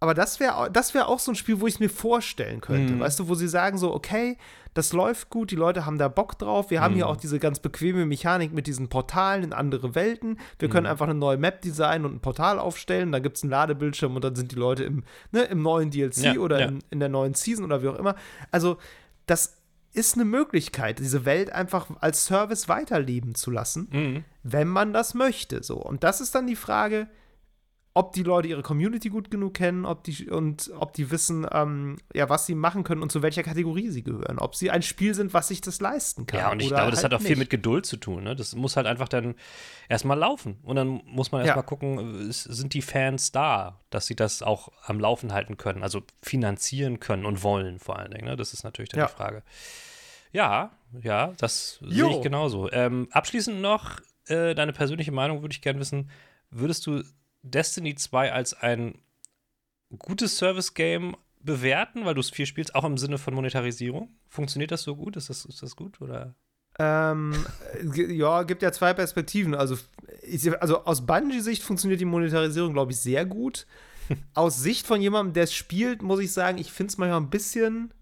aber 0.00 0.14
das 0.14 0.40
wäre 0.40 0.70
das 0.70 0.94
wär 0.94 1.08
auch 1.08 1.18
so 1.18 1.32
ein 1.32 1.34
Spiel, 1.34 1.60
wo 1.60 1.66
ich 1.66 1.74
es 1.74 1.80
mir 1.80 1.90
vorstellen 1.90 2.60
könnte. 2.60 2.94
Mhm. 2.94 3.00
Weißt 3.00 3.18
du, 3.18 3.28
wo 3.28 3.34
sie 3.34 3.48
sagen 3.48 3.78
so, 3.78 3.92
okay, 3.92 4.38
das 4.74 4.92
läuft 4.92 5.30
gut, 5.30 5.50
die 5.52 5.56
Leute 5.56 5.86
haben 5.86 5.98
da 5.98 6.08
Bock 6.08 6.36
drauf. 6.38 6.70
Wir 6.70 6.80
mhm. 6.80 6.84
haben 6.84 6.94
hier 6.94 7.08
auch 7.08 7.16
diese 7.16 7.38
ganz 7.38 7.60
bequeme 7.60 8.04
Mechanik 8.06 8.52
mit 8.52 8.66
diesen 8.66 8.88
Portalen 8.88 9.44
in 9.44 9.52
andere 9.52 9.94
Welten. 9.94 10.38
Wir 10.58 10.68
mhm. 10.68 10.72
können 10.72 10.86
einfach 10.86 11.06
eine 11.06 11.14
neue 11.14 11.38
Map 11.38 11.62
designen 11.62 12.04
und 12.04 12.16
ein 12.16 12.20
Portal 12.20 12.58
aufstellen. 12.58 13.12
Da 13.12 13.20
gibt 13.20 13.36
es 13.36 13.44
einen 13.44 13.50
Ladebildschirm 13.50 14.14
und 14.14 14.24
dann 14.24 14.34
sind 14.34 14.52
die 14.52 14.56
Leute 14.56 14.84
im, 14.84 15.04
ne, 15.30 15.42
im 15.44 15.62
neuen 15.62 15.90
DLC 15.90 16.34
ja, 16.34 16.34
oder 16.34 16.60
ja. 16.60 16.66
In, 16.66 16.80
in 16.90 17.00
der 17.00 17.08
neuen 17.08 17.34
Season 17.34 17.64
oder 17.64 17.82
wie 17.82 17.88
auch 17.88 17.98
immer. 17.98 18.16
Also, 18.50 18.78
das 19.26 19.56
ist 19.92 20.16
eine 20.16 20.24
Möglichkeit, 20.24 20.98
diese 20.98 21.24
Welt 21.24 21.52
einfach 21.52 21.86
als 22.00 22.24
Service 22.24 22.68
weiterleben 22.68 23.36
zu 23.36 23.52
lassen, 23.52 23.88
mhm. 23.92 24.24
wenn 24.42 24.66
man 24.66 24.92
das 24.92 25.14
möchte. 25.14 25.62
So. 25.62 25.76
Und 25.76 26.02
das 26.02 26.20
ist 26.20 26.34
dann 26.34 26.48
die 26.48 26.56
Frage, 26.56 27.06
ob 27.96 28.12
die 28.12 28.24
Leute 28.24 28.48
ihre 28.48 28.62
Community 28.62 29.08
gut 29.08 29.30
genug 29.30 29.54
kennen, 29.54 29.84
ob 29.86 30.02
die 30.02 30.28
und 30.28 30.72
ob 30.76 30.92
die 30.94 31.12
wissen, 31.12 31.46
ähm, 31.52 31.96
ja, 32.12 32.28
was 32.28 32.44
sie 32.44 32.56
machen 32.56 32.82
können 32.82 33.02
und 33.02 33.12
zu 33.12 33.22
welcher 33.22 33.44
Kategorie 33.44 33.88
sie 33.90 34.02
gehören. 34.02 34.40
Ob 34.40 34.56
sie 34.56 34.72
ein 34.72 34.82
Spiel 34.82 35.14
sind, 35.14 35.32
was 35.32 35.46
sich 35.46 35.60
das 35.60 35.80
leisten 35.80 36.26
kann. 36.26 36.40
Ja, 36.40 36.50
und 36.50 36.60
ich 36.60 36.68
glaube, 36.68 36.90
das 36.90 37.04
halt 37.04 37.12
hat 37.12 37.14
auch 37.14 37.22
nicht. 37.22 37.28
viel 37.28 37.36
mit 37.36 37.50
Geduld 37.50 37.86
zu 37.86 37.96
tun. 37.96 38.24
Ne? 38.24 38.34
Das 38.34 38.56
muss 38.56 38.76
halt 38.76 38.88
einfach 38.88 39.08
dann 39.08 39.36
erstmal 39.88 40.18
laufen. 40.18 40.58
Und 40.64 40.74
dann 40.74 41.02
muss 41.06 41.30
man 41.30 41.42
erstmal 41.42 41.62
ja. 41.62 41.68
gucken, 41.68 42.32
sind 42.32 42.74
die 42.74 42.82
Fans 42.82 43.30
da, 43.30 43.80
dass 43.90 44.06
sie 44.06 44.16
das 44.16 44.42
auch 44.42 44.70
am 44.82 44.98
Laufen 44.98 45.32
halten 45.32 45.56
können, 45.56 45.84
also 45.84 46.02
finanzieren 46.20 46.98
können 46.98 47.24
und 47.24 47.44
wollen 47.44 47.78
vor 47.78 48.00
allen 48.00 48.10
Dingen. 48.10 48.24
Ne? 48.24 48.34
Das 48.34 48.52
ist 48.52 48.64
natürlich 48.64 48.90
dann 48.90 49.00
ja. 49.00 49.06
die 49.06 49.12
Frage. 49.12 49.44
Ja, 50.32 50.72
ja, 51.00 51.32
das 51.38 51.78
sehe 51.80 52.10
ich 52.10 52.22
genauso. 52.22 52.68
Ähm, 52.72 53.06
abschließend 53.12 53.60
noch, 53.60 54.00
äh, 54.26 54.56
deine 54.56 54.72
persönliche 54.72 55.12
Meinung 55.12 55.42
würde 55.42 55.52
ich 55.52 55.62
gerne 55.62 55.78
wissen. 55.78 56.10
Würdest 56.50 56.88
du 56.88 57.04
Destiny 57.44 57.94
2 57.94 58.32
als 58.32 58.54
ein 58.54 58.98
gutes 59.98 60.38
Service-Game 60.38 61.16
bewerten, 61.40 62.04
weil 62.04 62.14
du 62.14 62.20
es 62.20 62.30
viel 62.30 62.46
spielst, 62.46 62.74
auch 62.74 62.84
im 62.84 62.98
Sinne 62.98 63.18
von 63.18 63.34
Monetarisierung? 63.34 64.08
Funktioniert 64.28 64.70
das 64.70 64.82
so 64.82 64.96
gut? 64.96 65.16
Ist 65.16 65.30
das, 65.30 65.44
ist 65.44 65.62
das 65.62 65.76
gut 65.76 66.00
oder? 66.00 66.34
Ähm, 66.78 67.34
ja, 67.94 68.42
gibt 68.42 68.62
ja 68.62 68.72
zwei 68.72 68.94
Perspektiven. 68.94 69.54
Also, 69.54 69.76
ich, 70.22 70.50
also 70.60 70.84
aus 70.84 71.06
Bungie-Sicht 71.06 71.62
funktioniert 71.62 72.00
die 72.00 72.06
Monetarisierung, 72.06 72.72
glaube 72.72 72.92
ich, 72.92 72.98
sehr 72.98 73.24
gut. 73.24 73.66
aus 74.34 74.58
Sicht 74.58 74.86
von 74.86 75.00
jemandem, 75.00 75.34
der 75.34 75.44
es 75.44 75.54
spielt, 75.54 76.02
muss 76.02 76.20
ich 76.20 76.32
sagen, 76.32 76.58
ich 76.58 76.72
finde 76.72 76.90
es 76.90 76.98
manchmal 76.98 77.20
ein 77.20 77.30
bisschen, 77.30 77.92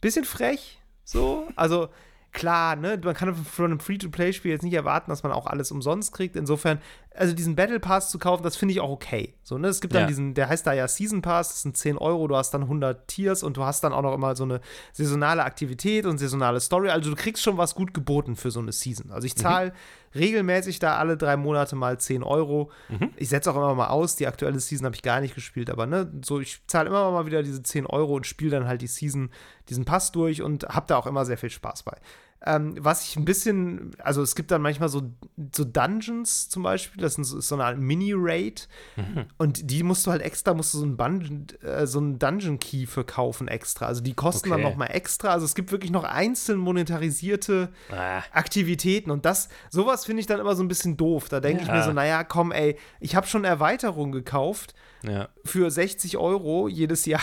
bisschen 0.00 0.24
frech. 0.24 0.78
So, 1.04 1.48
also 1.56 1.88
klar, 2.32 2.76
ne, 2.76 3.00
man 3.02 3.14
kann 3.14 3.34
von 3.34 3.64
einem 3.64 3.80
Free-to-Play-Spiel 3.80 4.50
jetzt 4.50 4.62
nicht 4.62 4.74
erwarten, 4.74 5.10
dass 5.10 5.22
man 5.22 5.32
auch 5.32 5.46
alles 5.46 5.70
umsonst 5.70 6.12
kriegt. 6.12 6.36
Insofern, 6.36 6.80
also 7.16 7.34
diesen 7.34 7.56
Battle 7.56 7.80
Pass 7.80 8.10
zu 8.10 8.18
kaufen, 8.18 8.42
das 8.42 8.56
finde 8.56 8.72
ich 8.72 8.80
auch 8.80 8.90
okay. 8.90 9.34
So, 9.42 9.58
ne, 9.58 9.68
es 9.68 9.80
gibt 9.80 9.94
dann 9.94 10.02
ja. 10.02 10.06
diesen, 10.06 10.34
der 10.34 10.48
heißt 10.48 10.66
da 10.66 10.72
ja 10.72 10.86
Season 10.86 11.22
Pass, 11.22 11.48
das 11.48 11.62
sind 11.62 11.76
10 11.76 11.98
Euro, 11.98 12.28
du 12.28 12.36
hast 12.36 12.52
dann 12.52 12.62
100 12.62 13.08
Tiers 13.08 13.42
und 13.42 13.56
du 13.56 13.64
hast 13.64 13.82
dann 13.84 13.92
auch 13.92 14.02
noch 14.02 14.14
immer 14.14 14.36
so 14.36 14.44
eine 14.44 14.60
saisonale 14.92 15.44
Aktivität 15.44 16.06
und 16.06 16.18
saisonale 16.18 16.60
Story. 16.60 16.90
Also 16.90 17.10
du 17.10 17.16
kriegst 17.16 17.42
schon 17.42 17.56
was 17.56 17.74
gut 17.74 17.94
geboten 17.94 18.36
für 18.36 18.50
so 18.50 18.60
eine 18.60 18.72
Season. 18.72 19.10
Also 19.10 19.26
ich 19.26 19.36
zahle 19.36 19.70
mhm. 19.70 20.18
regelmäßig 20.18 20.78
da 20.78 20.96
alle 20.96 21.16
drei 21.16 21.36
Monate 21.36 21.76
mal 21.76 21.98
10 21.98 22.22
Euro. 22.22 22.70
Mhm. 22.88 23.10
Ich 23.16 23.28
setze 23.28 23.50
auch 23.50 23.56
immer 23.56 23.74
mal 23.74 23.88
aus, 23.88 24.16
die 24.16 24.26
aktuelle 24.26 24.60
Season 24.60 24.84
habe 24.84 24.96
ich 24.96 25.02
gar 25.02 25.20
nicht 25.20 25.34
gespielt, 25.34 25.70
aber 25.70 25.86
ne, 25.86 26.10
so 26.22 26.40
ich 26.40 26.60
zahle 26.66 26.88
immer 26.88 27.10
mal 27.10 27.26
wieder 27.26 27.42
diese 27.42 27.62
10 27.62 27.86
Euro 27.86 28.14
und 28.14 28.26
spiele 28.26 28.52
dann 28.52 28.68
halt 28.68 28.82
die 28.82 28.86
Season, 28.86 29.30
diesen 29.68 29.84
Pass 29.84 30.12
durch 30.12 30.42
und 30.42 30.64
habe 30.68 30.86
da 30.86 30.96
auch 30.96 31.06
immer 31.06 31.24
sehr 31.24 31.38
viel 31.38 31.50
Spaß 31.50 31.82
bei. 31.82 31.96
Ähm, 32.44 32.76
was 32.78 33.04
ich 33.04 33.16
ein 33.16 33.24
bisschen, 33.24 33.92
also 33.98 34.22
es 34.22 34.34
gibt 34.34 34.50
dann 34.50 34.60
manchmal 34.60 34.88
so, 34.88 35.10
so 35.54 35.64
Dungeons 35.64 36.48
zum 36.48 36.62
Beispiel, 36.62 37.00
das 37.00 37.18
ist 37.18 37.30
so 37.30 37.58
eine 37.58 37.78
Mini-Raid 37.78 38.68
mhm. 38.96 39.24
und 39.38 39.70
die 39.70 39.82
musst 39.82 40.06
du 40.06 40.10
halt 40.10 40.20
extra, 40.20 40.52
musst 40.52 40.74
du 40.74 40.78
so 40.78 40.84
einen, 40.84 40.96
Bun 40.96 41.46
äh, 41.62 41.86
so 41.86 41.98
einen 41.98 42.18
Dungeon-Key 42.18 42.86
für 42.86 43.04
kaufen 43.04 43.48
extra. 43.48 43.86
Also 43.86 44.02
die 44.02 44.14
kosten 44.14 44.52
okay. 44.52 44.62
dann 44.62 44.70
nochmal 44.70 44.90
extra. 44.92 45.30
Also 45.30 45.46
es 45.46 45.54
gibt 45.54 45.72
wirklich 45.72 45.90
noch 45.90 46.04
einzeln 46.04 46.58
monetarisierte 46.58 47.70
ah. 47.90 48.22
Aktivitäten 48.32 49.10
und 49.10 49.24
das, 49.24 49.48
sowas 49.70 50.04
finde 50.04 50.20
ich 50.20 50.26
dann 50.26 50.38
immer 50.38 50.54
so 50.54 50.62
ein 50.62 50.68
bisschen 50.68 50.96
doof. 50.96 51.28
Da 51.30 51.40
denke 51.40 51.62
ja. 51.62 51.68
ich 51.68 51.72
mir 51.72 51.82
so, 51.84 51.92
naja, 51.92 52.22
komm, 52.22 52.52
ey, 52.52 52.76
ich 53.00 53.16
habe 53.16 53.26
schon 53.26 53.44
Erweiterung 53.44 54.12
gekauft 54.12 54.74
ja. 55.02 55.28
für 55.44 55.70
60 55.70 56.18
Euro 56.18 56.68
jedes 56.68 57.06
Jahr 57.06 57.22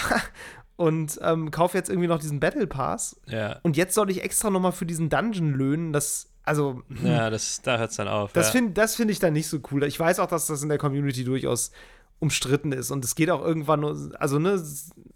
und 0.75 1.19
ähm, 1.21 1.51
kaufe 1.51 1.77
jetzt 1.77 1.89
irgendwie 1.89 2.07
noch 2.07 2.19
diesen 2.19 2.39
Battle 2.39 2.67
Pass. 2.67 3.19
Ja. 3.27 3.59
Und 3.63 3.77
jetzt 3.77 3.93
soll 3.93 4.09
ich 4.09 4.23
extra 4.23 4.49
nochmal 4.49 4.71
für 4.71 4.85
diesen 4.85 5.09
Dungeon 5.09 5.53
löhnen. 5.53 5.93
Das, 5.93 6.27
also. 6.43 6.81
Ja, 7.03 7.29
das, 7.29 7.61
da 7.61 7.77
hört 7.77 7.91
es 7.91 7.97
dann 7.97 8.07
auf. 8.07 8.33
Das 8.33 8.47
ja. 8.47 8.51
finde 8.53 8.87
find 8.87 9.11
ich 9.11 9.19
dann 9.19 9.33
nicht 9.33 9.47
so 9.47 9.59
cool. 9.71 9.83
Ich 9.83 9.99
weiß 9.99 10.19
auch, 10.19 10.27
dass 10.27 10.47
das 10.47 10.63
in 10.63 10.69
der 10.69 10.77
Community 10.77 11.23
durchaus 11.23 11.71
umstritten 12.19 12.71
ist. 12.71 12.89
Und 12.89 13.03
es 13.05 13.15
geht 13.15 13.29
auch 13.29 13.43
irgendwann, 13.43 13.81
nur, 13.81 14.11
also, 14.17 14.39
ne, 14.39 14.63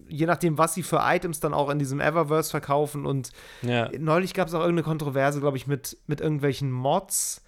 je 0.08 0.26
nachdem, 0.26 0.58
was 0.58 0.74
sie 0.74 0.84
für 0.84 1.00
Items 1.02 1.40
dann 1.40 1.54
auch 1.54 1.70
in 1.70 1.80
diesem 1.80 2.00
Eververse 2.00 2.52
verkaufen. 2.52 3.06
Und 3.06 3.32
ja. 3.62 3.90
neulich 3.98 4.34
gab 4.34 4.48
es 4.48 4.54
auch 4.54 4.60
irgendeine 4.60 4.84
Kontroverse, 4.84 5.40
glaube 5.40 5.58
ich, 5.58 5.68
mit, 5.68 5.98
mit 6.08 6.22
irgendwelchen 6.22 6.72
Mods 6.72 7.42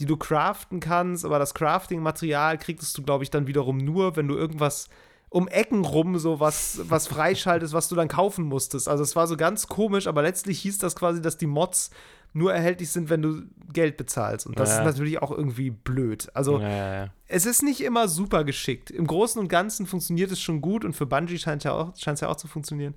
die 0.00 0.06
du 0.06 0.16
craften 0.16 0.80
kannst, 0.80 1.24
aber 1.24 1.38
das 1.38 1.54
Crafting-Material 1.54 2.58
kriegst 2.58 2.96
du, 2.98 3.02
glaube 3.02 3.24
ich, 3.24 3.30
dann 3.30 3.46
wiederum 3.46 3.78
nur, 3.78 4.16
wenn 4.16 4.26
du 4.26 4.34
irgendwas 4.34 4.88
um 5.34 5.48
Ecken 5.48 5.84
rum 5.84 6.16
so 6.16 6.38
was, 6.38 6.78
was 6.84 7.08
freischaltest, 7.08 7.74
was 7.74 7.88
du 7.88 7.96
dann 7.96 8.06
kaufen 8.06 8.44
musstest. 8.44 8.88
Also 8.88 9.02
es 9.02 9.16
war 9.16 9.26
so 9.26 9.36
ganz 9.36 9.66
komisch, 9.66 10.06
aber 10.06 10.22
letztlich 10.22 10.60
hieß 10.60 10.78
das 10.78 10.94
quasi, 10.94 11.20
dass 11.20 11.36
die 11.36 11.48
Mods 11.48 11.90
nur 12.34 12.54
erhältlich 12.54 12.92
sind, 12.92 13.10
wenn 13.10 13.20
du 13.20 13.42
Geld 13.72 13.96
bezahlst. 13.96 14.46
Und 14.46 14.60
das 14.60 14.68
ja. 14.68 14.78
ist 14.78 14.84
natürlich 14.84 15.20
auch 15.20 15.32
irgendwie 15.32 15.70
blöd. 15.70 16.30
Also 16.34 16.60
ja, 16.60 16.68
ja, 16.68 17.08
es 17.26 17.46
ist 17.46 17.64
nicht 17.64 17.80
immer 17.80 18.06
super 18.06 18.44
geschickt. 18.44 18.92
Im 18.92 19.08
Großen 19.08 19.40
und 19.40 19.48
Ganzen 19.48 19.86
funktioniert 19.86 20.30
es 20.30 20.40
schon 20.40 20.60
gut 20.60 20.84
und 20.84 20.92
für 20.92 21.04
Bungie 21.04 21.38
scheint 21.38 21.64
es 21.64 22.20
ja 22.20 22.28
auch 22.28 22.36
zu 22.36 22.46
funktionieren. 22.46 22.94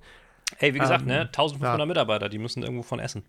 Hey, 0.58 0.72
wie 0.74 0.78
gesagt, 0.78 1.02
ähm, 1.02 1.08
ne, 1.08 1.20
1500 1.22 1.88
Mitarbeiter, 1.88 2.28
die 2.28 2.38
müssen 2.38 2.62
irgendwo 2.62 2.84
von 2.84 3.00
essen. 3.00 3.24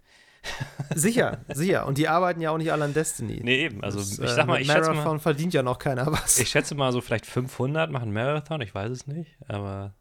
Sicher, 0.95 1.39
sicher. 1.53 1.85
Und 1.85 1.97
die 1.97 2.07
arbeiten 2.07 2.41
ja 2.41 2.51
auch 2.51 2.57
nicht 2.57 2.71
alle 2.71 2.85
an 2.85 2.93
Destiny. 2.93 3.41
Nee, 3.43 3.65
eben. 3.65 3.83
Also 3.83 3.99
das, 3.99 4.17
ich 4.17 4.29
sag 4.29 4.47
mal, 4.47 4.57
äh, 4.57 4.61
ich 4.61 4.67
Marathon 4.67 4.95
schätze 4.95 5.07
mal, 5.07 5.19
verdient 5.19 5.53
ja 5.53 5.63
noch 5.63 5.79
keiner 5.79 6.07
was. 6.11 6.39
Ich 6.39 6.49
schätze 6.49 6.75
mal 6.75 6.91
so 6.91 7.01
vielleicht 7.01 7.25
500 7.25 7.91
machen 7.91 8.11
Marathon, 8.11 8.61
ich 8.61 8.73
weiß 8.73 8.89
es 8.91 9.07
nicht, 9.07 9.37
aber 9.47 9.93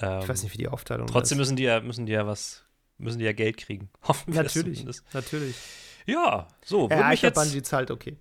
ähm, 0.00 0.20
ich 0.20 0.28
weiß 0.28 0.42
nicht, 0.42 0.52
wie 0.52 0.58
die 0.58 0.68
Aufteilung 0.68 1.06
Trotzdem 1.06 1.36
ist. 1.36 1.40
müssen 1.40 1.56
die 1.56 1.64
ja 1.64 1.80
müssen 1.80 2.06
die 2.06 2.12
ja 2.12 2.26
was 2.26 2.64
müssen 2.98 3.18
die 3.18 3.24
ja 3.24 3.32
Geld 3.32 3.56
kriegen. 3.56 3.90
Hoffen 4.02 4.34
wir 4.34 4.42
Natürlich, 4.42 4.84
natürlich. 5.12 5.56
Ja, 6.06 6.48
so. 6.64 6.88
Ja, 6.88 7.12
ich 7.12 7.22
jetzt, 7.22 7.34
Bungie 7.34 7.62
zahlt 7.62 7.90
okay. 7.90 8.16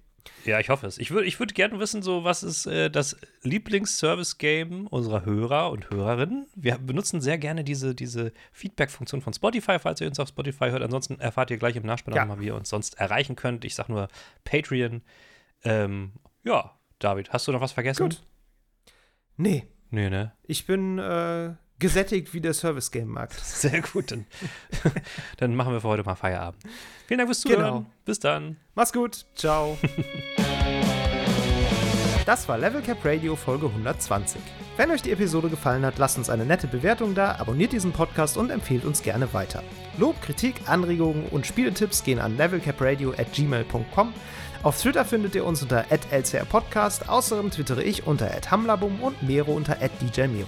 Ja, 0.45 0.59
ich 0.59 0.69
hoffe 0.69 0.87
es. 0.87 0.97
Ich 0.97 1.11
würde 1.11 1.27
ich 1.27 1.39
würd 1.39 1.55
gerne 1.55 1.79
wissen, 1.79 2.01
so 2.01 2.23
was 2.23 2.43
ist 2.43 2.65
äh, 2.65 2.89
das 2.89 3.17
Lieblings-Service-Game 3.43 4.87
unserer 4.87 5.25
Hörer 5.25 5.71
und 5.71 5.89
Hörerinnen. 5.89 6.47
Wir 6.55 6.77
benutzen 6.77 7.21
sehr 7.21 7.37
gerne 7.37 7.63
diese, 7.63 7.95
diese 7.95 8.31
Feedback-Funktion 8.51 9.21
von 9.21 9.33
Spotify, 9.33 9.79
falls 9.79 10.01
ihr 10.01 10.07
uns 10.07 10.19
auf 10.19 10.29
Spotify 10.29 10.69
hört. 10.69 10.83
Ansonsten 10.83 11.19
erfahrt 11.19 11.51
ihr 11.51 11.57
gleich 11.57 11.75
im 11.75 11.83
Nachspann 11.83 12.13
ja. 12.13 12.21
nochmal, 12.21 12.39
wie 12.39 12.47
ihr 12.47 12.55
uns 12.55 12.69
sonst 12.69 12.99
erreichen 12.99 13.35
könnt. 13.35 13.65
Ich 13.65 13.75
sag 13.75 13.89
nur 13.89 14.07
Patreon. 14.43 15.01
Ähm, 15.63 16.13
ja, 16.43 16.77
David, 16.99 17.33
hast 17.33 17.47
du 17.47 17.51
noch 17.51 17.61
was 17.61 17.71
vergessen? 17.71 18.03
Gut. 18.03 18.23
Nee. 19.37 19.67
Nee, 19.89 20.09
ne? 20.09 20.33
Ich 20.43 20.65
bin 20.65 20.99
äh, 20.99 21.53
gesättigt 21.79 22.33
wie 22.33 22.41
der 22.41 22.53
Service-Game-Markt. 22.53 23.39
Sehr 23.43 23.81
gut, 23.81 24.11
dann, 24.11 24.25
dann 25.37 25.55
machen 25.55 25.73
wir 25.73 25.81
für 25.81 25.87
heute 25.87 26.03
mal 26.03 26.15
Feierabend. 26.15 26.61
Vielen 27.07 27.19
Dank 27.19 27.29
fürs 27.29 27.41
Zuhören. 27.41 27.59
Genau. 27.63 27.85
Bis 28.05 28.19
dann. 28.19 28.57
Mach's 28.75 28.93
gut. 28.93 29.25
Ciao. 29.35 29.77
Das 32.25 32.49
war 32.49 32.57
Level 32.57 32.81
Cap 32.81 33.05
Radio 33.05 33.35
Folge 33.35 33.67
120. 33.67 34.41
Wenn 34.77 34.89
euch 34.89 35.03
die 35.03 35.11
Episode 35.11 35.47
gefallen 35.47 35.85
hat, 35.85 35.99
lasst 35.99 36.17
uns 36.17 36.31
eine 36.31 36.43
nette 36.43 36.65
Bewertung 36.65 37.13
da, 37.13 37.35
abonniert 37.35 37.71
diesen 37.71 37.91
Podcast 37.91 38.35
und 38.35 38.49
empfehlt 38.49 38.83
uns 38.83 39.03
gerne 39.03 39.31
weiter. 39.31 39.61
Lob, 39.99 40.19
Kritik, 40.23 40.55
Anregungen 40.65 41.27
und 41.27 41.45
Spieletipps 41.45 42.03
gehen 42.03 42.17
an 42.17 42.35
levelcapradio 42.35 43.11
at 43.11 43.31
gmail.com. 43.31 44.11
Auf 44.63 44.81
Twitter 44.81 45.05
findet 45.05 45.35
ihr 45.35 45.45
uns 45.45 45.61
unter 45.61 45.85
lcrpodcast, 45.91 47.07
außerdem 47.07 47.51
twittere 47.51 47.83
ich 47.83 48.07
unter 48.07 48.31
hamlabum 48.49 49.01
und 49.01 49.21
Mero 49.21 49.51
unter 49.51 49.75
djmero. 49.75 50.47